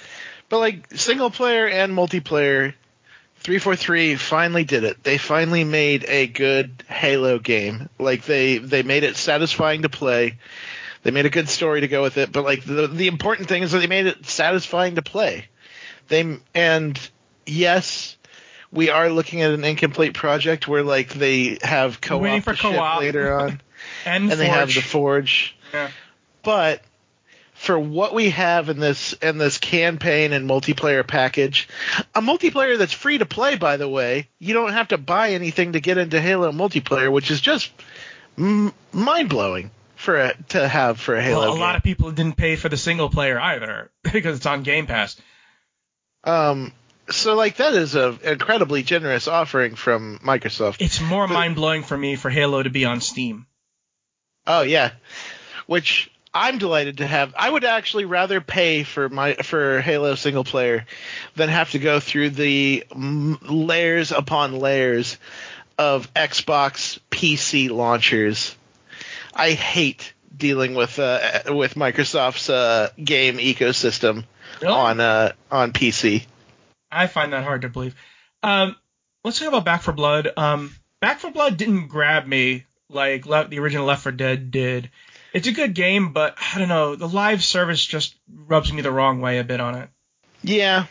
[0.47, 2.73] But like single player and multiplayer,
[3.39, 5.03] 343 finally did it.
[5.03, 7.89] They finally made a good Halo game.
[7.97, 10.37] Like they they made it satisfying to play.
[11.03, 13.63] They made a good story to go with it, but like the the important thing
[13.63, 15.45] is that they made it satisfying to play.
[16.09, 17.09] They and
[17.45, 18.17] yes,
[18.71, 22.99] we are looking at an incomplete project where like they have co-op the ship co-op.
[22.99, 23.61] later on,
[24.05, 25.55] And, and they have the Forge.
[25.55, 25.55] forge.
[25.73, 25.89] Yeah.
[26.43, 26.81] But
[27.59, 31.67] for what we have in this in this campaign and multiplayer package,
[32.15, 35.73] a multiplayer that's free to play, by the way, you don't have to buy anything
[35.73, 37.69] to get into Halo multiplayer, which is just
[38.37, 41.41] m- mind blowing for a, to have for a Halo.
[41.41, 41.59] Well, a game.
[41.59, 45.19] lot of people didn't pay for the single player either because it's on Game Pass.
[46.23, 46.71] um,
[47.09, 50.77] so like that is a incredibly generous offering from Microsoft.
[50.79, 53.47] It's more mind blowing for me for Halo to be on Steam.
[54.47, 54.91] Oh yeah,
[55.65, 57.33] which I'm delighted to have.
[57.37, 60.85] I would actually rather pay for my for Halo single player
[61.35, 65.17] than have to go through the layers upon layers
[65.77, 68.55] of Xbox PC launchers.
[69.33, 74.23] I hate dealing with uh, with Microsoft's uh, game ecosystem
[74.61, 74.73] Really?
[74.73, 76.25] on uh, on PC.
[76.91, 77.95] I find that hard to believe.
[78.43, 78.75] Um,
[79.23, 80.29] let's talk about Back for Blood.
[80.37, 84.89] Um, Back for Blood didn't grab me like the original Left for Dead did.
[85.33, 86.95] It's a good game, but I don't know.
[86.95, 89.89] The live service just rubs me the wrong way a bit on it.
[90.43, 90.85] Yeah.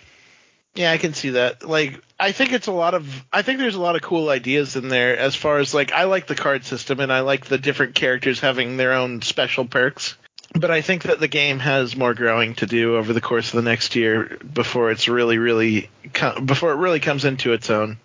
[0.74, 1.66] Yeah, I can see that.
[1.69, 4.77] Like I think it's a lot of I think there's a lot of cool ideas
[4.77, 7.59] in there as far as like I like the card system and I like the
[7.59, 10.16] different characters having their own special perks.
[10.55, 13.56] But I think that the game has more growing to do over the course of
[13.62, 17.98] the next year before it's really really co- before it really comes into its own.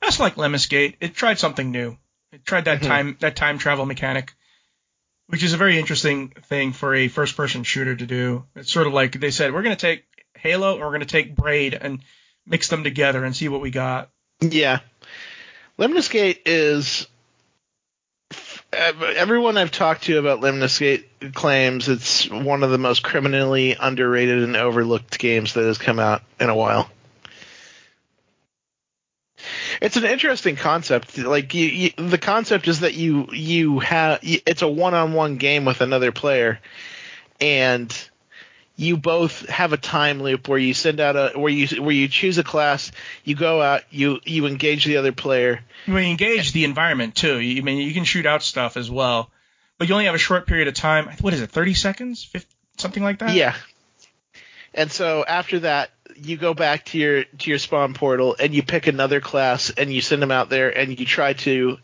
[0.00, 0.96] That's like Lemnis Gate.
[1.00, 1.96] It tried something new.
[2.32, 2.86] It tried that Mhm.
[2.86, 4.34] time that time travel mechanic,
[5.28, 8.44] which is a very interesting thing for a first person shooter to do.
[8.54, 10.04] It's sort of like they said, we're going to take
[10.36, 12.00] Halo and we're going to take Braid and
[12.46, 14.10] mix them together and see what we got.
[14.40, 14.80] Yeah.
[15.78, 17.06] Lemnis Gate is
[18.72, 24.42] everyone I've talked to about Lemnis Gate claims it's one of the most criminally underrated
[24.42, 26.90] and overlooked games that has come out in a while.
[29.84, 31.18] It's an interesting concept.
[31.18, 35.82] Like you, you, the concept is that you you have it's a one-on-one game with
[35.82, 36.58] another player,
[37.38, 37.94] and
[38.76, 42.08] you both have a time loop where you send out a where you where you
[42.08, 42.92] choose a class,
[43.24, 45.60] you go out, you you engage the other player.
[45.84, 47.38] You engage the environment too.
[47.38, 49.30] You I mean you can shoot out stuff as well,
[49.76, 51.10] but you only have a short period of time.
[51.20, 51.50] What is it?
[51.50, 52.24] Thirty seconds?
[52.24, 52.48] 50,
[52.78, 53.34] something like that?
[53.34, 53.54] Yeah.
[54.72, 58.62] And so after that, you go back to your to your spawn portal and you
[58.62, 61.78] pick another class and you send them out there and you try to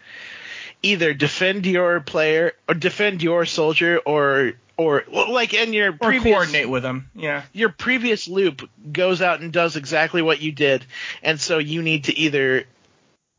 [0.82, 6.18] either defend your player or defend your soldier or or well, like in your or
[6.20, 7.10] coordinate with them.
[7.14, 7.42] Yeah.
[7.52, 10.86] your previous loop goes out and does exactly what you did,
[11.22, 12.64] and so you need to either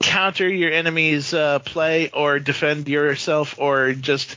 [0.03, 4.35] counter your enemy's uh, play or defend yourself or just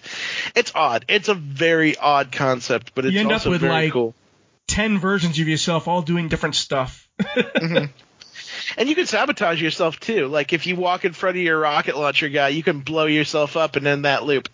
[0.54, 1.04] it's odd.
[1.08, 4.14] It's a very odd concept, but it's You end up also with, very like- cool.
[4.66, 7.08] Ten versions of yourself all doing different stuff.
[8.76, 10.26] And you can sabotage yourself too.
[10.26, 13.56] Like if you walk in front of your rocket launcher guy, you can blow yourself
[13.56, 14.48] up and end that loop.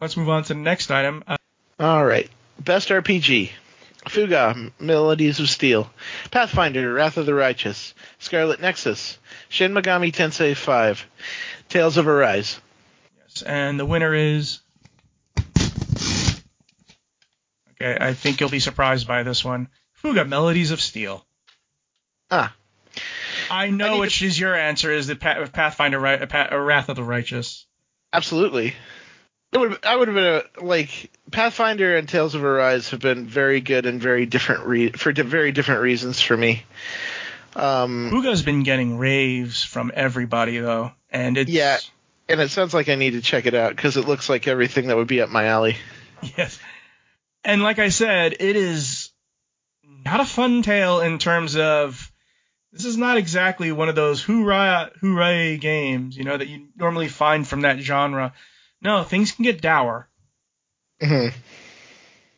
[0.00, 1.24] Let's move on to the next item.
[1.26, 1.36] Uh,
[1.80, 2.28] All right.
[2.60, 3.50] Best RPG.
[4.08, 5.90] Fuga, Melodies of Steel.
[6.30, 7.94] Pathfinder, Wrath of the Righteous.
[8.18, 9.18] Scarlet Nexus.
[9.48, 11.06] Shin Megami Tensei 5.
[11.68, 12.60] Tales of Arise.
[13.20, 14.60] yes, and the winner is.
[17.80, 19.68] Okay, I think you'll be surprised by this one.
[19.94, 21.24] Fuga Melodies of Steel.
[22.30, 22.54] Ah.
[23.50, 24.90] I I know need which is your answer.
[24.92, 27.66] Is the Pathfinder Wrath of the Righteous?
[28.12, 28.74] Absolutely.
[29.52, 33.26] It would I would have been a, like Pathfinder and Tales of Arise have been
[33.26, 36.64] very good and very different re- for di- very different reasons for me.
[37.56, 41.78] Um, Fuga's been getting raves from everybody though, and it's Yeah.
[42.28, 44.88] and it sounds like I need to check it out because it looks like everything
[44.88, 45.76] that would be up my alley.
[46.36, 46.58] Yes.
[47.48, 49.10] And like I said, it is
[49.82, 52.12] not a fun tale in terms of
[52.72, 57.08] this is not exactly one of those hoorah hooray games, you know, that you normally
[57.08, 58.34] find from that genre.
[58.82, 60.10] No, things can get dour.
[61.00, 61.32] Mhm.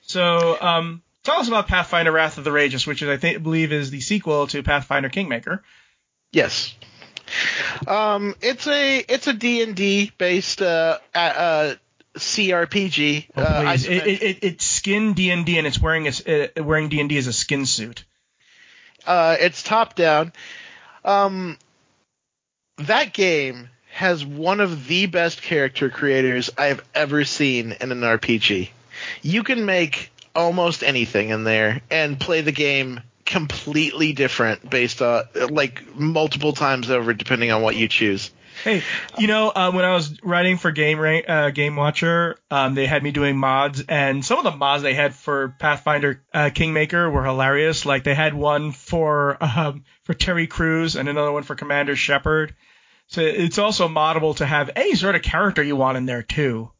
[0.02, 3.72] So, um, tell us about Pathfinder Wrath of the Rageous, which is I think believe
[3.72, 5.64] is the sequel to Pathfinder Kingmaker.
[6.30, 6.72] Yes.
[7.84, 11.74] Um, it's a it's a D and D based uh, uh
[12.20, 13.26] CRPG.
[13.36, 16.10] Oh, uh, it, it, it, it's skin D and D, and it's wearing a,
[16.58, 18.04] uh, wearing D and D as a skin suit.
[19.06, 20.32] uh, it's top down.
[21.04, 21.58] Um,
[22.78, 28.00] that game has one of the best character creators I have ever seen in an
[28.00, 28.70] RPG.
[29.22, 35.24] You can make almost anything in there and play the game completely different based on
[35.50, 38.30] like multiple times over depending on what you choose.
[38.64, 38.82] Hey,
[39.18, 43.02] you know, uh, when I was writing for Game uh, Game Watcher, um, they had
[43.02, 47.24] me doing mods, and some of the mods they had for Pathfinder uh, Kingmaker were
[47.24, 47.86] hilarious.
[47.86, 52.54] Like they had one for um, for Terry Crews and another one for Commander Shepard.
[53.06, 56.70] So it's also moddable to have any sort of character you want in there too.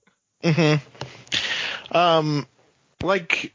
[0.45, 1.97] Mm-hmm.
[1.97, 2.47] Um,
[3.03, 3.53] like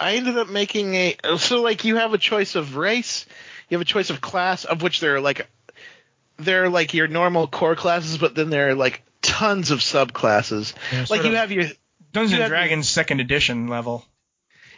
[0.00, 3.26] I ended up making a so like you have a choice of race,
[3.68, 5.48] you have a choice of class, of which there are like
[6.38, 10.74] they're like your normal core classes, but then there are like tons of subclasses.
[10.92, 11.64] Yeah, like you have your
[12.12, 14.04] Dungeons you and Dragons second edition level.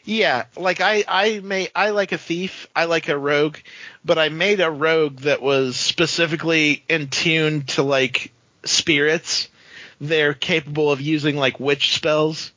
[0.05, 3.59] Yeah, like I I may I like a thief, I like a rogue,
[4.05, 8.33] but I made a rogue that was specifically in tune to like
[8.65, 9.49] spirits.
[10.01, 12.53] They're capable of using like witch spells.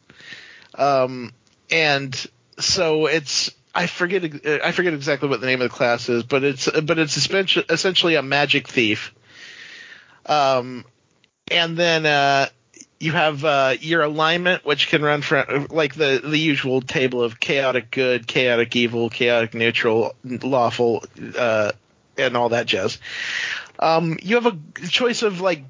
[0.76, 1.34] Um
[1.70, 2.16] and
[2.58, 6.44] so it's I forget I forget exactly what the name of the class is, but
[6.44, 9.14] it's but it's essentially a magic thief.
[10.26, 10.86] Um
[11.50, 12.48] and then uh
[13.02, 17.40] you have uh, your alignment, which can run from like the the usual table of
[17.40, 21.04] chaotic good, chaotic evil, chaotic neutral, lawful,
[21.36, 21.72] uh,
[22.18, 23.00] and all that jazz.
[23.80, 25.64] Um, you have a choice of like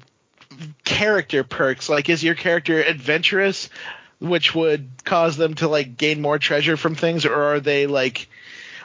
[0.84, 1.88] character perks.
[1.88, 3.70] Like, is your character adventurous,
[4.22, 8.28] which would cause them to like gain more treasure from things, or are they like,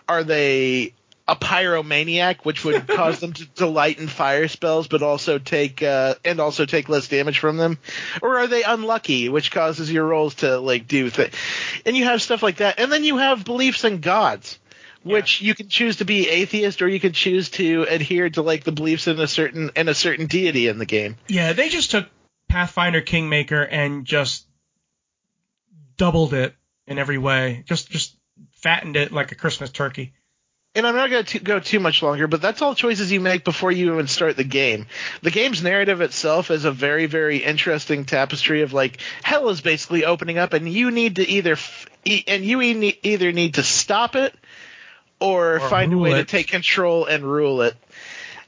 [0.10, 0.94] are they
[1.28, 6.16] a pyromaniac, which would cause them to, to lighten fire spells, but also take uh,
[6.26, 7.78] and also take less damage from them,
[8.22, 11.36] or are they unlucky, which causes your rolls to like do things,
[11.86, 14.58] and you have stuff like that, and then you have beliefs in gods,
[15.04, 18.64] which you can choose to be atheist, or you can choose to adhere to like
[18.64, 21.16] the beliefs in a certain in a certain deity in the game.
[21.28, 22.08] Yeah, they just took
[22.50, 24.47] Pathfinder Kingmaker and just
[25.98, 26.56] doubled it
[26.86, 27.64] in every way.
[27.68, 28.16] Just just
[28.52, 30.14] fattened it like a Christmas turkey.
[30.76, 33.44] and I'm not going to go too much longer, but that's all choices you make
[33.44, 34.86] before you even start the game.
[35.24, 40.06] The game's narrative itself is a very, very interesting tapestry of like hell is basically
[40.06, 43.64] opening up, and you need to either f- e- and you e- either need to
[43.64, 44.36] stop it
[45.20, 47.76] or, Or find a way to take control and rule it.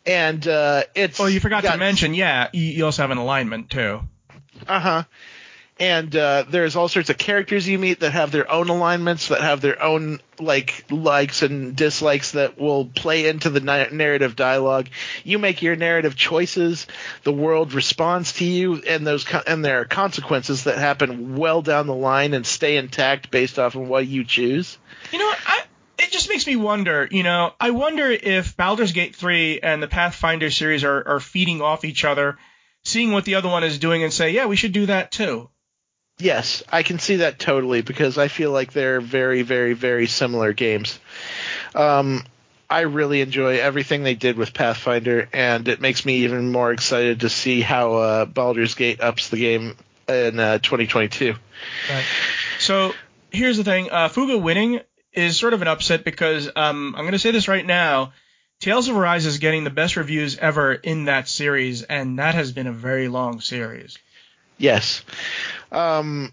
[0.05, 3.69] And uh, it's Oh, you forgot to mention, yeah, you, you also have an alignment
[3.71, 4.01] too.
[4.67, 5.03] Uh huh.
[5.80, 9.39] And uh, there's all sorts of characters you meet that have their own alignments, that
[9.39, 14.89] have their own like likes and dislikes that will play into the na- narrative dialogue.
[15.23, 16.85] You make your narrative choices,
[17.23, 21.61] the world responds to you, and those co- and there are consequences that happen well
[21.61, 24.77] down the line and stay intact based off of what you choose.
[25.14, 25.61] You know, what, I
[25.99, 27.07] it just makes me wonder.
[27.10, 31.61] You know, I wonder if Baldur's Gate 3 and the Pathfinder series are are feeding
[31.61, 32.38] off each other,
[32.84, 35.49] seeing what the other one is doing, and say, yeah, we should do that too.
[36.19, 40.51] Yes, I can see that totally because I feel like they're very, very, very similar
[40.51, 40.99] games.
[41.73, 42.25] Um,
[42.69, 47.21] I really enjoy everything they did with Pathfinder, and it makes me even more excited
[47.21, 49.75] to see how uh, Baldur's Gate ups the game
[50.09, 51.35] in uh, 2022.
[51.89, 52.05] Right.
[52.59, 52.93] So
[53.31, 54.81] here's the thing: uh, Fuga winning
[55.13, 58.13] is sort of an upset because um, I'm going to say this right now.
[58.59, 62.51] Tales of Arise is getting the best reviews ever in that series, and that has
[62.51, 63.97] been a very long series.
[64.60, 65.03] Yes,
[65.72, 66.31] um,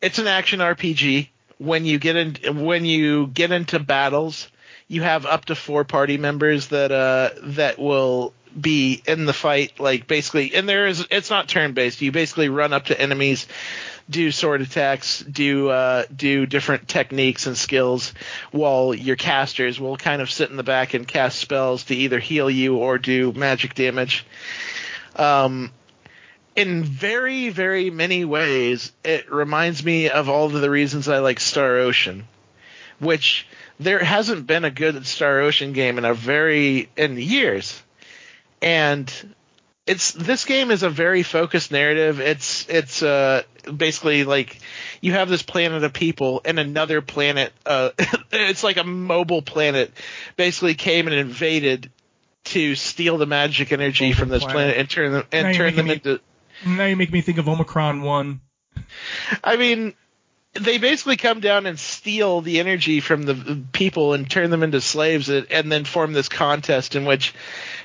[0.00, 1.28] it's an action RPG.
[1.58, 4.48] When you get in, when you get into battles,
[4.88, 9.80] you have up to four party members that uh that will be in the fight.
[9.80, 12.00] Like basically, and there is it's not turn based.
[12.00, 13.46] You basically run up to enemies,
[14.08, 18.14] do sword attacks, do uh do different techniques and skills,
[18.52, 22.20] while your casters will kind of sit in the back and cast spells to either
[22.20, 24.24] heal you or do magic damage.
[25.16, 25.72] Um,
[26.56, 31.40] in very, very many ways, it reminds me of all of the reasons I like
[31.40, 32.26] Star Ocean,
[32.98, 33.46] which
[33.80, 37.82] there hasn't been a good Star Ocean game in a very in years,
[38.62, 39.12] and
[39.86, 42.20] it's this game is a very focused narrative.
[42.20, 43.42] It's it's uh
[43.76, 44.58] basically like
[45.00, 47.52] you have this planet of people and another planet.
[47.66, 47.90] Uh,
[48.32, 49.92] it's like a mobile planet,
[50.36, 51.90] basically came and invaded
[52.44, 54.54] to steal the magic energy from this planet.
[54.54, 56.24] planet and turn them and turn them making into.
[56.66, 58.40] Now you make me think of Omicron One.
[59.42, 59.94] I mean,
[60.54, 64.80] they basically come down and steal the energy from the people and turn them into
[64.80, 67.34] slaves, and, then form this contest in which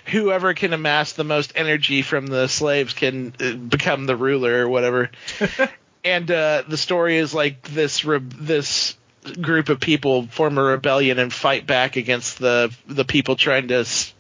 [0.06, 4.70] whoever can amass the most energy from the slaves can uh, become the ruler or
[4.70, 5.10] whatever.
[6.04, 8.96] and uh, the story is like this re- this
[9.42, 13.80] group of people form a rebellion and fight back against the the people trying to
[13.80, 14.14] s-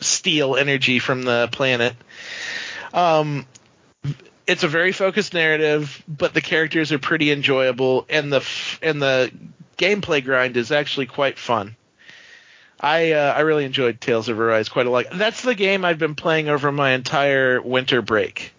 [0.00, 1.94] steal energy from the planet.
[2.92, 3.46] Um,
[4.46, 9.00] it's a very focused narrative, but the characters are pretty enjoyable, and the f- and
[9.00, 9.30] the
[9.78, 11.76] gameplay grind is actually quite fun.
[12.80, 15.06] I uh, I really enjoyed Tales of Arise quite a lot.
[15.12, 18.52] That's the game I've been playing over my entire winter break.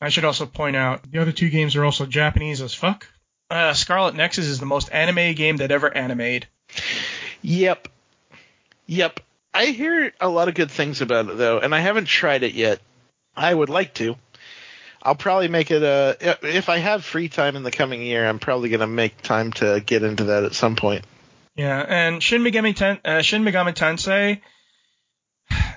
[0.00, 3.06] I should also point out the other two games are also Japanese as fuck.
[3.50, 6.46] Uh, Scarlet Nexus is the most anime game that ever animated.
[7.42, 7.88] Yep,
[8.86, 9.20] yep.
[9.52, 12.54] I hear a lot of good things about it though, and I haven't tried it
[12.54, 12.80] yet.
[13.36, 14.16] I would like to.
[15.02, 18.28] I'll probably make it a if I have free time in the coming year.
[18.28, 21.04] I'm probably gonna make time to get into that at some point.
[21.56, 24.40] Yeah, and Shin Megami, Ten- uh, Shin Megami Tensei.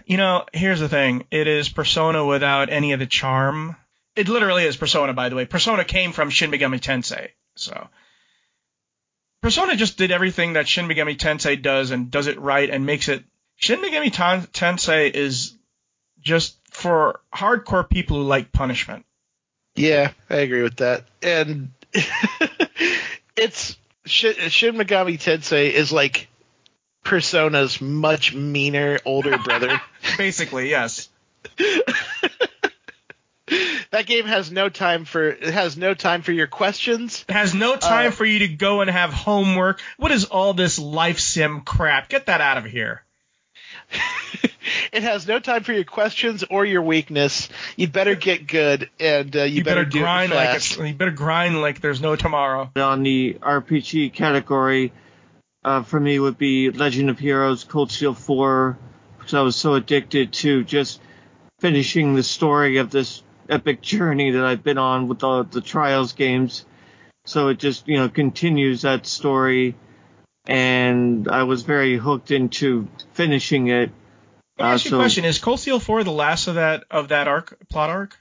[0.06, 3.76] You know, here's the thing: it is Persona without any of the charm.
[4.16, 5.46] It literally is Persona, by the way.
[5.46, 7.88] Persona came from Shin Megami Tensei, so
[9.42, 13.10] Persona just did everything that Shin Megami Tensei does and does it right and makes
[13.10, 13.24] it.
[13.56, 15.58] Shin Megami Tensei is
[16.20, 19.06] just for hardcore people who like punishment.
[19.76, 21.06] Yeah, I agree with that.
[21.22, 21.72] And
[23.36, 24.36] it's Shin,
[24.76, 26.28] Megami Tensei is like
[27.04, 29.82] Persona's much meaner older brother.
[30.18, 31.10] Basically, yes.
[33.92, 37.24] that game has no time for it has no time for your questions.
[37.28, 39.82] It has no time Uh, for you to go and have homework.
[39.98, 42.10] What is all this life sim crap?
[42.10, 43.05] Get that out of here.
[44.92, 47.50] it has no time for your questions or your weakness.
[47.76, 50.78] You better get good, and uh, you, You, better, do grind it like fast.
[50.78, 52.72] it's, you better grind like there's no tomorrow.
[52.76, 54.94] on the RPG category,
[55.64, 58.78] uh, for me would be Legend of Heroes Cold Steel 4,
[59.18, 61.02] because I was so addicted to just
[61.60, 66.14] finishing the story of this epic journey that I've been on with all the Trails
[66.14, 66.66] games.
[67.26, 69.76] So it just, you know, continues that story,
[70.48, 73.92] and I was very hooked into finishing it.
[74.58, 76.56] Let me Uh, ask you so- a question: Is Cold Steel 4 the last of
[76.56, 78.18] that of that arc plot arc?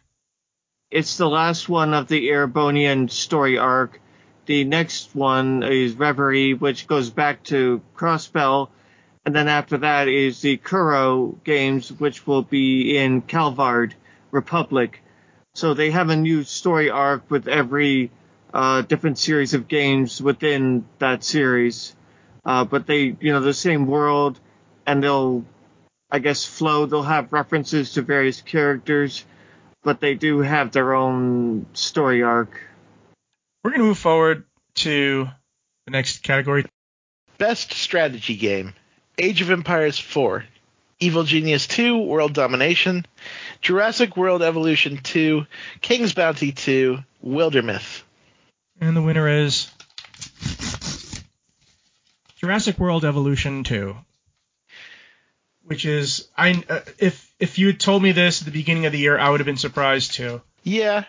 [0.91, 4.01] It's the last one of the Erebonian story arc.
[4.47, 8.69] The next one is Reverie, which goes back to Crossbell,
[9.25, 13.95] and then after that is the Kuro games, which will be in Calvard
[14.31, 15.01] Republic.
[15.55, 18.11] So they have a new story arc with every
[18.53, 21.97] uh, different series of games within that series.
[22.45, 24.39] Uh, but they, you know, the same world,
[24.87, 25.45] and they'll,
[26.11, 26.87] I guess, flow.
[26.87, 29.25] They'll have references to various characters
[29.85, 32.61] but they do have their own story arc.
[33.63, 34.45] We're gonna move forward
[34.77, 35.29] to
[35.85, 36.65] the next category.
[37.39, 38.75] Best strategy game:
[39.19, 40.45] Age of Empires 4,
[41.01, 43.07] Evil Genius 2, World Domination,
[43.61, 45.47] Jurassic World Evolution 2,
[45.81, 48.03] King's Bounty 2, Wildermyth.
[48.81, 49.71] And the winner is
[52.45, 53.97] Jurassic World Evolution 2.
[55.65, 58.93] Which is I uh, if if you had told me this at the beginning of
[58.93, 60.43] the year, I would have been surprised too.
[60.63, 61.05] Yeah,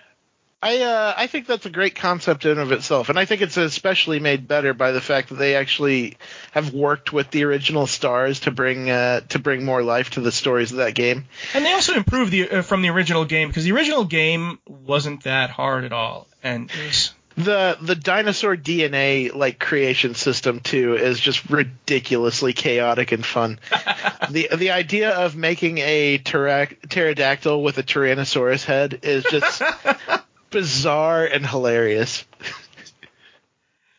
[0.61, 3.41] I uh, I think that's a great concept in and of itself, and I think
[3.41, 6.15] it's especially made better by the fact that they actually
[6.53, 10.31] have worked with the original stars to bring uh, to bring more life to the
[10.31, 11.25] stories of that game.
[11.53, 15.23] And they also improved the uh, from the original game because the original game wasn't
[15.25, 20.95] that hard at all, and it was The the dinosaur DNA like creation system too
[20.95, 23.59] is just ridiculously chaotic and fun.
[24.29, 29.61] the the idea of making a pterodactyl with a tyrannosaurus head is just
[30.49, 32.23] bizarre and hilarious.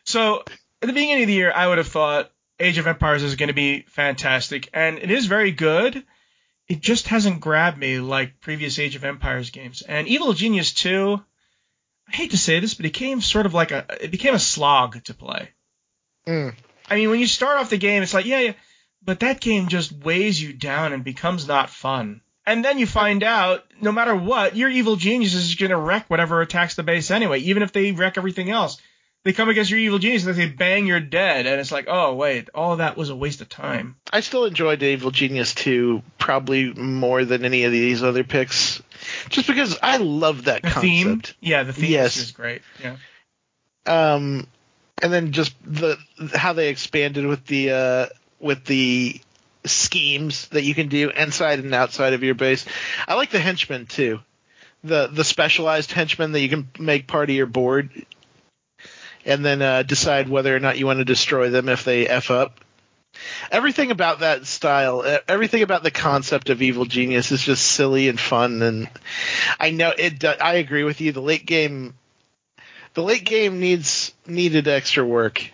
[0.03, 0.43] So
[0.81, 3.47] at the beginning of the year, I would have thought Age of Empires is going
[3.47, 6.03] to be fantastic, and it is very good.
[6.67, 9.83] It just hasn't grabbed me like previous Age of Empires games.
[9.83, 11.21] And Evil Genius 2,
[12.09, 14.39] I hate to say this, but it became sort of like a it became a
[14.39, 15.49] slog to play.
[16.27, 16.53] Mm.
[16.89, 18.53] I mean, when you start off the game, it's like yeah, yeah,
[19.03, 22.21] but that game just weighs you down and becomes not fun.
[22.45, 26.09] And then you find out, no matter what, your evil genius is going to wreck
[26.09, 28.81] whatever attacks the base anyway, even if they wreck everything else
[29.27, 31.85] they come against your evil genius and they say bang you're dead and it's like
[31.89, 35.53] oh wait all of that was a waste of time I still enjoyed Evil Genius
[35.53, 38.81] 2 probably more than any of these other picks,
[39.29, 40.81] just because I love that the concept.
[40.81, 42.17] theme yeah the theme Yes.
[42.17, 42.95] is great yeah
[43.85, 44.47] Um,
[45.01, 45.97] and then just the
[46.35, 48.05] how they expanded with the uh,
[48.39, 49.19] with the
[49.65, 52.65] schemes that you can do inside and outside of your base.
[53.07, 54.19] I like the henchmen too.
[54.83, 57.89] The the specialized henchmen that you can make part of your board,
[59.25, 62.31] and then uh, decide whether or not you want to destroy them if they f
[62.31, 62.59] up.
[63.51, 68.19] Everything about that style, everything about the concept of evil genius is just silly and
[68.19, 68.61] fun.
[68.61, 68.89] And
[69.59, 70.23] I know it.
[70.23, 71.11] I agree with you.
[71.11, 71.93] The late game
[72.97, 75.51] the late game needs needed extra work.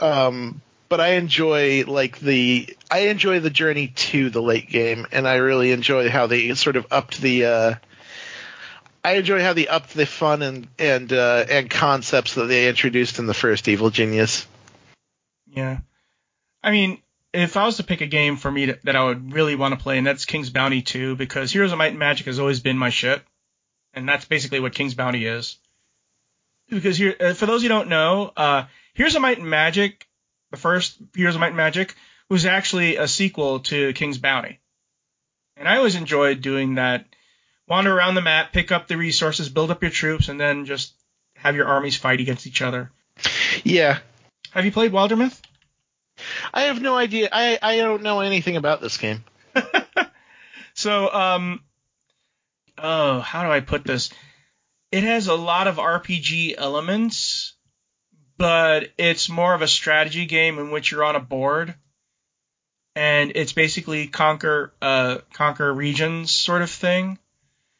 [0.00, 5.28] Um, but I enjoy like the I enjoy the journey to the late game, and
[5.28, 7.44] I really enjoy how they sort of upped the.
[7.44, 7.74] Uh,
[9.04, 13.18] I enjoy how they upped the fun and and uh, and concepts that they introduced
[13.18, 14.46] in the first Evil Genius.
[15.46, 15.80] Yeah,
[16.66, 17.00] I mean,
[17.32, 19.72] if I was to pick a game for me to, that I would really want
[19.72, 22.58] to play, and that's King's Bounty 2, because Heroes of Might and Magic has always
[22.58, 23.22] been my shit,
[23.94, 25.58] and that's basically what King's Bounty is.
[26.68, 28.64] Because here, uh, for those who don't know, uh,
[28.94, 30.08] Heroes of Might and Magic,
[30.50, 31.94] the first Heroes of Might and Magic,
[32.28, 34.58] was actually a sequel to King's Bounty,
[35.56, 37.06] and I always enjoyed doing that.
[37.68, 40.92] Wander around the map, pick up the resources, build up your troops, and then just
[41.36, 42.90] have your armies fight against each other.
[43.62, 43.98] Yeah,
[44.50, 45.40] Have you played Wildermyth?
[46.56, 47.28] I have no idea.
[47.32, 49.24] I I don't know anything about this game.
[50.76, 51.62] So, um,
[52.76, 54.10] oh, how do I put this?
[54.92, 57.54] It has a lot of RPG elements,
[58.36, 61.74] but it's more of a strategy game in which you're on a board,
[62.94, 67.18] and it's basically conquer, uh, conquer regions sort of thing.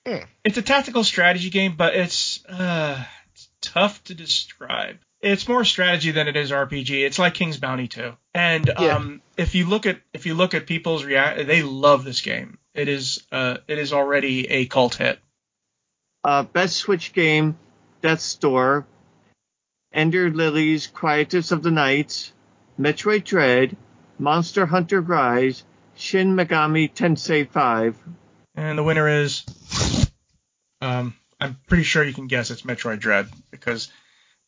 [0.06, 0.24] Hmm.
[0.42, 4.96] It's a tactical strategy game, but it's, uh, it's tough to describe.
[5.26, 7.04] It's more strategy than it is RPG.
[7.04, 8.12] It's like King's Bounty 2.
[8.34, 8.94] And Yeah.
[8.96, 12.58] um, if you look at if you look at people's react, they love this game.
[12.74, 15.18] It is uh, it is already a cult hit.
[16.22, 17.58] Uh, best Switch game,
[18.02, 18.86] Death's Door,
[19.92, 22.32] Ender Lilies, Quietus of the Night,
[22.78, 23.76] Metroid Dread,
[24.18, 25.64] Monster Hunter Rise,
[25.96, 27.96] Shin Megami Tensei 5.
[28.54, 29.44] And the winner is,
[30.80, 33.90] um, I'm pretty sure you can guess it's Metroid Dread because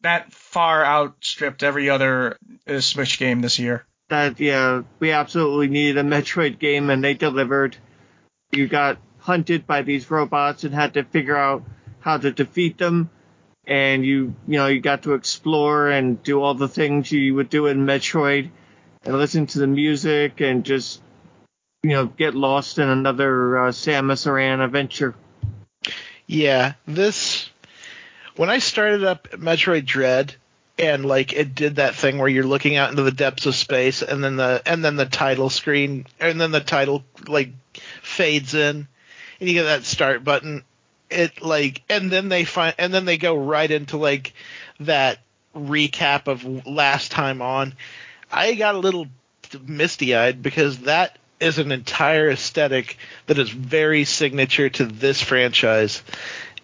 [0.03, 3.85] that far outstripped every other uh, Switch game this year.
[4.09, 7.77] That, yeah, we absolutely needed a Metroid game and they delivered.
[8.53, 11.65] You got hunted by these robots and had to figure out
[12.01, 13.11] how to defeat them.
[13.66, 17.51] And you, you know, you got to explore and do all the things you would
[17.51, 18.51] do in Metroid
[19.05, 21.03] and listen to the music and just,
[21.83, 25.15] you know, get lost in another uh, Samus Aran adventure.
[26.27, 27.51] Yeah, this
[28.39, 30.32] when I started up Metroid Dread
[30.78, 34.01] and like it did that thing where you're looking out into the depths of space
[34.01, 37.51] and then the and then the title screen and then the title like
[38.01, 38.86] fades in
[39.40, 40.62] and you get that start button
[41.10, 44.32] it like and then they find and then they go right into like
[44.78, 45.19] that
[45.56, 47.74] recap of last time on.
[48.31, 49.09] I got a little
[49.66, 56.05] misty eyed because that is an entire aesthetic that is very signature to this franchise.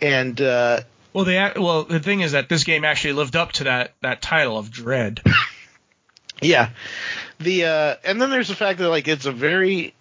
[0.00, 0.82] And uh
[1.14, 4.20] Well, they well the thing is that this game actually lived up to that that
[4.20, 5.22] title of Dread.
[6.42, 6.70] Yeah.
[7.38, 9.94] The uh and then there's the fact that like it's a very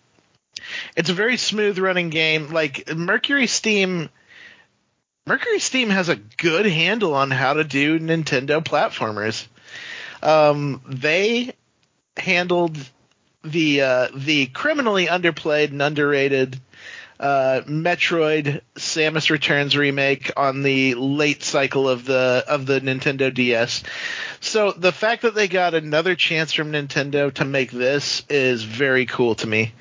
[0.97, 2.51] it's a very smooth running game.
[2.51, 4.09] Like Mercury Steam
[5.25, 9.45] Mercury Steam has a good handle on how to do Nintendo platformers.
[10.21, 11.53] Um they
[12.17, 12.77] handled
[13.43, 16.59] the uh the criminally underplayed and underrated
[17.19, 23.83] uh, Metroid Samus Returns remake on the late cycle of the of the Nintendo DS.
[24.41, 29.05] So the fact that they got another chance from Nintendo to make this is very
[29.05, 29.73] cool to me.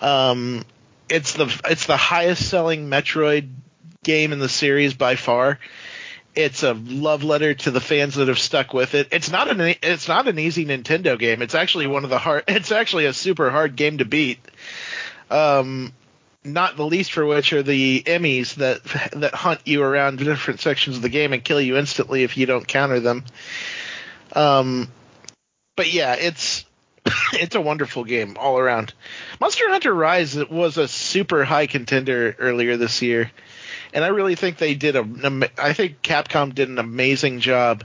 [0.00, 0.64] Um,
[1.08, 3.48] it's the it's the highest selling Metroid
[4.02, 5.58] game in the series by far.
[6.34, 9.08] It's a love letter to the fans that have stuck with it.
[9.12, 11.42] It's not an it's not an easy Nintendo game.
[11.42, 12.44] It's actually one of the hard.
[12.48, 14.40] It's actually a super hard game to beat.
[15.30, 15.92] Um,
[16.44, 18.84] not the least for which are the E.M.M.I.s that
[19.14, 22.46] that hunt you around different sections of the game and kill you instantly if you
[22.46, 23.24] don't counter them.
[24.34, 24.88] Um,
[25.76, 26.64] but yeah, it's
[27.32, 28.92] it's a wonderful game all around.
[29.40, 33.30] Monster Hunter Rise was a super high contender earlier this year,
[33.92, 35.50] and I really think they did a.
[35.58, 37.84] I think Capcom did an amazing job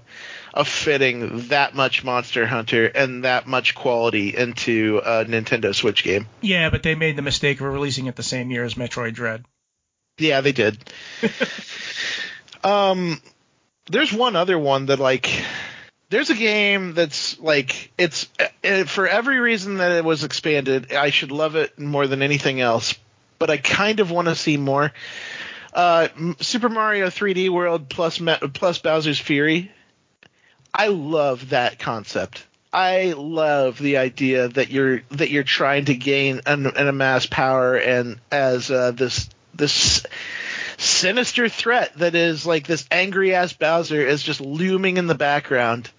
[0.53, 6.27] of fitting that much Monster Hunter and that much quality into a Nintendo Switch game.
[6.41, 9.45] Yeah, but they made the mistake of releasing it the same year as Metroid Dread.
[10.17, 10.77] Yeah, they did.
[12.63, 13.21] um,
[13.89, 15.29] there's one other one that like.
[16.09, 18.27] There's a game that's like it's
[18.63, 20.91] uh, for every reason that it was expanded.
[20.91, 22.95] I should love it more than anything else,
[23.37, 24.91] but I kind of want to see more.
[25.71, 26.07] Uh,
[26.39, 28.19] Super Mario 3D World plus
[28.53, 29.71] plus Bowser's Fury.
[30.79, 32.47] I love that concept.
[32.71, 37.75] I love the idea that you're that you're trying to gain and, and amass power
[37.75, 40.05] and as uh, this this
[40.77, 45.91] sinister threat that is like this angry ass Bowser is just looming in the background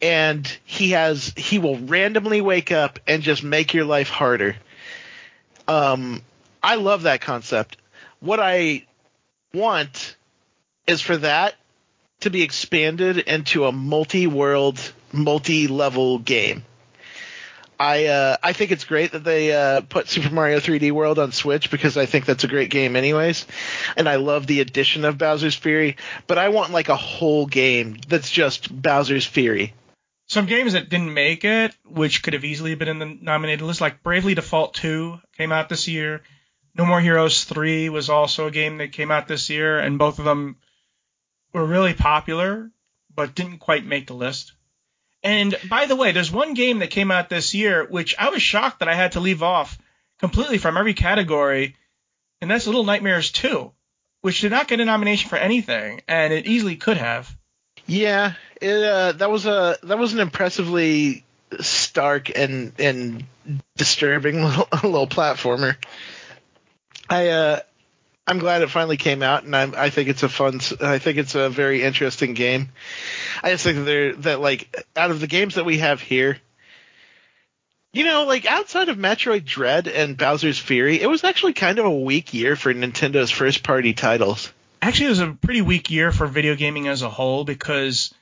[0.00, 4.54] and he has he will randomly wake up and just make your life harder.
[5.66, 6.22] Um
[6.62, 7.78] I love that concept.
[8.20, 8.86] What I
[9.52, 10.14] want
[10.86, 11.56] is for that
[12.24, 14.80] to be expanded into a multi-world,
[15.12, 16.64] multi-level game.
[17.78, 21.32] I uh, I think it's great that they uh, put Super Mario 3D World on
[21.32, 23.46] Switch because I think that's a great game anyways,
[23.96, 25.96] and I love the addition of Bowser's Fury.
[26.26, 29.74] But I want like a whole game that's just Bowser's Fury.
[30.26, 33.80] Some games that didn't make it, which could have easily been in the nominated list,
[33.80, 36.22] like Bravely Default 2 came out this year.
[36.74, 40.18] No More Heroes 3 was also a game that came out this year, and both
[40.18, 40.56] of them
[41.54, 42.70] were really popular,
[43.14, 44.52] but didn't quite make the list.
[45.22, 48.42] And by the way, there's one game that came out this year which I was
[48.42, 49.78] shocked that I had to leave off
[50.18, 51.76] completely from every category,
[52.40, 53.72] and that's Little Nightmares 2,
[54.20, 57.34] which did not get a nomination for anything, and it easily could have.
[57.86, 61.24] Yeah, it, uh, that was a that was an impressively
[61.60, 63.24] stark and and
[63.76, 65.76] disturbing little little platformer.
[67.08, 67.60] I uh,
[68.26, 70.60] I'm glad it finally came out, and I'm, I think it's a fun.
[70.80, 72.70] I think it's a very interesting game.
[73.42, 76.38] I just think that they're that like out of the games that we have here,
[77.92, 81.84] you know, like outside of Metroid Dread and Bowser's Fury, it was actually kind of
[81.84, 84.50] a weak year for Nintendo's first party titles.
[84.80, 88.14] Actually, it was a pretty weak year for video gaming as a whole because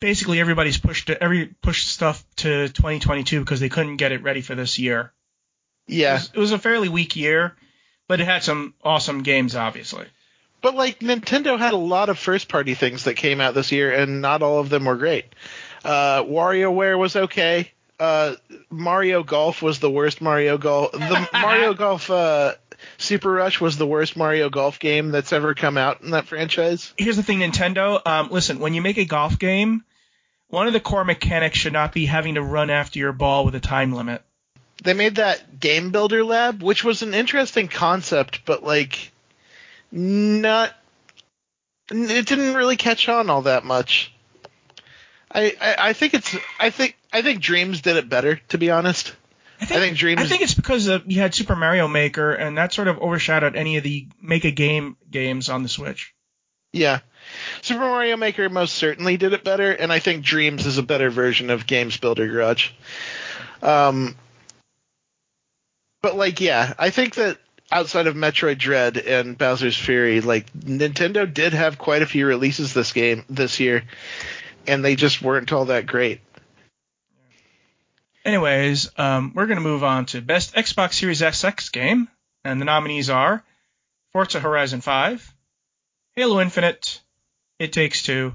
[0.00, 4.54] basically everybody's pushed every pushed stuff to 2022 because they couldn't get it ready for
[4.54, 5.12] this year.
[5.88, 7.56] Yeah, it was, it was a fairly weak year
[8.12, 10.04] but it had some awesome games, obviously.
[10.60, 13.90] But like Nintendo had a lot of first party things that came out this year,
[13.90, 15.24] and not all of them were great.
[15.82, 17.72] Uh, WarioWare was okay.
[17.98, 18.34] Uh,
[18.68, 20.92] Mario Golf was the worst Mario Golf.
[20.92, 22.52] The Mario Golf uh,
[22.98, 26.92] Super Rush was the worst Mario Golf game that's ever come out in that franchise.
[26.98, 28.06] Here's the thing, Nintendo.
[28.06, 29.84] Um, listen, when you make a golf game,
[30.48, 33.54] one of the core mechanics should not be having to run after your ball with
[33.54, 34.22] a time limit
[34.82, 39.12] they made that game builder lab, which was an interesting concept, but like
[39.90, 40.74] not
[41.90, 44.12] it didn't really catch on all that much.
[45.30, 48.70] I, I, I think it's I think I think Dreams did it better, to be
[48.70, 49.14] honest.
[49.60, 50.20] I think, I think Dreams.
[50.20, 53.54] I think it's because of, you had Super Mario Maker, and that sort of overshadowed
[53.54, 56.14] any of the make a game games on the Switch.
[56.72, 57.00] Yeah,
[57.60, 61.10] Super Mario Maker most certainly did it better, and I think Dreams is a better
[61.10, 62.70] version of Games Builder Garage.
[63.62, 64.16] Um,
[66.02, 67.38] but like, yeah, I think that
[67.70, 72.74] outside of Metroid Dread and Bowser's Fury, like Nintendo did have quite a few releases
[72.74, 73.84] this game this year,
[74.66, 76.20] and they just weren't all that great.
[78.24, 82.08] Anyways, um, we're gonna move on to best Xbox Series XX game,
[82.44, 83.42] and the nominees are
[84.12, 85.34] Forza Horizon 5,
[86.14, 87.00] Halo Infinite,
[87.58, 88.34] It Takes Two,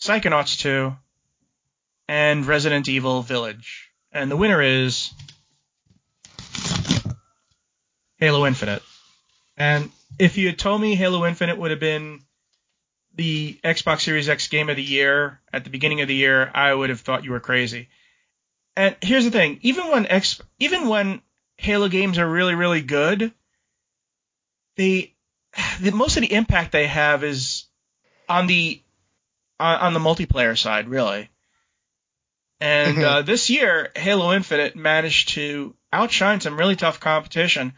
[0.00, 0.94] Psychonauts 2,
[2.08, 3.90] and Resident Evil Village.
[4.10, 5.12] And the winner is
[8.18, 8.82] Halo Infinite.
[9.56, 12.20] And if you had told me Halo Infinite would have been
[13.14, 16.72] the Xbox Series X game of the year at the beginning of the year, I
[16.72, 17.88] would have thought you were crazy.
[18.76, 21.20] And here's the thing, even when X even when
[21.56, 23.32] Halo games are really really good,
[24.76, 25.14] they
[25.80, 27.66] the, most of the impact they have is
[28.28, 28.80] on the
[29.58, 31.28] on, on the multiplayer side, really.
[32.60, 33.04] And mm-hmm.
[33.04, 37.72] uh, this year, Halo Infinite managed to outshine some really tough competition.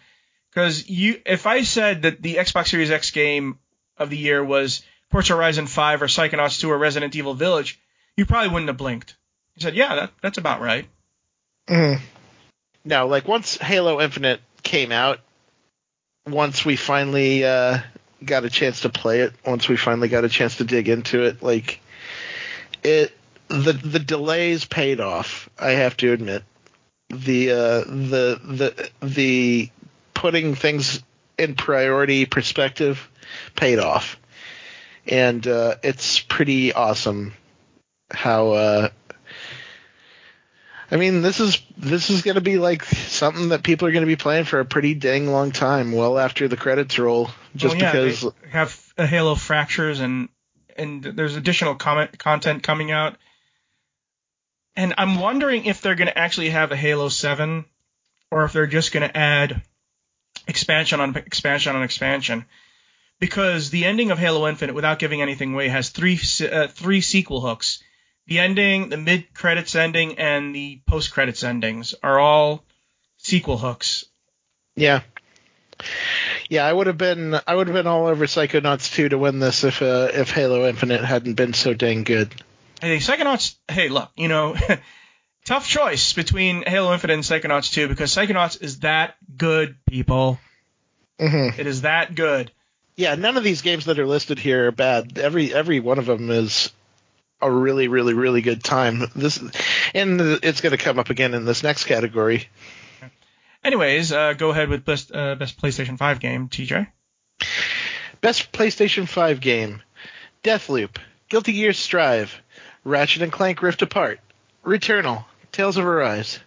[0.51, 3.59] Because you, if I said that the Xbox Series X game
[3.97, 7.81] of the year was Forza Horizon 5 or Psychonauts 2 or Resident Evil Village,
[8.17, 9.17] you probably wouldn't have blinked.
[9.57, 10.87] You said, yeah, that, that's about right.
[11.69, 12.01] Mm.
[12.85, 15.21] No, like once Halo Infinite came out,
[16.27, 17.79] once we finally uh,
[18.25, 21.25] got a chance to play it, once we finally got a chance to dig into
[21.25, 21.81] it, like
[22.83, 23.13] it,
[23.49, 25.49] the the delays paid off.
[25.59, 26.45] I have to admit,
[27.09, 29.71] the uh, the the the
[30.21, 31.03] putting things
[31.39, 33.11] in priority perspective
[33.57, 34.21] paid off,
[35.07, 37.33] and uh, it's pretty awesome
[38.11, 38.51] how.
[38.51, 38.89] Uh,
[40.91, 44.03] I mean, this is this is going to be like something that people are going
[44.03, 47.31] to be playing for a pretty dang long time, well after the credits roll.
[47.57, 50.29] Just yeah, because have a Halo fractures and
[50.77, 53.17] and there's additional comment content coming out,
[54.77, 57.65] and I'm wondering if they're going to actually have a Halo Seven,
[58.31, 59.63] or if they're just going to add
[60.51, 62.45] expansion on expansion on expansion
[63.19, 66.21] because the ending of Halo Infinite, without giving anything away, has three
[66.51, 67.83] uh, three sequel hooks.
[68.27, 72.65] The ending, the mid credits ending, and the post credits endings are all
[73.17, 74.05] sequel hooks.
[74.77, 75.01] Yeah,
[76.49, 79.39] yeah, I would have been I would have been all over Psychonauts 2 to win
[79.39, 82.35] this if uh, if Halo Infinite hadn't been so dang good.
[82.81, 83.57] Hey, Psychonauts.
[83.69, 84.57] Hey, look, you know.
[85.51, 90.39] tough choice between Halo Infinite and Psychonauts 2 because Psychonauts is that good, people.
[91.19, 91.59] Mm-hmm.
[91.61, 92.53] It is that good.
[92.95, 95.19] Yeah, none of these games that are listed here are bad.
[95.19, 96.71] Every every one of them is
[97.43, 99.03] a really really really good time.
[99.17, 99.43] This
[99.93, 102.49] and it's going to come up again in this next category.
[103.65, 106.87] Anyways, uh, go ahead with best uh, best PlayStation 5 game, TJ.
[108.21, 109.83] Best PlayStation 5 game:
[110.45, 110.97] Deathloop,
[111.29, 112.41] Guilty Gear Strive,
[112.85, 114.21] Ratchet and Clank Rift Apart,
[114.65, 116.39] Returnal, Tales of Arise.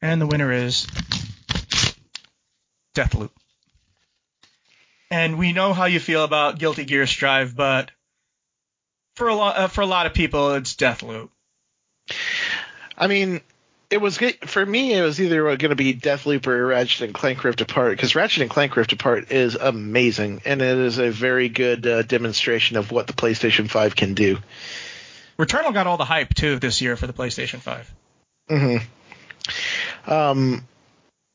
[0.00, 0.86] And the winner is
[2.94, 3.30] Deathloop.
[5.10, 7.90] And we know how you feel about Guilty Gear Strive, but
[9.14, 11.28] for a lot uh, for a lot of people, it's Deathloop.
[12.96, 13.42] I mean,
[13.90, 14.94] it was for me.
[14.94, 18.42] It was either going to be Deathloop or Ratchet and Clank Rift Apart because Ratchet
[18.42, 22.90] and Clank Rift Apart is amazing and it is a very good uh, demonstration of
[22.90, 24.38] what the PlayStation 5 can do.
[25.38, 27.92] Returnal got all the hype too this year for the PlayStation 5.
[28.50, 30.10] Mm-hmm.
[30.10, 30.66] Um,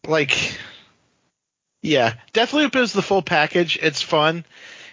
[0.06, 0.58] like,
[1.82, 3.78] yeah, Deathloop is the full package.
[3.82, 4.46] It's fun.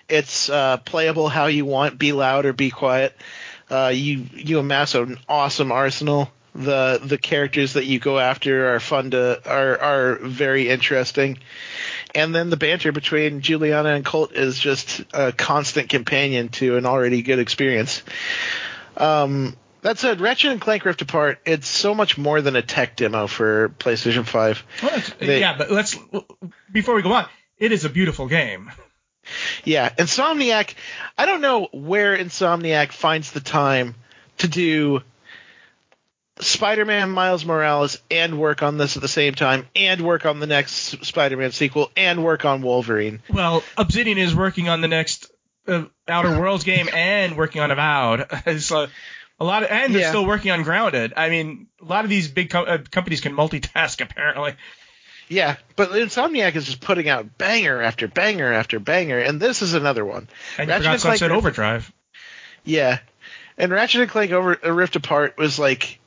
[0.09, 1.99] It's uh, playable how you want.
[1.99, 3.16] Be loud or be quiet.
[3.70, 6.31] Uh, you you amass an awesome arsenal.
[6.55, 11.39] The the characters that you go after are fun to are are very interesting,
[12.15, 16.86] and then the banter between Julianna and Colt is just a constant companion to an
[16.86, 18.03] already good experience.
[18.97, 22.97] Um, that said, Ratchet and Clank Rift Apart, it's so much more than a tech
[22.97, 24.65] demo for PlayStation 5.
[24.82, 25.97] Well, They- yeah, but let's
[26.73, 27.27] before we go on,
[27.59, 28.73] it is a beautiful game.
[29.62, 30.74] Yeah, Insomniac,
[31.16, 33.94] I don't know where Insomniac finds the time
[34.39, 35.02] to do
[36.40, 40.47] Spider-Man Miles Morales and work on this at the same time and work on the
[40.47, 43.23] next Spider-Man sequel and work on Wolverine.
[43.28, 45.31] Well, Obsidian is working on the next
[45.69, 48.27] uh, Outer Worlds game and working on Avowed.
[48.61, 48.89] so
[49.40, 50.09] a lot of, and they're Yeah.
[50.11, 51.12] still working on Grounded.
[51.16, 54.55] I mean, a lot of these big uh, companies can multitask apparently.
[55.28, 59.73] Yeah, but Insomniac is just putting out banger after banger after banger, and this is
[59.74, 60.28] another one.
[60.59, 61.93] And you Ratchet forgot and Clank Sunset Rift- Overdrive.
[62.65, 62.98] Yeah,
[63.56, 65.98] and Ratchet and Clank over uh, Rift Apart was like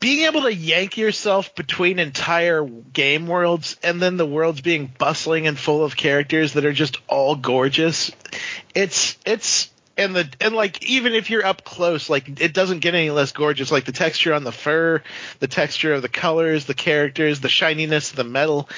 [0.00, 5.46] being able to yank yourself between entire game worlds, and then the worlds being bustling
[5.46, 8.10] and full of characters that are just all gorgeous.
[8.74, 12.94] It's it's and the and like even if you're up close, like it doesn't get
[12.94, 13.70] any less gorgeous.
[13.70, 15.02] Like the texture on the fur,
[15.40, 18.68] the texture of the colors, the characters, the shininess of the metal.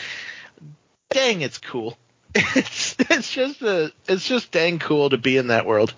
[1.10, 1.97] Dang, it's cool.
[2.34, 5.92] It's it's just a it's just dang cool to be in that world.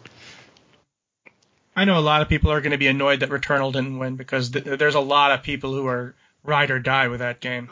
[1.77, 4.17] I know a lot of people are going to be annoyed that Returnal didn't win
[4.17, 7.71] because th- there's a lot of people who are ride or die with that game.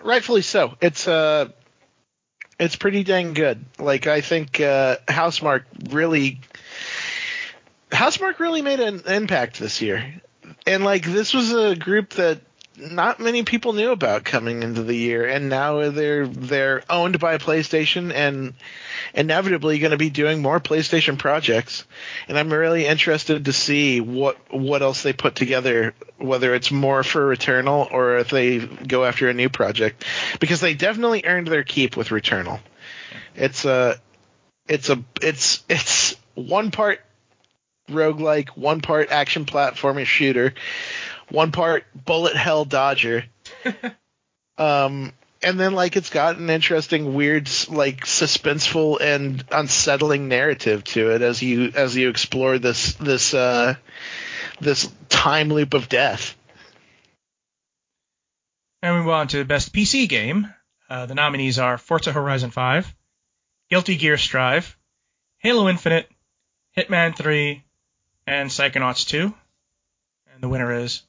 [0.00, 0.76] rightfully so.
[0.80, 1.48] It's uh
[2.58, 3.64] it's pretty dang good.
[3.78, 6.40] Like I think uh Housemarque really
[7.92, 10.20] Housemarque really made an impact this year.
[10.66, 12.40] And like this was a group that
[12.76, 17.36] not many people knew about coming into the year and now they're they're owned by
[17.36, 18.54] PlayStation and
[19.14, 21.84] inevitably going to be doing more PlayStation projects
[22.28, 27.02] and I'm really interested to see what what else they put together whether it's more
[27.02, 30.04] for Returnal or if they go after a new project
[30.40, 32.60] because they definitely earned their keep with Returnal.
[33.34, 33.98] It's a
[34.66, 37.00] it's a it's it's one part
[37.88, 40.54] roguelike, one part action platformer shooter,
[41.28, 43.24] one part bullet hell dodger.
[44.58, 51.10] um and then like it's got an interesting weird like suspenseful and unsettling narrative to
[51.10, 53.74] it as you as you explore this this uh
[54.60, 56.36] this time loop of death.
[58.82, 60.52] And we move on to the best PC game.
[60.90, 62.94] Uh, the nominees are Forza Horizon 5,
[63.70, 64.76] Guilty Gear Strive,
[65.38, 66.10] Halo Infinite,
[66.76, 67.64] Hitman 3,
[68.26, 69.34] and Psychonauts 2.
[70.32, 71.02] And the winner is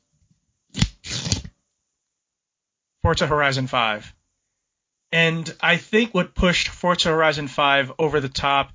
[3.02, 4.14] Forza Horizon 5.
[5.12, 8.72] And I think what pushed Forza Horizon 5 over the top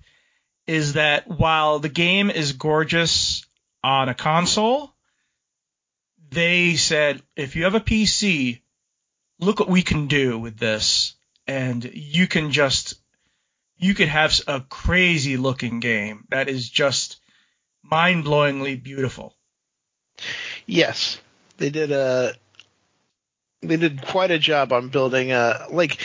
[0.66, 3.44] is that while the game is gorgeous
[3.82, 4.92] on a console,
[6.30, 8.60] they said if you have a PC,
[9.40, 11.14] look what we can do with this
[11.46, 12.94] and you can just
[13.78, 17.17] you could have a crazy looking game that is just
[17.90, 19.34] mind-blowingly beautiful
[20.66, 21.20] Yes,
[21.58, 22.34] they did a
[23.62, 26.00] they did quite a job on building a like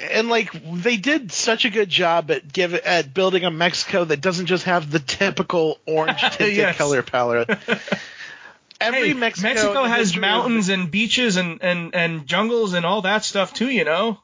[0.00, 0.50] and like
[0.82, 4.64] they did such a good job at give at building a Mexico that doesn't just
[4.64, 6.76] have the typical orange tinted Yes.
[6.76, 7.48] color palette.
[8.80, 13.24] Every hey, Mexico, the has mountains and beaches and, and, and jungles and all that
[13.24, 14.18] stuff too you know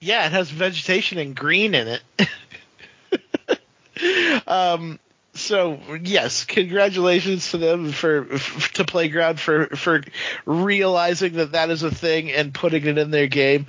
[0.00, 2.02] Yeah, it has vegetation and green in it.
[4.46, 5.00] um,
[5.36, 10.02] so yes, congratulations to them for f- to Playground for for
[10.44, 13.66] realizing that that is a thing and putting it in their game.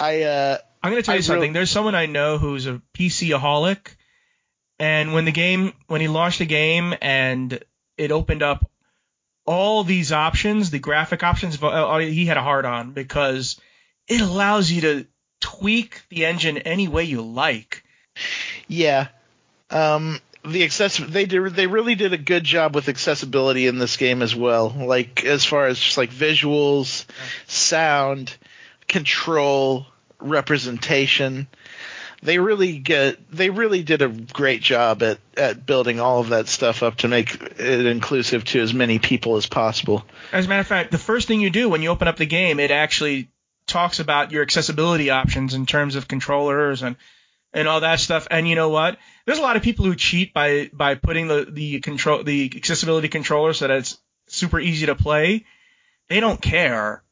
[0.00, 1.40] I uh, I'm gonna tell I you something.
[1.42, 3.96] really- There's someone I know who's a PC-aholic,
[4.78, 7.62] and when the game, when he launched the game and
[7.96, 8.70] it opened up
[9.46, 13.60] all these options, the graphic options, uh, he had a hard on because
[14.08, 15.06] it allows you to
[15.40, 17.84] tweak the engine any way you like.
[18.68, 19.08] Yeah.
[19.70, 23.96] Um, the access they did they really did a good job with accessibility in this
[23.96, 24.68] game as well.
[24.70, 27.04] Like as far as just like visuals,
[27.46, 28.34] sound,
[28.88, 29.86] control,
[30.20, 31.48] representation.
[32.22, 36.48] They really get they really did a great job at at building all of that
[36.48, 40.04] stuff up to make it inclusive to as many people as possible.
[40.32, 42.26] As a matter of fact, the first thing you do when you open up the
[42.26, 43.28] game, it actually
[43.66, 46.96] talks about your accessibility options in terms of controllers and
[47.52, 48.26] and all that stuff.
[48.30, 48.98] And you know what?
[49.24, 53.08] There's a lot of people who cheat by by putting the the control the accessibility
[53.08, 53.98] controller so that it's
[54.28, 55.44] super easy to play.
[56.08, 57.02] They don't care.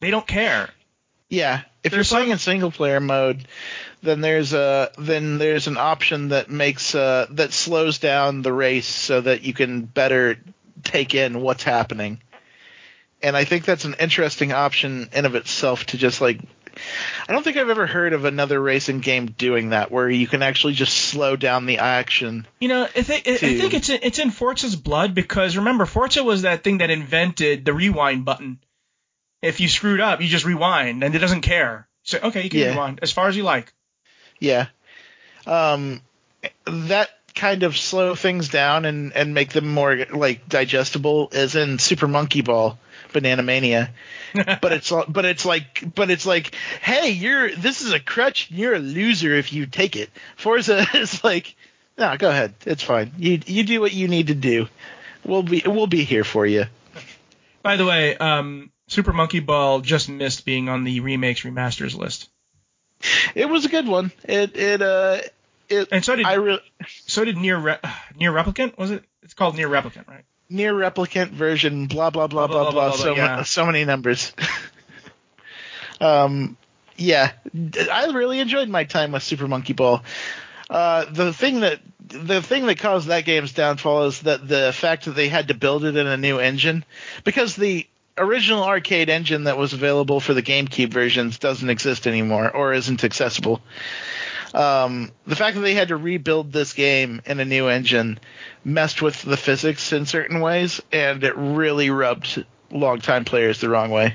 [0.00, 0.70] They don't care.
[1.30, 3.46] Yeah, if There's you're playing some- in single player mode,
[4.02, 8.86] then there's a then there's an option that makes uh, that slows down the race
[8.86, 10.38] so that you can better
[10.82, 12.20] take in what's happening.
[13.22, 16.40] And I think that's an interesting option in of itself to just like
[17.28, 20.42] I don't think I've ever heard of another racing game doing that where you can
[20.42, 22.46] actually just slow down the action.
[22.60, 26.22] You know, I think I think it's in, it's in Forza's blood because remember Forza
[26.24, 28.58] was that thing that invented the rewind button.
[29.42, 31.86] If you screwed up, you just rewind and it doesn't care.
[32.02, 32.70] So okay, you can Yeah.
[32.70, 33.72] rewind as far as you like.
[34.40, 34.66] Yeah.
[35.46, 36.00] Um
[36.66, 41.78] that kind of slow things down and and make them more like digestible as in
[41.78, 42.78] Super Monkey Ball,
[43.14, 43.90] Banana Mania.
[44.34, 48.74] but it's but it's like but it's like hey you're this is a crutch you're
[48.74, 51.56] a loser if you take it forza is like
[51.96, 54.68] no go ahead it's fine you you do what you need to do
[55.24, 56.64] we'll be we'll be here for you
[57.62, 62.28] By the way, um, Super Monkey Ball just missed being on the remakes remasters list,
[63.34, 65.18] it was a good one it it uh
[65.70, 66.60] it and so did i re-
[67.06, 67.78] so did NieR Re-
[68.20, 68.76] NieR Replicant.
[68.76, 69.02] Was it?
[69.22, 70.24] It's called NieR Replicant, right?
[70.54, 73.36] Near replicant version blah blah blah Blah, blah blah, blah, blah, so, yeah.
[73.36, 74.32] ma- so many numbers
[76.00, 76.56] um
[76.96, 77.32] yeah
[77.90, 80.02] I really enjoyed my time with super monkey ball
[80.70, 85.06] uh the thing that the thing that caused that game's downfall is that the fact
[85.06, 86.84] that they had to build it in a new engine
[87.24, 87.86] because the
[88.16, 93.02] original arcade engine that was available for the GameCube versions doesn't exist anymore or isn't
[93.02, 93.60] accessible.
[94.54, 98.20] Um, the fact that they had to rebuild this game in a new engine
[98.64, 103.90] messed with the physics in certain ways, and it really rubbed longtime players the wrong
[103.90, 104.14] way.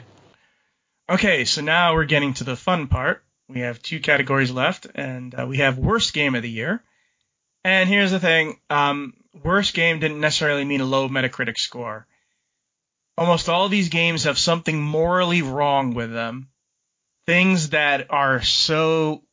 [1.09, 3.23] Okay, so now we're getting to the fun part.
[3.49, 6.83] We have two categories left, and uh, we have worst game of the year.
[7.65, 9.13] And here's the thing: um,
[9.43, 12.07] worst game didn't necessarily mean a low Metacritic score.
[13.17, 16.49] Almost all these games have something morally wrong with them.
[17.25, 19.23] Things that are so.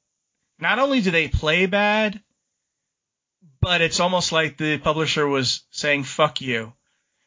[0.58, 2.20] Not only do they play bad,
[3.60, 6.72] but it's almost like the publisher was saying "fuck you."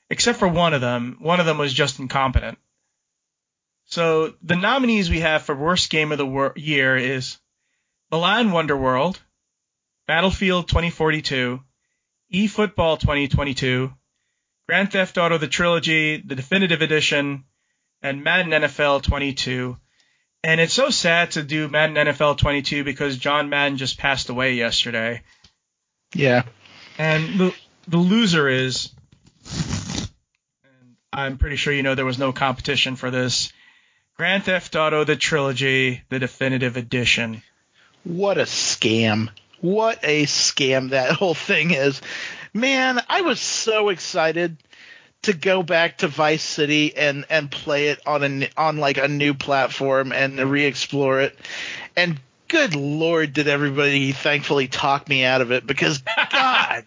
[0.10, 1.18] Except for one of them.
[1.20, 2.58] One of them was just incompetent.
[3.86, 7.38] So the nominees we have for worst game of the wor- year is
[8.10, 9.20] Balan Wonderworld,
[10.08, 11.64] Battlefield 2042,
[12.34, 13.94] eFootball 2022,
[14.68, 17.46] Grand Theft Auto the Trilogy, the Definitive Edition,
[18.02, 19.78] and Madden NFL 22.
[20.44, 24.54] And it's so sad to do Madden NFL 22 because John Madden just passed away
[24.54, 25.22] yesterday.
[26.14, 26.44] Yeah.
[26.98, 27.56] And the
[27.88, 28.92] the loser is,
[30.64, 33.52] and I'm pretty sure you know there was no competition for this.
[34.16, 37.42] Grand Theft Auto: The Trilogy, the definitive edition.
[38.04, 39.30] What a scam.
[39.62, 42.02] What a scam that whole thing is.
[42.54, 44.58] Man, I was so excited
[45.24, 49.08] to go back to Vice City and and play it on a on like a
[49.08, 51.38] new platform and re-explore it.
[51.96, 56.02] And good lord did everybody thankfully talk me out of it because
[56.32, 56.86] god.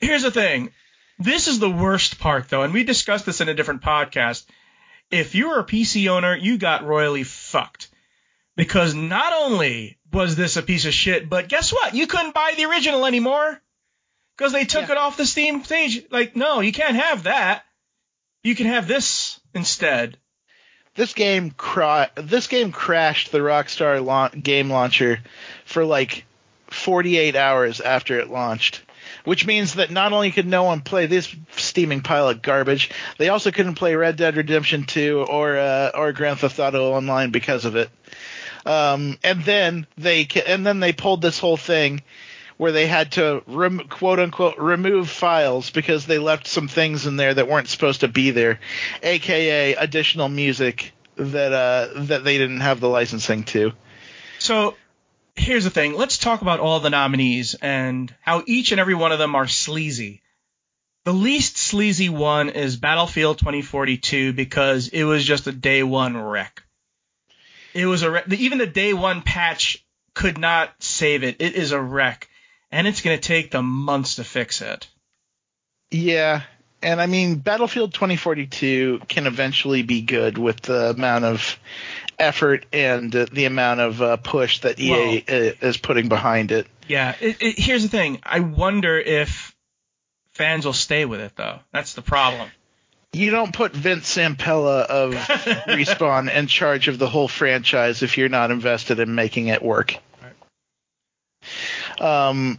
[0.00, 0.70] Here's the thing.
[1.18, 4.44] This is the worst part though, and we discussed this in a different podcast.
[5.10, 7.88] If you were a PC owner, you got royally fucked.
[8.56, 11.94] Because not only was this a piece of shit, but guess what?
[11.94, 13.60] You couldn't buy the original anymore.
[14.42, 14.92] Because they took Yeah.
[14.96, 16.02] it off the Steam stage.
[16.10, 17.62] Like, no, you can't have that.
[18.42, 20.16] You can have this instead.
[20.96, 25.20] this game cra- this game crashed the Rockstar la- game launcher
[25.64, 26.24] for like
[26.70, 28.82] 48 hours after it launched.
[29.24, 33.28] Which means that not only could no one play this steaming pile of garbage, they
[33.28, 37.64] also couldn't play Red Dead Redemption 2 or uh, or Grand Theft Auto Online because
[37.64, 37.88] of it.
[38.66, 42.02] Um, and then they ca- and then they pulled this whole thing
[42.62, 47.16] where they had to rem- quote unquote remove files because they left some things in
[47.16, 48.60] there that weren't supposed to be there,
[49.02, 53.72] aka additional music that uh that they didn't have the licensing to.
[54.38, 54.76] So
[55.34, 55.94] here's the thing.
[55.94, 59.48] Let's talk about all the nominees and how each and every one of them are
[59.48, 60.22] sleazy.
[61.04, 66.62] The least sleazy one is Battlefield 2042 because it was just a day one wreck.
[67.74, 68.32] It was a wreck.
[68.32, 69.84] Even the day one patch
[70.14, 71.36] could not save it.
[71.40, 72.28] It is a wreck,
[72.72, 74.88] and it's going to take them months to fix it.
[75.90, 76.42] Yeah,
[76.82, 81.58] and I mean Battlefield 2042 can eventually be good with the amount of
[82.18, 86.66] effort and uh, the amount of uh, push that EA well, is putting behind it.
[86.88, 88.20] Yeah, it, it, here's the thing.
[88.22, 89.54] I wonder if
[90.32, 91.60] fans will stay with it though.
[91.72, 92.50] That's the problem.
[93.14, 98.30] You don't put Vince Zampella of Respawn in charge of the whole franchise if you're
[98.30, 99.96] not invested in making it work.
[100.22, 100.32] Right.
[102.02, 102.58] Um,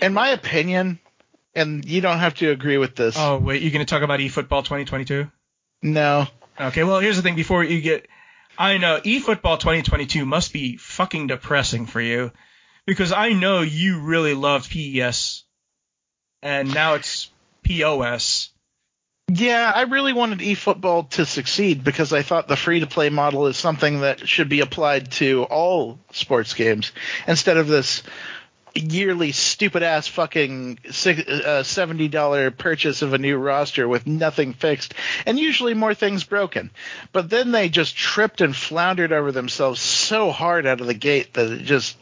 [0.00, 0.98] in my opinion,
[1.54, 3.16] and you don't have to agree with this.
[3.18, 5.30] Oh wait, you're going to talk about eFootball 2022?
[5.82, 6.26] No.
[6.60, 7.36] Okay, well here's the thing.
[7.36, 8.06] Before you get,
[8.56, 12.32] I know eFootball 2022 must be fucking depressing for you,
[12.86, 15.44] because I know you really loved PES,
[16.42, 17.30] and now it's
[17.62, 18.50] POS.
[19.30, 23.46] Yeah, I really wanted eFootball to succeed because I thought the free to play model
[23.46, 26.92] is something that should be applied to all sports games
[27.26, 28.02] instead of this
[28.74, 34.94] yearly stupid ass fucking uh, seventy dollar purchase of a new roster with nothing fixed
[35.26, 36.70] and usually more things broken.
[37.12, 41.34] But then they just tripped and floundered over themselves so hard out of the gate
[41.34, 41.96] that it just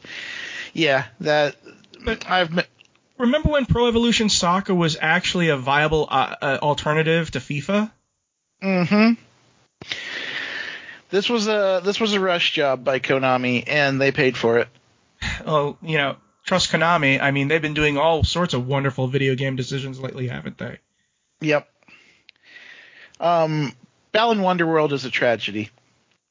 [0.73, 1.57] yeah that
[2.05, 2.67] but I've
[3.19, 7.91] remember when Pro Evolution Soccer was actually a viable uh, uh, alternative to FIFA?
[8.63, 9.13] Mm-hmm.
[11.11, 14.69] This was a this was a rush job by Konami, and they paid for it.
[15.47, 16.17] Oh, you know,
[16.47, 17.21] trust Konami.
[17.21, 20.79] I mean, they've been doing all sorts of wonderful video game decisions lately, haven't they?
[21.41, 21.69] Yep.
[23.21, 23.73] Um,
[24.13, 25.71] Balan Wonderworld is a tragedy.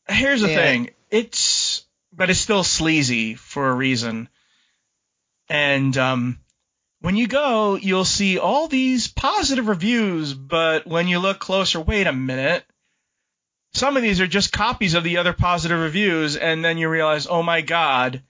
[0.08, 0.90] Here's the and, thing.
[1.12, 1.84] It's
[2.14, 4.30] but it's still sleazy for a reason.
[5.50, 6.40] And um,
[7.02, 12.08] when you go, you'll see all these positive reviews, but when you look closer, wait
[12.08, 12.64] a minute.
[13.74, 17.28] Some of these are just copies of the other positive reviews, and then you realize,
[17.28, 18.24] oh my god,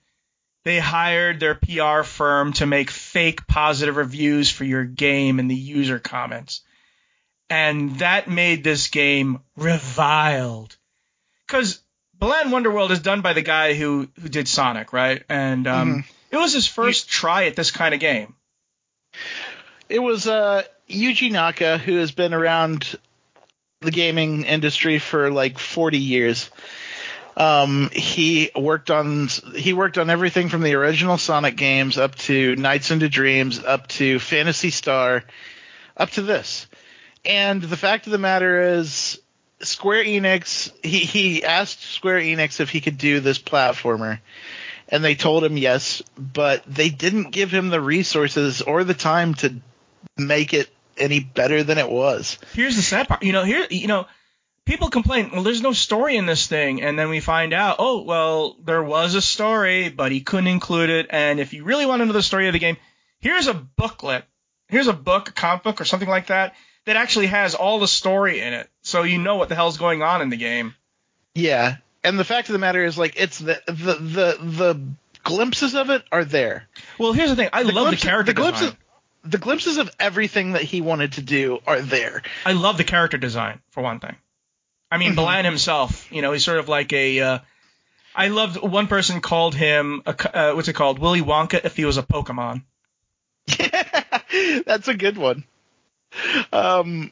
[0.66, 5.54] they hired their PR firm to make fake positive reviews for your game in the
[5.54, 6.62] user comments.
[7.48, 10.76] And that made this game reviled.
[11.46, 11.80] Because
[12.18, 15.22] Balan Wonderworld is done by the guy who, who did Sonic, right?
[15.28, 16.00] And um, mm-hmm.
[16.32, 18.34] it was his first try at this kind of game.
[19.88, 22.98] It was uh, Yuji Naka, who has been around
[23.82, 26.50] the gaming industry for like 40 years.
[27.36, 32.56] Um, he worked on he worked on everything from the original Sonic games up to
[32.56, 35.22] Nights into Dreams, up to Phantasy Star,
[35.96, 36.66] up to this.
[37.26, 39.20] And the fact of the matter is,
[39.60, 44.20] Square Enix he he asked Square Enix if he could do this platformer,
[44.88, 49.34] and they told him yes, but they didn't give him the resources or the time
[49.34, 49.56] to
[50.16, 52.38] make it any better than it was.
[52.54, 53.22] Here's the sad part.
[53.22, 54.06] You know, here you know,
[54.66, 58.02] people complain, well, there's no story in this thing, and then we find out, oh,
[58.02, 61.06] well, there was a story, but he couldn't include it.
[61.08, 62.76] And if you really want to know the story of the game,
[63.20, 64.24] here's a booklet,
[64.68, 67.88] here's a book, a comic book, or something like that that actually has all the
[67.88, 70.74] story in it, so you know what the hell's going on in the game.
[71.34, 74.80] Yeah, and the fact of the matter is, like, it's the the the, the
[75.24, 76.68] glimpses of it are there.
[76.98, 78.78] Well, here's the thing, I the love glimpses, the character the glimpses, design.
[79.24, 82.22] The glimpses of everything that he wanted to do are there.
[82.44, 84.14] I love the character design for one thing.
[84.90, 87.20] I mean, Balan himself, you know, he's sort of like a.
[87.20, 87.38] Uh,
[88.14, 91.84] I loved one person called him a, uh, what's it called Willy Wonka if he
[91.84, 92.62] was a Pokemon.
[94.64, 95.44] That's a good one.
[96.52, 97.10] Um,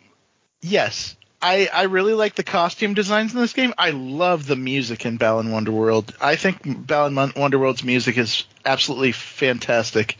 [0.62, 3.74] yes, I I really like the costume designs in this game.
[3.76, 6.14] I love the music in Balan Wonderworld.
[6.20, 10.16] I think Balan Wonderworld's music is absolutely fantastic.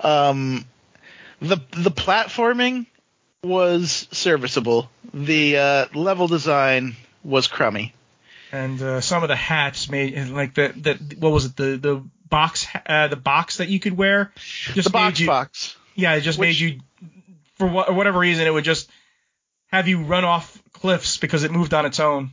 [0.00, 0.64] Um,
[1.40, 2.86] the the platforming
[3.42, 4.90] was serviceable.
[5.14, 7.94] The uh, level design was crummy.
[8.52, 12.04] And uh, some of the hats made like the the what was it the the
[12.28, 15.76] box uh, the box that you could wear just the box you, box.
[15.94, 16.80] Yeah, it just Which, made you
[17.54, 18.90] for wh- whatever reason it would just
[19.68, 22.32] have you run off cliffs because it moved on its own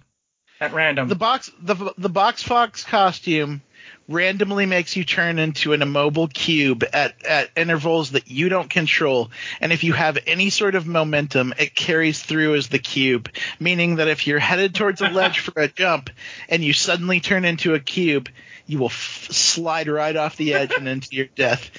[0.60, 1.08] at random.
[1.08, 3.62] The box the the box fox costume
[4.08, 9.32] randomly makes you turn into an immobile cube at, at intervals that you don't control.
[9.60, 13.30] And if you have any sort of momentum, it carries through as the cube,
[13.60, 16.10] meaning that if you're headed towards a ledge for a jump
[16.48, 18.30] and you suddenly turn into a cube,
[18.66, 21.70] you will f- slide right off the edge and into your death.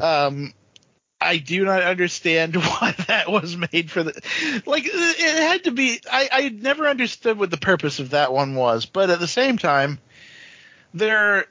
[0.00, 0.52] Um,
[1.20, 6.00] I do not understand why that was made for the like it had to be
[6.10, 9.58] I I never understood what the purpose of that one was but at the same
[9.58, 9.98] time
[10.94, 11.46] there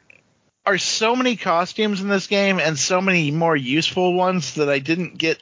[0.69, 4.77] are so many costumes in this game and so many more useful ones that I
[4.77, 5.41] didn't get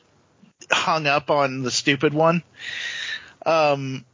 [0.71, 2.43] hung up on the stupid one.
[3.45, 4.05] Um,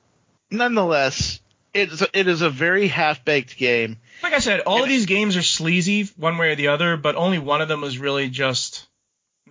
[0.49, 1.39] nonetheless,
[1.71, 3.97] it's it is a very half baked game.
[4.23, 7.15] Like I said, all of these games are sleazy one way or the other, but
[7.15, 8.87] only one of them was really just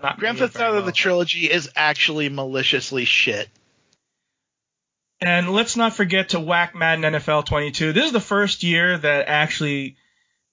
[0.02, 0.82] not Grand Theft Auto well.
[0.82, 3.48] the trilogy is actually maliciously shit.
[5.20, 7.93] And let's not forget to whack Madden NFL 22.
[7.93, 9.94] This is the first year that actually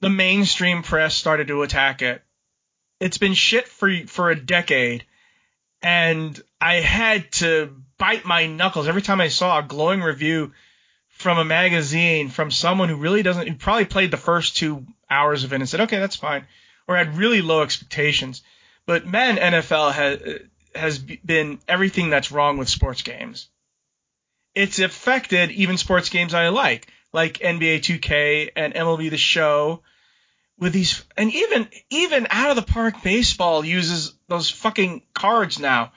[0.02, 2.22] the mainstream press started to attack it.
[3.00, 5.06] It's been shit for for a decade,
[5.82, 10.54] and I had to bite my knuckles every time I saw a glowing review
[11.08, 15.44] from a magazine from someone who really doesn't who probably played the first two hours
[15.44, 16.46] of it and said, okay, that's fine,
[16.88, 18.42] or had really low expectations.
[18.86, 20.40] But Madden NFL has
[20.76, 23.50] has been everything that's wrong with sports games
[24.56, 29.82] it's affected even sports games I like, like NBA 2K and MLB The Show,
[30.58, 35.92] with these, and even even out of the park baseball uses those fucking cards now.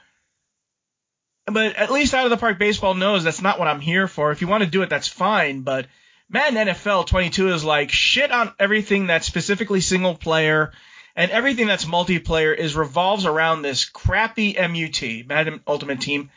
[1.46, 4.30] But at least out of the park baseball knows that's not what I'm here for.
[4.30, 5.62] If you want to do it, that's fine.
[5.62, 5.86] But
[6.28, 10.72] Madden NFL 22 is like shit on everything that's specifically single player,
[11.16, 16.30] and everything that's multiplayer is revolves around this crappy MUT, Madden Ultimate Team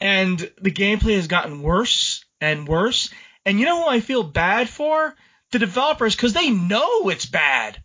[0.00, 3.10] and the gameplay has gotten worse and worse.
[3.44, 5.14] And you know who I feel bad for?
[5.50, 7.82] The developers, because they know it's bad.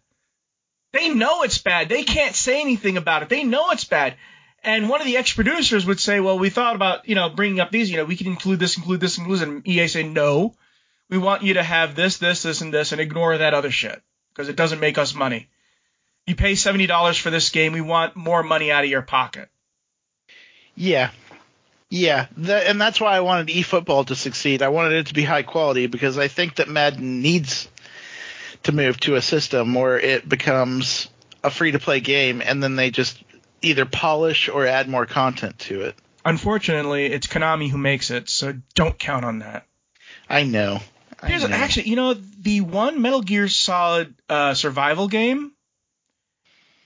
[0.91, 1.90] They know it's bad.
[1.90, 3.30] They can't say anything about it.
[3.30, 4.15] They know it's bad.
[4.64, 7.72] And one of the ex-producers would say, well, we thought about, you know, bringing up
[7.72, 9.48] these, you know, we can include this, include this, include this.
[9.48, 10.56] And EA say, no,
[11.10, 14.02] we want you to have this, this, this, and this, and ignore that other shit
[14.34, 15.49] because it doesn't make us money.
[16.26, 17.73] You pay $70 for this game.
[17.73, 19.49] We want more money out of your pocket.
[20.76, 21.11] Yeah.
[21.90, 24.61] Yeah, that, and that's why I wanted eFootball to succeed.
[24.61, 27.68] I wanted it to be high quality because I think that Madden needs
[28.64, 31.10] to move to a system where it becomes
[31.44, 33.24] a free to play game and then they just
[33.61, 35.95] either polish or add more content to it.
[36.24, 39.66] Unfortunately, it's Konami who makes it, so don't count on that.
[40.30, 40.80] I know.
[41.22, 41.56] I Here's know.
[41.56, 45.53] actually, you know, the one Metal Gear Solid uh, survival game.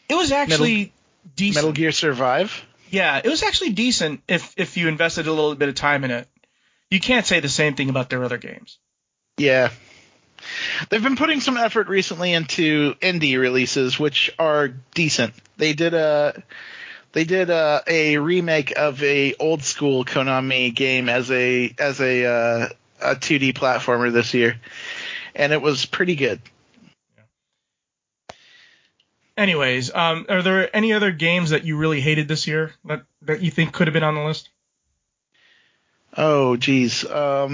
[0.08, 0.94] It was actually
[1.36, 1.56] decent.
[1.64, 2.66] Metal Gear Survive.
[2.94, 6.12] Yeah, it was actually decent if if you invested a little bit of time in
[6.12, 6.28] it.
[6.92, 8.78] You can't say the same thing about their other games.
[9.36, 9.72] Yeah.
[10.90, 15.34] They've been putting some effort recently into indie releases, which are decent.
[15.58, 16.44] They did a
[17.14, 22.26] they did a, a remake of a old school Konami game as a as a
[22.26, 22.70] uh,
[23.02, 24.60] a 2D platformer this year,
[25.34, 26.42] and it was pretty good.
[29.36, 33.42] Anyways, um, are there any other games that you really hated this year that that
[33.42, 34.50] you think could have been on the list?
[36.16, 37.04] Oh, geez.
[37.10, 37.54] Um,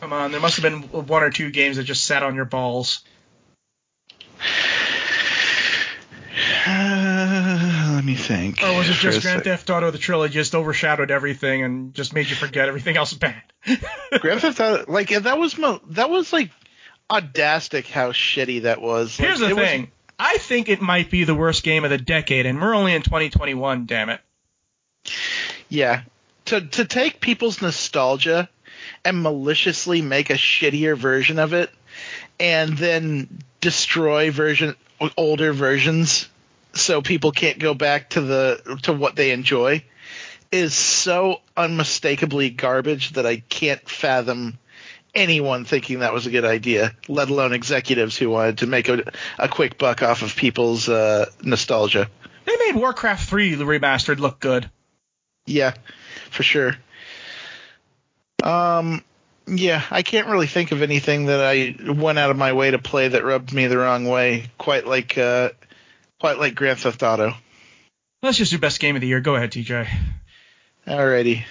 [0.00, 2.44] Come on, there must have been one or two games that just sat on your
[2.44, 3.02] balls.
[6.66, 8.62] uh, let me think.
[8.62, 9.42] Or was it just Grand.
[9.42, 13.42] Theft Auto the trilogy just overshadowed everything and just made you forget everything else bad?
[14.20, 14.84] Grand Theft Auto?
[14.86, 16.52] Like that was mo- that was like
[17.10, 19.18] audastic how shitty that was.
[19.18, 19.90] Like, Here's the it was- thing.
[20.18, 23.02] I think it might be the worst game of the decade, and we're only in
[23.02, 23.84] 2021.
[23.84, 24.20] Damn it!
[25.68, 26.02] Yeah.
[26.46, 28.48] To to take people's nostalgia
[29.04, 31.70] and maliciously make a shittier version of it
[32.40, 33.28] and then
[33.60, 34.74] destroy version
[35.18, 36.28] older versions
[36.72, 39.82] so people can't go back to the to what they enjoy
[40.52, 44.58] is so unmistakably garbage that I can't fathom
[45.16, 49.02] anyone thinking that was a good idea, let alone executives who wanted to make a,
[49.38, 52.08] a quick buck off of people's uh, nostalgia.
[52.44, 54.70] They made Warcraft 3 remastered look good.
[55.46, 55.74] Yeah,
[56.30, 56.76] for sure.
[58.42, 59.02] Um,
[59.46, 62.78] yeah, I can't really think of anything that I went out of my way to
[62.78, 65.50] play that rubbed me the wrong way, quite like uh,
[66.20, 67.34] quite like Grand Theft Auto.
[68.22, 69.20] Let's just do best game of the year.
[69.20, 69.88] Go ahead, TJ.
[70.86, 71.44] Alrighty.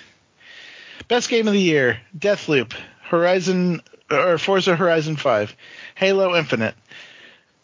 [1.08, 2.74] Best game of the year: Deathloop,
[3.18, 5.56] Horizon or Forza Horizon 5,
[5.96, 6.76] Halo Infinite,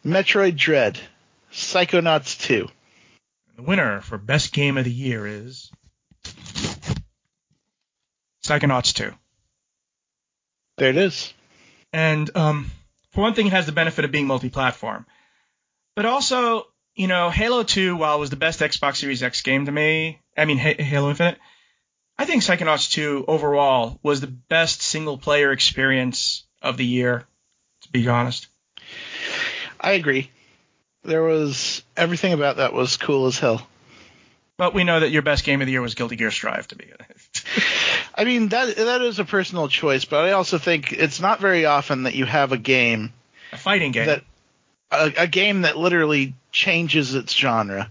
[0.05, 0.99] Metroid Dread,
[1.51, 2.67] Psychonauts 2.
[3.57, 5.71] The winner for best game of the year is
[8.43, 9.11] Psychonauts 2.
[10.77, 11.33] There it is.
[11.93, 12.71] And um,
[13.11, 15.05] for one thing, it has the benefit of being multi-platform,
[15.95, 19.65] but also, you know, Halo 2, while it was the best Xbox Series X game
[19.65, 21.37] to me, I mean H- Halo Infinite,
[22.21, 27.25] I think Psychonauts 2 overall was the best single-player experience of the year.
[27.81, 28.45] To be honest,
[29.79, 30.29] I agree.
[31.03, 33.67] There was everything about that was cool as hell.
[34.55, 36.67] but we know that your best game of the year was Guilty Gear Strive.
[36.67, 37.43] To be honest,
[38.15, 41.65] I mean that that is a personal choice, but I also think it's not very
[41.65, 43.13] often that you have a game
[43.51, 44.05] A fighting game.
[44.05, 44.23] that
[44.91, 47.89] a, a game that literally changes its genre.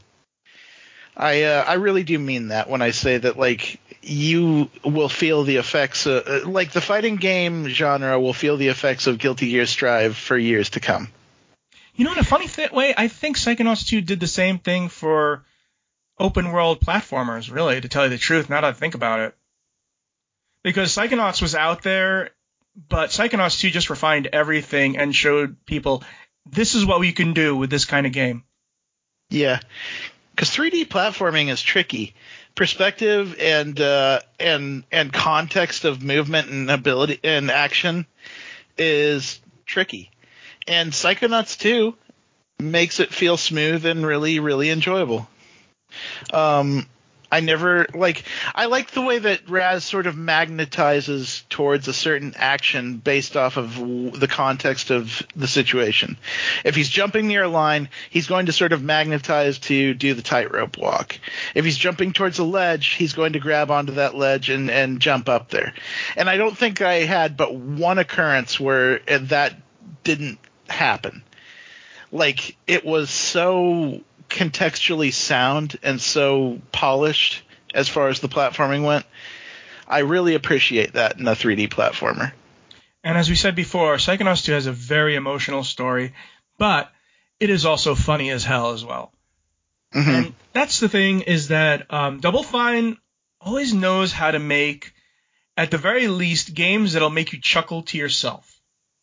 [1.17, 5.45] I uh, I really do mean that when I say that like you will feel
[5.45, 9.51] the effects of, uh, like the fighting game genre will feel the effects of Guilty
[9.51, 11.09] Gear Strive for years to come.
[11.95, 14.89] You know, in a funny th- way, I think Psychonauts 2 did the same thing
[14.89, 15.45] for
[16.19, 19.35] open world platformers, really, to tell you the truth, now that I think about it.
[20.63, 22.31] Because Psychonauts was out there,
[22.89, 26.03] but Psychonauts 2 just refined everything and showed people
[26.51, 28.45] this is what we can do with this kind of game.
[29.29, 29.61] Yeah,
[30.35, 32.15] because 3D platforming is tricky.
[32.55, 38.07] Perspective and uh, and and context of movement and ability and action
[38.77, 40.11] is tricky,
[40.69, 41.95] and Psychonauts 2
[42.59, 45.29] makes it feel smooth and really really enjoyable.
[46.33, 46.87] Um,
[47.33, 48.25] I never like
[48.55, 53.57] I like the way that Raz sort of magnetizes towards a certain action based off
[53.57, 56.19] of w- the context of the situation.
[56.65, 60.23] If he's jumping near a line, he's going to sort of magnetize to do the
[60.23, 61.19] tightrope walk.
[61.55, 65.01] If he's jumping towards a ledge, he's going to grab onto that ledge and and
[65.01, 65.73] jump up there.
[66.17, 69.55] And I don't think I had but one occurrence where uh, that
[70.03, 70.39] didn't
[70.69, 71.23] happen.
[72.13, 74.01] Like it was so
[74.31, 77.43] contextually sound and so polished
[77.75, 79.05] as far as the platforming went.
[79.87, 82.33] I really appreciate that in a 3D platformer.
[83.03, 86.15] And as we said before, Psychonauts 2 has a very emotional story,
[86.59, 86.91] but
[87.39, 89.13] it is also funny as hell as well.
[89.95, 90.07] Mhm.
[90.07, 92.99] And that's the thing is that um, Double Fine
[93.41, 94.93] always knows how to make,
[95.57, 98.47] at the very least, games that'll make you chuckle to yourself.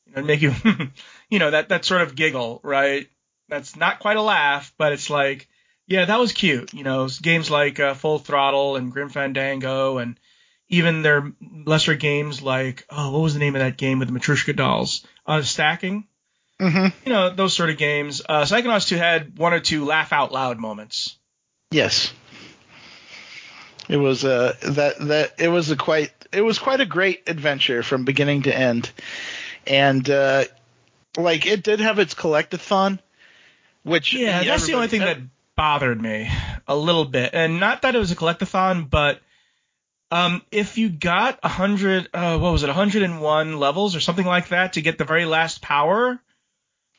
[0.05, 0.53] You know, make you,
[1.29, 3.09] you know, that, that sort of giggle, right?
[3.49, 5.47] That's not quite a laugh, but it's like,
[5.87, 6.73] yeah, that was cute.
[6.73, 10.19] You know, games like uh, Full Throttle and Grim Fandango and
[10.69, 11.31] even their
[11.65, 15.05] lesser games like, oh, what was the name of that game with the Matrushka dolls?
[15.25, 16.05] Uh, stacking
[16.59, 16.91] Mhm.
[17.05, 18.21] you know, those sort of games.
[18.27, 21.15] Uh, Psychonauts 2 had one or two laugh out loud moments.
[21.69, 22.11] Yes.
[23.87, 27.83] It was uh that that it was a quite it was quite a great adventure
[27.83, 28.89] from beginning to end.
[29.65, 30.45] And uh
[31.15, 32.99] like it did have its collectathon
[33.87, 35.19] which Yeah, that's the only thing that
[35.55, 36.29] bothered me
[36.67, 37.31] a little bit.
[37.33, 39.21] And not that it was a collectathon, but
[40.11, 44.49] um, if you got a 100, uh, what was it, 101 levels or something like
[44.49, 46.19] that to get the very last power,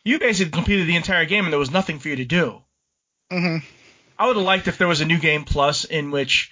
[0.05, 2.63] you basically completed the entire game and there was nothing for you to do.
[3.31, 3.65] Mm-hmm.
[4.19, 6.51] I would have liked if there was a new game plus in which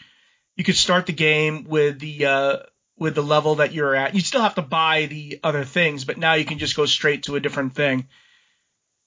[0.55, 2.57] you could start the game with the uh,
[2.97, 4.15] with the level that you're at.
[4.15, 7.25] You still have to buy the other things, but now you can just go straight
[7.25, 8.09] to a different thing.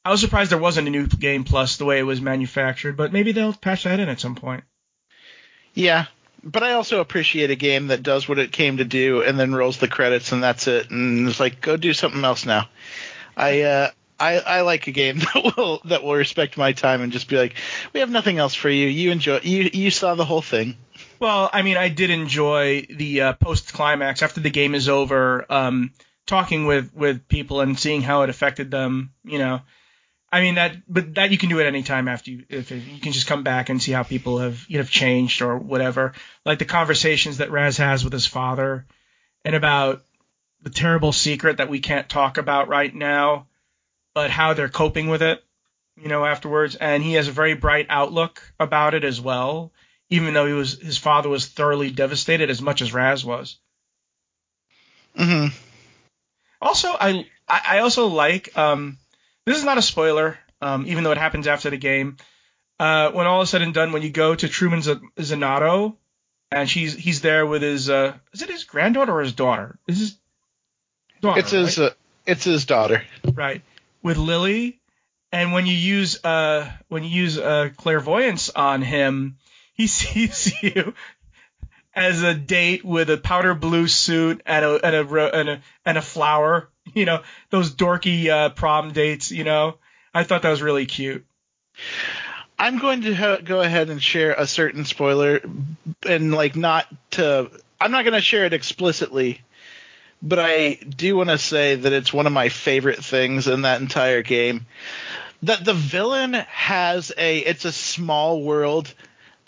[0.06, 3.14] I was surprised there wasn't a new game plus the way it was manufactured, but
[3.14, 4.64] maybe they'll patch that in at some point.
[5.74, 6.06] Yeah,
[6.44, 9.54] but I also appreciate a game that does what it came to do and then
[9.54, 12.70] rolls the credits and that's it and it's like go do something else now.
[13.36, 13.90] I uh
[14.20, 17.38] I, I like a game that will that will respect my time and just be
[17.38, 17.56] like,
[17.94, 18.88] we have nothing else for you.
[18.88, 20.78] You enjoy you you saw the whole thing.
[21.20, 25.46] Well, I mean, I did enjoy the uh, post climax after the game is over,
[25.50, 25.94] um,
[26.26, 29.12] talking with with people and seeing how it affected them.
[29.24, 29.62] You know,
[30.32, 32.84] I mean that, but that you can do at any time after you if it,
[32.84, 36.14] you can just come back and see how people have you know changed or whatever.
[36.46, 38.86] Like the conversations that Raz has with his father,
[39.44, 40.04] and about
[40.62, 43.48] the terrible secret that we can't talk about right now,
[44.14, 45.44] but how they're coping with it.
[45.96, 49.74] You know, afterwards, and he has a very bright outlook about it as well
[50.10, 53.58] even though he was his father was thoroughly devastated as much as Raz was.
[55.18, 55.54] Mm Mhm.
[56.62, 58.98] Also, I I also like um
[59.50, 62.18] this is not a spoiler, um, even though it happens after the game.
[62.80, 65.96] Uh, when all is said and done, when you go to Truman Z- Zanotto,
[66.52, 69.78] and she's he's there with his uh is it his granddaughter or his daughter?
[69.88, 70.18] Is his
[71.22, 71.40] daughter?
[71.40, 71.94] It's his uh,
[72.26, 73.04] it's his daughter.
[73.26, 73.36] right?
[73.36, 73.62] right
[74.02, 74.80] with Lili,
[75.32, 79.38] and when you use uh when you use uh clairvoyance on him,
[79.74, 80.94] he sees you
[82.00, 85.98] as a date with a powder blue suit and a and a and a, and
[85.98, 86.70] a flower.
[86.92, 87.22] You know
[87.52, 89.30] those dorky uh, prom dates.
[89.30, 89.76] You know,
[90.12, 91.24] I thought that was really cute.
[92.58, 95.40] I'm going to ha- go ahead and share a certain spoiler,
[96.04, 97.52] and like not to.
[97.80, 99.42] I'm not going to share it explicitly,
[100.20, 103.82] but I do want to say that it's one of my favorite things in that
[103.82, 104.66] entire game.
[105.44, 107.38] That the villain has a.
[107.38, 108.92] It's a small world.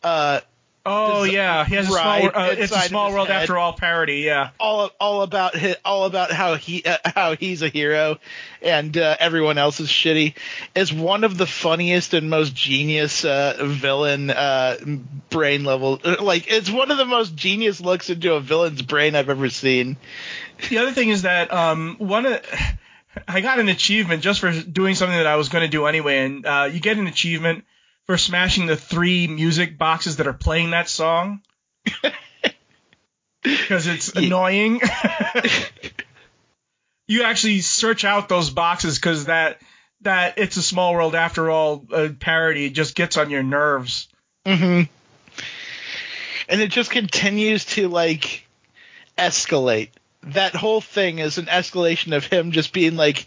[0.04, 0.42] Uh,
[0.84, 2.04] Oh yeah, he has a small.
[2.04, 3.42] right Uh, it's a small world head.
[3.44, 4.22] after all parody.
[4.22, 4.50] Yeah.
[4.60, 5.56] all all about
[5.86, 8.18] all about how he uh, how he's a hero
[8.64, 10.34] and uh, everyone else is shitty
[10.74, 14.78] is one of the funniest and most genius uh, villain uh,
[15.30, 19.16] brain level uh, like it's one of the most genius looks into a villain's brain
[19.16, 19.98] I've ever seen.
[20.70, 22.44] The other thing is that um one of
[23.28, 26.20] I got an achievement just for doing something that I was going to do anyway,
[26.26, 27.66] and uh, you get an achievement
[28.08, 31.42] for smashing the three music boxes that are playing that song
[33.44, 34.28] because it's Yeah.
[34.28, 34.82] annoying.
[37.08, 39.60] you actually search out those boxes because that
[40.02, 44.08] that it's a small world after all uh, parody just gets on your nerves.
[44.46, 44.92] Mm-hmm.
[46.50, 48.48] And it just continues to like
[49.18, 49.90] escalate.
[50.24, 53.26] That whole thing is an escalation of him just being like,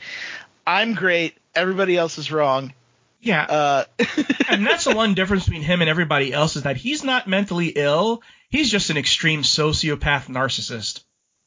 [0.67, 2.73] "I'm great, everybody else is wrong."
[3.25, 3.85] Yeah, Uh,
[4.51, 7.69] and that's the one difference between him and everybody else is that he's not mentally
[7.69, 8.23] ill.
[8.51, 11.03] He's just an extreme sociopath narcissist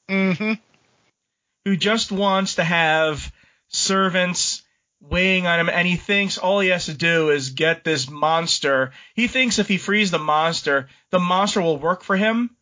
[0.10, 0.54] hmm
[1.66, 3.30] who just wants to have
[3.68, 4.62] servants
[5.02, 8.94] weighing on him, and he thinks all he has to do is get this monster.
[9.16, 12.56] He thinks if he frees the monster, the monster will work for him.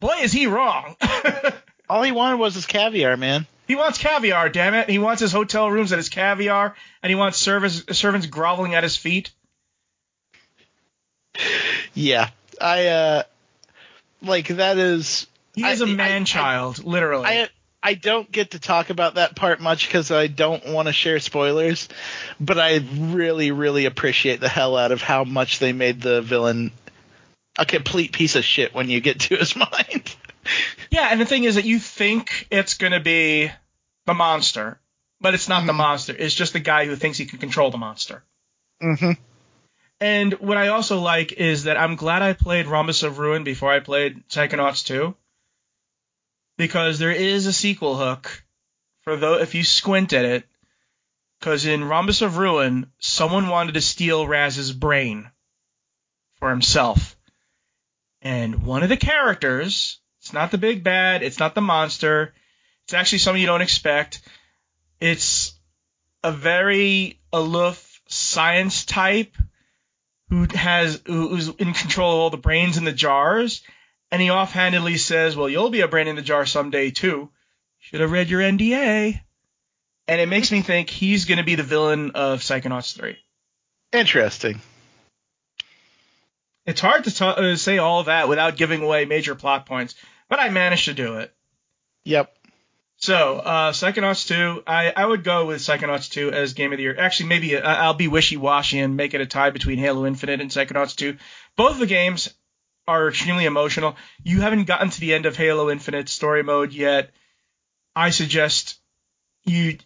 [0.00, 0.96] Boy, is he wrong.
[1.88, 3.46] All he wanted was his caviar, man.
[3.66, 4.88] He wants caviar, damn it.
[4.90, 8.82] He wants his hotel rooms at his caviar, and he wants servants, servants groveling at
[8.82, 9.30] his feet.
[11.94, 12.28] Yeah,
[12.60, 13.22] I uh,
[14.22, 15.26] like that is.
[15.54, 17.26] He is I- a I- man child, literally.
[17.26, 17.48] I
[17.82, 21.20] I don't get to talk about that part much because I don't want to share
[21.20, 21.88] spoilers,
[22.40, 26.70] but I really really appreciate the hell out of how much they made the villain
[27.58, 30.16] a complete piece of shit when you get to his mind.
[30.90, 33.50] Yeah, and the thing is that you think it's going to be
[34.06, 34.78] the monster,
[35.20, 35.76] but it's not the Mhm.
[35.76, 36.14] monster.
[36.16, 38.24] It's just the guy who thinks he can control the monster.
[38.82, 39.12] mm-hmm.
[40.00, 43.72] And what I also like is that I'm glad I played Rhombus of Ruin before
[43.72, 45.16] I played Psychonauts 2.
[46.56, 48.44] Because there is a sequel hook
[49.02, 50.48] for though if you squint at it.
[51.38, 55.30] Because in Rhombus of Ruin, someone wanted to steal Raz's brain
[56.38, 57.16] for himself.
[58.22, 62.32] And one of the characters, it's not the big bad, it's not the monster,
[62.84, 64.22] it's actually something you don't expect.
[64.98, 65.52] It's
[66.22, 69.36] a very aloof science type
[70.30, 73.62] who has who's in control of all the brains in the jars,
[74.10, 77.30] and he offhandedly says, "Well, you'll be a brain in the jar someday too."
[77.80, 79.20] Should have read your NDA.
[80.08, 83.18] And it makes me think he's going to be the villain of Psychonauts 3.
[83.92, 84.62] Interesting.
[86.64, 89.94] It's hard to ta- uh, say all that without giving away major plot points,
[90.34, 91.32] but I managed to do it.
[92.02, 92.34] Yep.
[92.96, 96.82] So, uh, Psychonauts 2, I, I would go with Psychonauts 2 as game of the
[96.82, 96.96] year.
[96.98, 100.50] Actually, maybe uh, I'll be wishy-washy and make it a tie between Halo Infinite and
[100.50, 101.16] Psychonauts 2.
[101.54, 102.34] Both the games
[102.88, 103.94] are extremely emotional.
[104.24, 107.12] You haven't gotten to the end of Halo Infinite story mode yet.
[107.94, 108.80] I suggest
[109.44, 109.78] you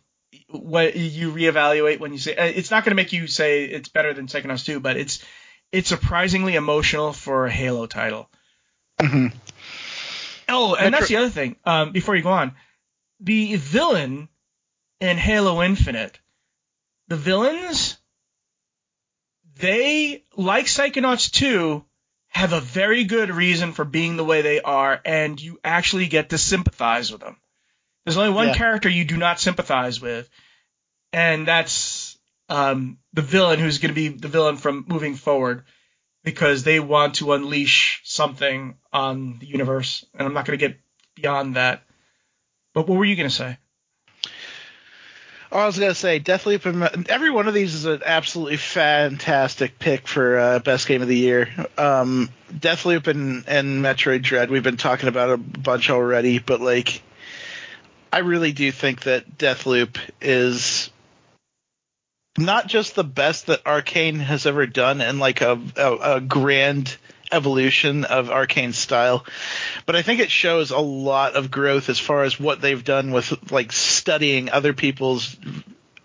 [0.48, 3.90] what you reevaluate when you say uh, it's not going to make you say it's
[3.90, 5.22] better than Psychonauts 2, but it's
[5.72, 8.30] it's surprisingly emotional for a Halo title.
[8.98, 9.26] hmm
[10.48, 11.56] Oh, and Metro- that's the other thing.
[11.64, 12.54] Um, before you go on,
[13.20, 14.28] the villain
[15.00, 16.18] in Halo Infinite,
[17.08, 17.98] the villains,
[19.56, 21.84] they like Psychonauts 2
[22.28, 26.30] have a very good reason for being the way they are, and you actually get
[26.30, 27.36] to sympathize with them.
[28.04, 28.54] There's only one Yeah.
[28.54, 30.28] character you do not sympathize with,
[31.12, 32.16] and that's
[32.50, 35.64] um, the villain who's going to be the villain from moving forward
[36.28, 40.78] because they want to unleash something on the universe, and I'm not going to get
[41.14, 41.84] beyond that.
[42.74, 43.56] But what were you going to say?
[45.50, 47.08] Oh, I was gonna say Deathloop.
[47.08, 51.16] Every one of these is an absolutely fantastic pick for uh, best game of the
[51.16, 51.48] year.
[51.78, 54.50] Um, Deathloop and and Metroid Dread.
[54.50, 57.00] We've been talking about a bunch already, but like,
[58.12, 60.90] I really do think that Deathloop is
[62.38, 66.96] not just the best that Arkane has ever done, and like a a, a grand
[67.30, 69.26] evolution of Arkane style,
[69.84, 73.10] but I think it shows a lot of growth as far as what they've done
[73.12, 75.36] with like studying other people's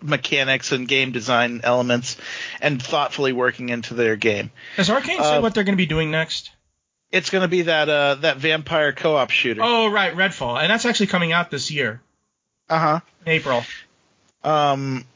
[0.02, 2.18] mechanics and game design elements
[2.60, 4.50] and thoughtfully working into their game.
[4.76, 6.50] Has Arkane said Uh, what they're going to be doing next?
[7.10, 9.62] It's going to be that uh that vampire co-op shooter.
[9.64, 12.02] Oh, right, Redfall, and that's actually coming out this year,
[12.68, 13.00] Uh-huh.
[13.26, 13.64] April.
[14.42, 15.06] Um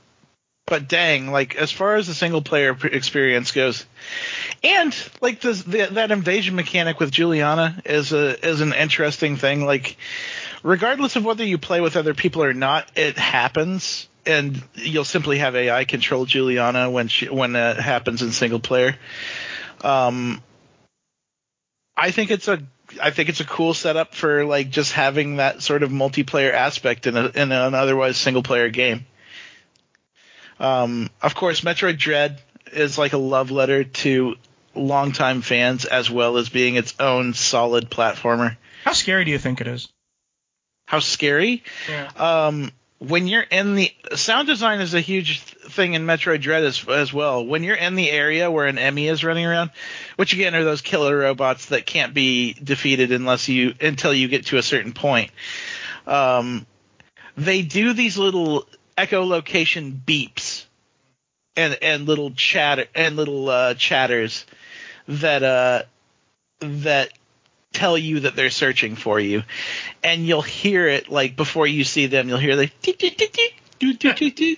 [0.69, 3.87] but dang, like as far as the single player experience goes,
[4.63, 9.65] and like this, the, that invasion mechanic with Julianna is a is an interesting thing.
[9.65, 9.97] Like,
[10.63, 15.39] regardless of whether you play with other people or not, it happens, and you'll simply
[15.39, 18.97] have AI control Julianna when she when it happens in single player.
[19.83, 20.43] Um,
[21.97, 22.61] I think it's a
[23.03, 27.07] I think it's a cool setup for like just having that sort of multiplayer aspect
[27.07, 29.07] in a in an otherwise single player game.
[30.61, 32.41] Um, of course, Metroid Dread
[32.73, 34.37] is like a love letter to
[34.75, 38.57] longtime fans as well as being its own solid platformer.
[38.85, 39.89] How scary do you think it is?
[40.87, 41.63] How scary?
[41.89, 42.11] Yeah.
[42.17, 46.87] Um, when you're in the sound design is a huge thing in Metroid Dread as,
[46.89, 47.45] as well.
[47.47, 49.03] When you're in the area where an E.M.M.I.
[49.03, 49.71] is running around,
[50.17, 54.47] which again are those killer robots that can't be defeated unless you until you get
[54.47, 55.31] to a certain point.
[56.07, 56.67] Um,
[57.37, 58.67] they do these little
[58.99, 60.65] echolocation beeps
[61.57, 64.45] and and little chatter and little uh, chatters
[65.07, 65.83] that uh
[66.61, 67.11] that
[67.73, 69.45] tell you that they're searching for you,
[70.03, 72.29] and you'll hear it like before you see them.
[72.29, 74.57] You'll hear like "Tick, tick, tick, tick, doo, doo, doo, doo."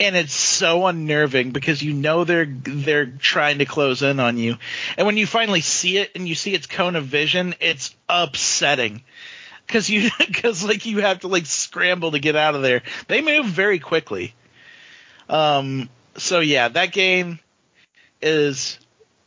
[0.00, 4.56] and it's so unnerving because you know they're they're trying to close in on you,
[4.96, 9.02] and when you finally see it and you see its cone of vision, it's upsetting
[9.68, 12.82] because you because like you have to like scramble to get out of there.
[13.06, 14.34] They move very quickly.
[15.28, 15.88] Um.
[16.16, 17.38] So yeah, that game
[18.20, 18.78] is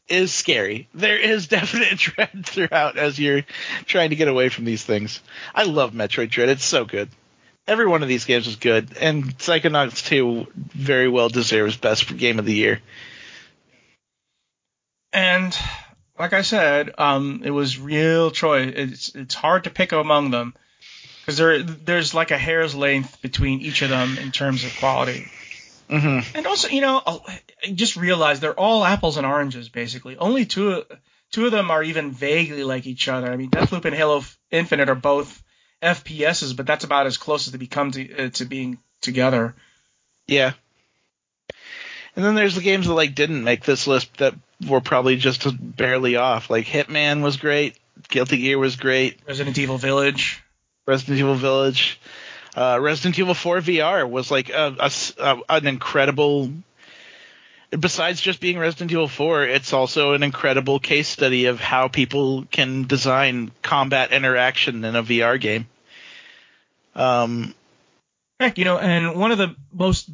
[0.09, 0.87] is scary.
[0.93, 3.43] There is definite dread throughout as you're
[3.85, 5.21] trying to get away from these things.
[5.55, 6.49] I love Metroid Dread.
[6.49, 7.09] It's so good.
[7.67, 12.39] Every one of these games is good, and Psychonauts 2 very well deserves best game
[12.39, 12.81] of the year.
[15.13, 15.55] And
[16.21, 18.71] like I said, um, it was real choice.
[18.75, 20.53] It's it's hard to pick among them
[21.21, 25.25] because there there's like a hair's length between each of them in terms of quality.
[25.89, 26.37] Mm-hmm.
[26.37, 30.15] And also, you know, I just realized they're all apples and oranges basically.
[30.15, 30.83] Only two
[31.31, 33.31] two of them are even vaguely like each other.
[33.31, 35.41] I mean, Deathloop and Halo Infinite are both
[35.81, 39.55] FPSs, but that's about as close as they become to uh, to being together.
[40.27, 40.53] Yeah.
[42.15, 44.35] And then there's the games that like didn't make this list that
[44.67, 46.49] were probably just barely off.
[46.49, 47.77] Like Hitman was great,
[48.09, 50.43] Guilty Gear was great, Resident Evil Village.
[50.85, 51.99] Resident Evil Village.
[52.55, 56.51] Uh, Resident Evil 4 VR was like a, a, a, an incredible.
[57.69, 62.45] Besides just being Resident Evil 4, it's also an incredible case study of how people
[62.51, 65.67] can design combat interaction in a VR game.
[66.95, 67.55] Um,
[68.41, 70.09] Heck, you know, and one of the most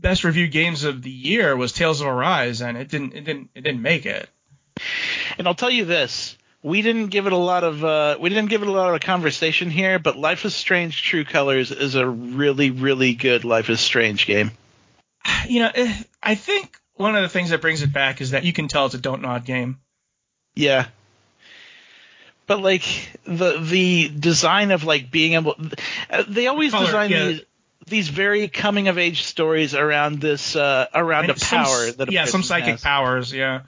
[0.00, 3.50] best reviewed games of the year was Tales of Arise, and it didn't, it didn't,
[3.54, 4.28] it didn't make it.
[5.38, 8.50] and I'll tell you this: we didn't give it a lot of uh, we didn't
[8.50, 12.06] give it a lot of conversation here, but Life is Strange: True Colors is a
[12.06, 14.50] really, really good Life is Strange game.
[15.46, 18.44] You know, eh, I think one of the things that brings it back is that
[18.44, 19.80] you can tell it's a don't nod game.
[20.54, 20.86] Yeah.
[22.46, 22.82] But like
[23.24, 25.56] the the design of like being able,
[26.28, 27.26] they always Color, design yeah.
[27.26, 27.42] these
[27.90, 32.08] these very coming of age stories around this uh, around And a some- power that
[32.08, 32.82] a yeah, some psychic has.
[32.82, 33.62] powers, yeah.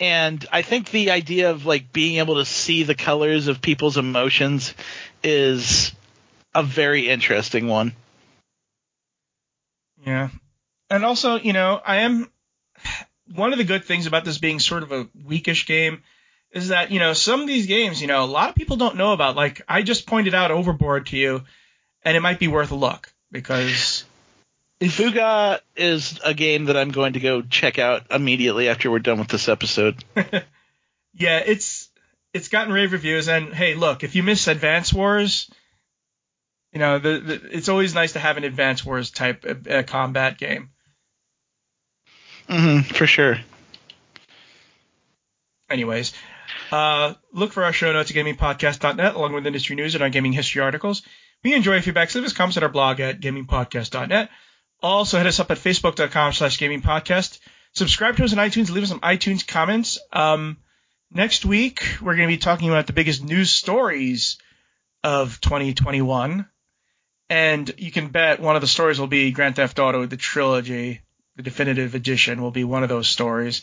[0.00, 3.96] And I think the idea of like being able to see the colors of people's
[3.98, 4.74] emotions
[5.22, 5.92] is
[6.54, 7.92] a very interesting one.
[10.04, 10.28] Yeah.
[10.90, 12.30] And also, you know, I am
[13.34, 16.02] one of the good things about this being sort of a weakish game
[16.50, 18.96] is that, you know, some of these games, you know, a lot of people don't
[18.96, 19.36] know about.
[19.36, 21.44] Like I just pointed out Overboard to you,
[22.04, 24.04] and it might be worth a look because
[24.80, 29.18] Fuga is a game that I'm going to go check out immediately after we're done
[29.18, 30.04] with this episode.
[31.14, 31.88] yeah, it's
[32.32, 35.50] it's gotten rave reviews and hey, look, if you miss Advance Wars,
[36.72, 39.82] you know, the, the it's always nice to have an Advance Wars type uh, uh,
[39.82, 40.70] combat game.
[42.48, 43.38] Mm-hmm, for sure.
[45.70, 46.12] Anyways,
[46.70, 50.32] uh, look for our show notes at gamingpodcast.net along with industry news and our gaming
[50.32, 51.02] history articles.
[51.44, 52.10] We enjoy feedback.
[52.10, 54.30] Send us comments at our blog at gamingpodcast.net.
[54.82, 57.38] Also, hit us up at facebook.com slash gamingpodcast.
[57.72, 58.70] Subscribe to us on iTunes.
[58.70, 59.98] Leave us some iTunes comments.
[60.12, 60.58] Um,
[61.10, 64.38] next week, we're going to be talking about the biggest news stories
[65.02, 66.46] of 2021.
[67.28, 71.00] And you can bet one of the stories will be Grand Theft Auto, the trilogy,
[71.36, 73.62] the definitive edition will be one of those stories.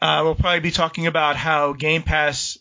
[0.00, 2.58] Uh, we'll probably be talking about how Game Pass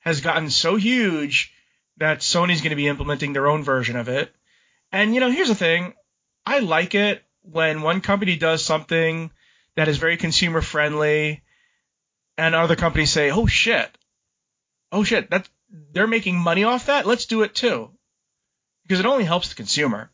[0.00, 1.52] has gotten so huge
[1.98, 4.34] that Sony's going to be implementing their own version of it.
[4.90, 5.94] And you know, here's the thing:
[6.46, 9.30] I like it when one company does something
[9.74, 11.42] that is very consumer friendly,
[12.36, 13.90] and other companies say, "Oh shit,
[14.92, 15.48] oh shit, that
[15.92, 17.06] they're making money off that.
[17.06, 17.90] Let's do it too,"
[18.82, 20.10] because it only helps the consumer.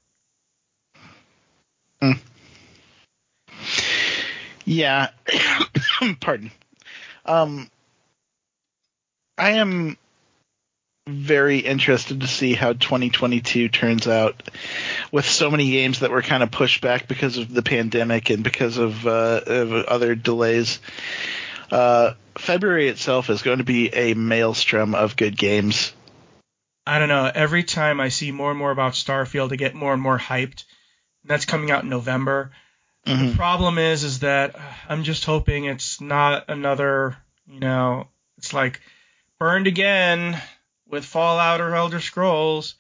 [4.64, 5.10] Yeah.
[6.20, 6.50] Pardon.
[7.24, 7.70] Um,
[9.36, 9.96] I am
[11.07, 14.42] very interested to see how 2022 turns out
[15.12, 18.42] with so many games that were kind of pushed back because of the pandemic and
[18.42, 20.81] because of, uh, of other delays.
[21.70, 25.92] Uh, February itself is going to be a maelstrom of good games.
[26.86, 27.31] I don't know.
[27.33, 30.65] Every time I see more and more about Starfield, I get more and more hyped.
[31.24, 32.50] That's coming out in November.
[33.07, 33.31] Mhm.
[33.31, 37.16] The problem is, is that uh, I'm just hoping it's not another,
[37.47, 38.08] you know,
[38.39, 38.81] it's like
[39.39, 40.41] burned again
[40.94, 42.74] with Fallout or Elder Scrolls.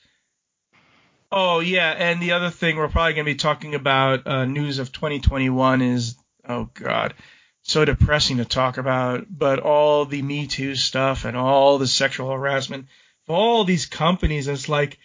[1.30, 4.78] Oh yeah, and the other thing we're probably going to be talking about uh, news
[4.78, 6.16] of 2021 is
[6.48, 7.14] oh god,
[7.62, 12.30] so depressing to talk about, but all the Me Too stuff and all the sexual
[12.30, 12.86] harassment
[13.28, 14.48] all these companies.
[14.48, 14.98] It's like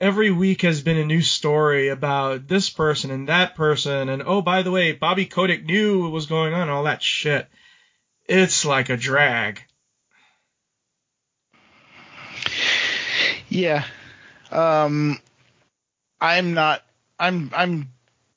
[0.00, 4.42] every week has been a new story about this person and that person, and oh
[4.42, 7.48] by the way, Bobby Kotick knew what was going on, all that shit.
[8.26, 9.62] It's like a drag.
[13.48, 13.84] Yeah.
[14.50, 15.18] Um,
[16.20, 16.82] I'm not.
[17.18, 17.50] I'm.
[17.54, 17.88] I'm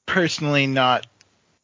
[0.06, 1.08] personally not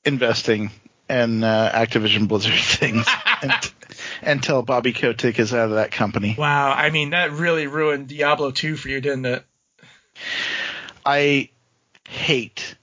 [0.05, 0.71] investing
[1.09, 3.05] in uh, Activision Blizzard things
[3.41, 3.73] unt-
[4.21, 6.35] until Bobby Kotick is out of that company.
[6.37, 9.45] Wow, I mean that really ruined Diablo 2 for you, didn't it?
[11.05, 11.49] I
[12.07, 12.75] hate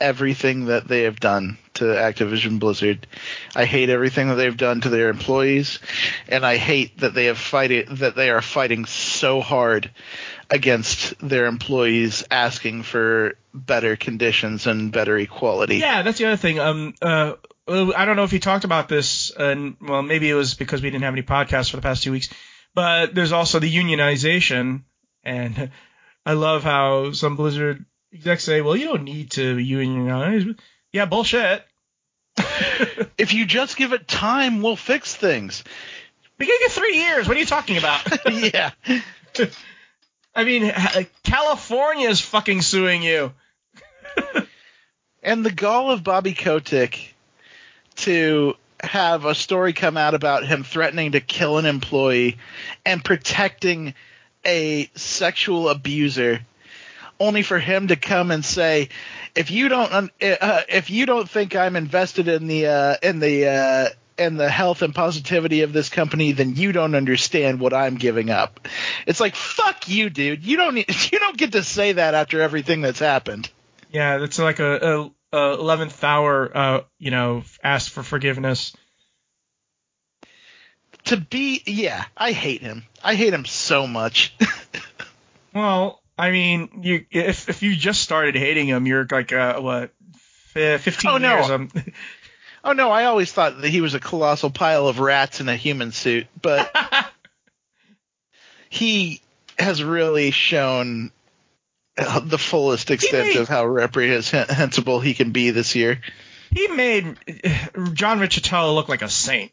[0.00, 3.06] everything that they have done to Activision Blizzard.
[3.54, 5.78] I hate everything that they've done to their employees,
[6.28, 9.90] and I hate that they have fighting that they are fighting so hard
[10.50, 15.76] against their employees asking for better conditions and better equality.
[15.76, 16.58] Yeah, that's the other thing.
[16.58, 17.34] Um, uh,
[17.68, 20.90] I don't know if you talked about this, and well, maybe it was because we
[20.90, 22.28] didn't have any podcasts for the past two weeks.
[22.74, 24.82] But there's also the unionization,
[25.24, 25.70] and
[26.26, 30.44] I love how some Blizzard execs say, "Well, you don't need to you and unionize."
[30.92, 31.64] Yeah, bullshit.
[33.18, 35.64] If you just give it time, we'll fix things.
[36.38, 37.26] We gave you three years.
[37.26, 38.00] What are you talking about?
[38.54, 38.70] yeah.
[40.36, 40.72] I mean,
[41.24, 43.32] California is fucking suing you.
[45.20, 47.14] And the gall of Bobby Kotick
[47.96, 52.38] to have a story come out about him threatening to kill an employee
[52.86, 53.94] and protecting
[54.46, 56.40] a sexual abuser
[57.20, 58.88] only for him to come and say
[59.34, 60.08] if you don't uh,
[60.68, 64.82] if you don't think I'm invested in the uh, in the uh, in the health
[64.82, 68.66] and positivity of this company then you don't understand what I'm giving up.
[69.06, 70.44] It's like fuck you dude.
[70.44, 73.50] You don't need- you don't get to say that after everything that's happened.
[73.90, 76.50] Yeah, that's like a eleventh hour.
[76.56, 78.74] Uh, you know, ask for forgiveness.
[81.04, 84.34] to be yeah i hate him i hate him so much
[85.54, 89.92] Well, I mean, you if if you just started hating him, you're like uh, what,
[90.16, 91.36] fifteen Oh, no.
[91.36, 91.50] years.
[91.50, 91.70] Um,
[92.64, 95.54] oh no i always thought that he was a colossal pile of rats in a
[95.54, 96.68] human suit but
[98.68, 99.20] he
[99.58, 101.12] has really shown
[101.96, 106.00] uh, the fullest extent made- of how reprehensible he can be this year
[106.50, 107.16] he made
[107.92, 109.52] John Riccitiello look like a saint.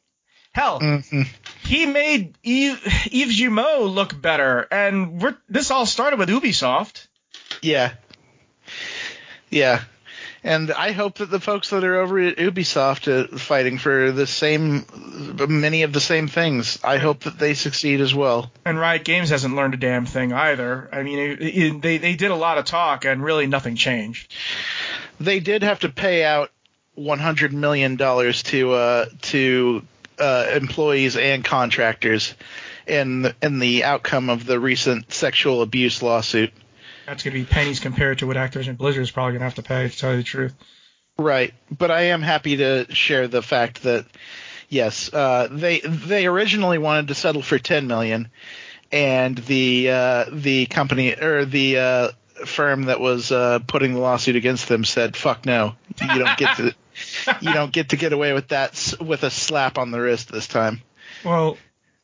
[0.54, 1.22] Hell, hmm
[1.66, 7.08] he made Eve, Yves Guillemot look better, and we're, this all started with Ubisoft.
[7.62, 7.94] yeah
[9.50, 9.84] yeah
[10.46, 14.28] and I hope that the folks that are over at Ubisoft uh, fighting for the
[14.28, 14.86] same,
[15.50, 18.52] many of the same things, I hope that they succeed as well.
[18.64, 20.88] And Riot Games hasn't learned a damn thing either.
[20.94, 24.32] I mean, it, it, they they did a lot of talk, and really nothing changed.
[25.20, 26.52] they did have to pay out
[26.94, 29.82] 100 million dollars to uh, to
[30.20, 32.34] uh, employees and contractors
[32.88, 36.52] in the, in the outcome of the recent sexual abuse lawsuit.
[37.06, 39.88] That's gonna be pennies compared to what Activision Blizzard is probably gonna have to pay.
[39.88, 40.54] To tell you the truth.
[41.18, 44.06] Right, but I am happy to share the fact that
[44.70, 48.30] yes, uh, they they originally wanted to settle for 10 million,
[48.92, 52.10] and the uh, the company or the uh,
[52.46, 56.58] firm that was uh, putting the lawsuit against them said, "Fuck no, you don't get
[56.58, 56.76] to
[57.42, 60.48] you don't get to get away with that with a slap on the wrist this
[60.48, 60.82] time."
[61.24, 61.58] Well,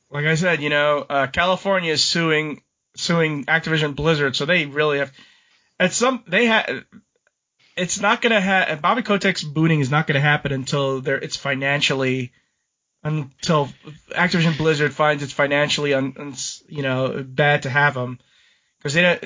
[0.09, 2.61] like I said, you know, uh, California is suing
[2.95, 5.11] suing Activision Blizzard, so they really have.
[5.79, 6.85] At some, they had.
[7.77, 8.81] It's not gonna have.
[8.81, 12.31] Bobby Kotick's booting is not gonna happen until there it's financially.
[13.03, 13.67] Until
[14.11, 16.35] Activision Blizzard finds it's financially, un, un,
[16.67, 18.19] you know, bad to have him,
[18.77, 19.23] because they don't.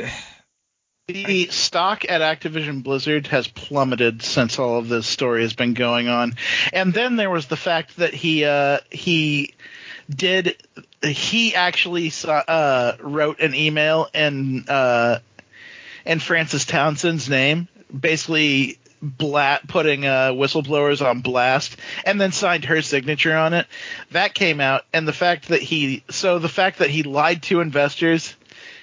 [1.08, 6.08] The stock at Activision Blizzard has plummeted since all of this story has been going
[6.08, 6.34] on.
[6.74, 9.54] And then there was the fact that he uh, he
[10.10, 10.58] did
[11.04, 15.20] he actually saw, uh, wrote an email in uh,
[16.08, 22.82] in Frances Townsend's name, basically bla- putting uh, whistleblowers on blast, and then signed her
[22.82, 23.68] signature on it.
[24.10, 27.62] That came out, and the fact that he so the fact that he lied to
[27.62, 28.34] investors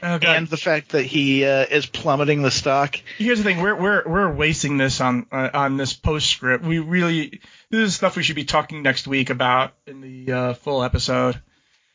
[0.05, 3.01] Oh, and the fact that he uh, is plummeting the stock.
[3.19, 6.65] Here's the thing: we're we're we're wasting this on uh, on this postscript.
[6.65, 7.41] We really
[7.71, 11.41] this is stuff we should be talking next week about in the uh, full episode.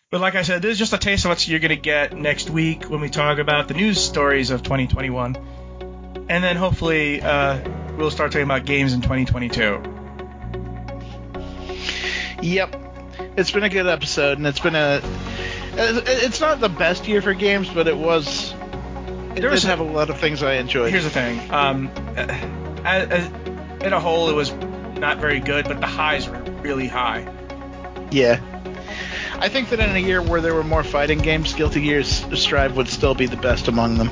[0.09, 2.49] But like I said, this is just a taste of what you're gonna get next
[2.49, 5.35] week when we talk about the news stories of 2021,
[6.29, 7.59] and then hopefully uh,
[7.97, 9.83] we'll start talking about games in 2022.
[12.41, 12.75] Yep,
[13.35, 15.01] it's been a good episode, and it's been a.
[15.79, 18.53] It's not the best year for games, but it was.
[19.35, 20.91] It There was did have a lot of things I enjoyed.
[20.91, 21.89] Here's the thing: um,
[22.83, 23.31] as, as,
[23.83, 24.51] in a whole, it was
[24.97, 27.31] not very good, but the highs were really high.
[28.11, 28.41] Yeah.
[29.39, 32.75] I think that in a year where there were more fighting games, Guilty Gear's Strive
[32.75, 34.09] would still be the best among them.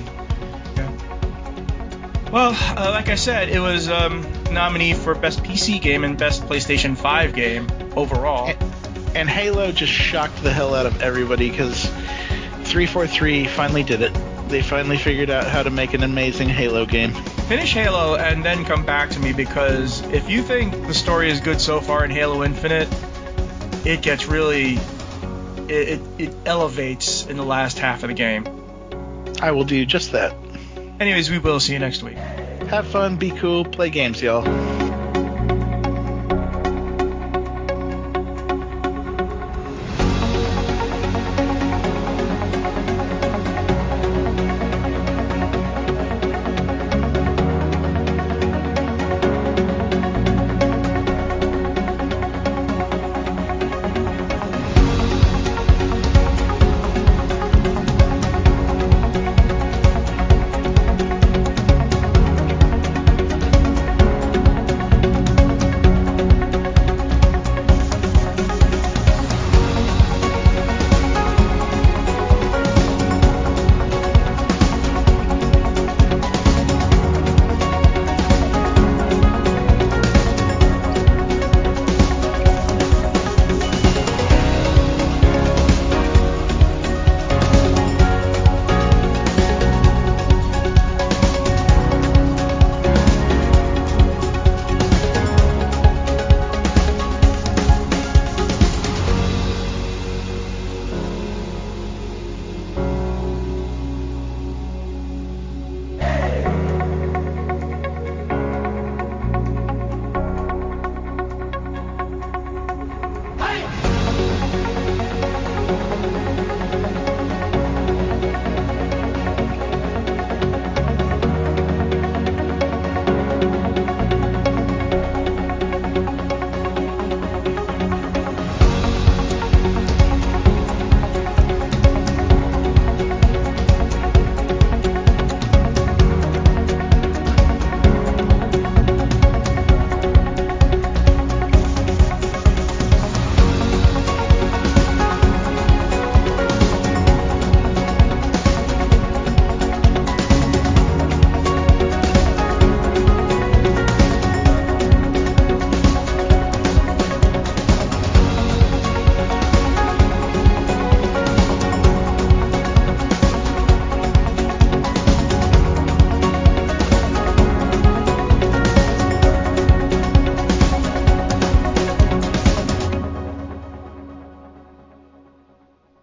[2.31, 6.43] Well, uh, like I said, it was um, nominee for best PC game and best
[6.43, 8.53] PlayStation 5 game overall.
[9.15, 14.13] And Halo just shocked the hell out of everybody because 343 finally did it.
[14.49, 17.13] They finally figured out how to make an amazing Halo game.
[17.47, 21.39] Finish Halo and then come back to me because if you think the story is
[21.39, 22.89] good so far in Halo Infinite,
[23.85, 24.77] it gets really
[25.69, 28.45] it, it, it elevates in the last half of the game.
[29.41, 30.35] I will do just that.
[30.99, 32.17] Anyways, we will see you next week.
[32.17, 34.74] Have fun, be cool, play games, y'all.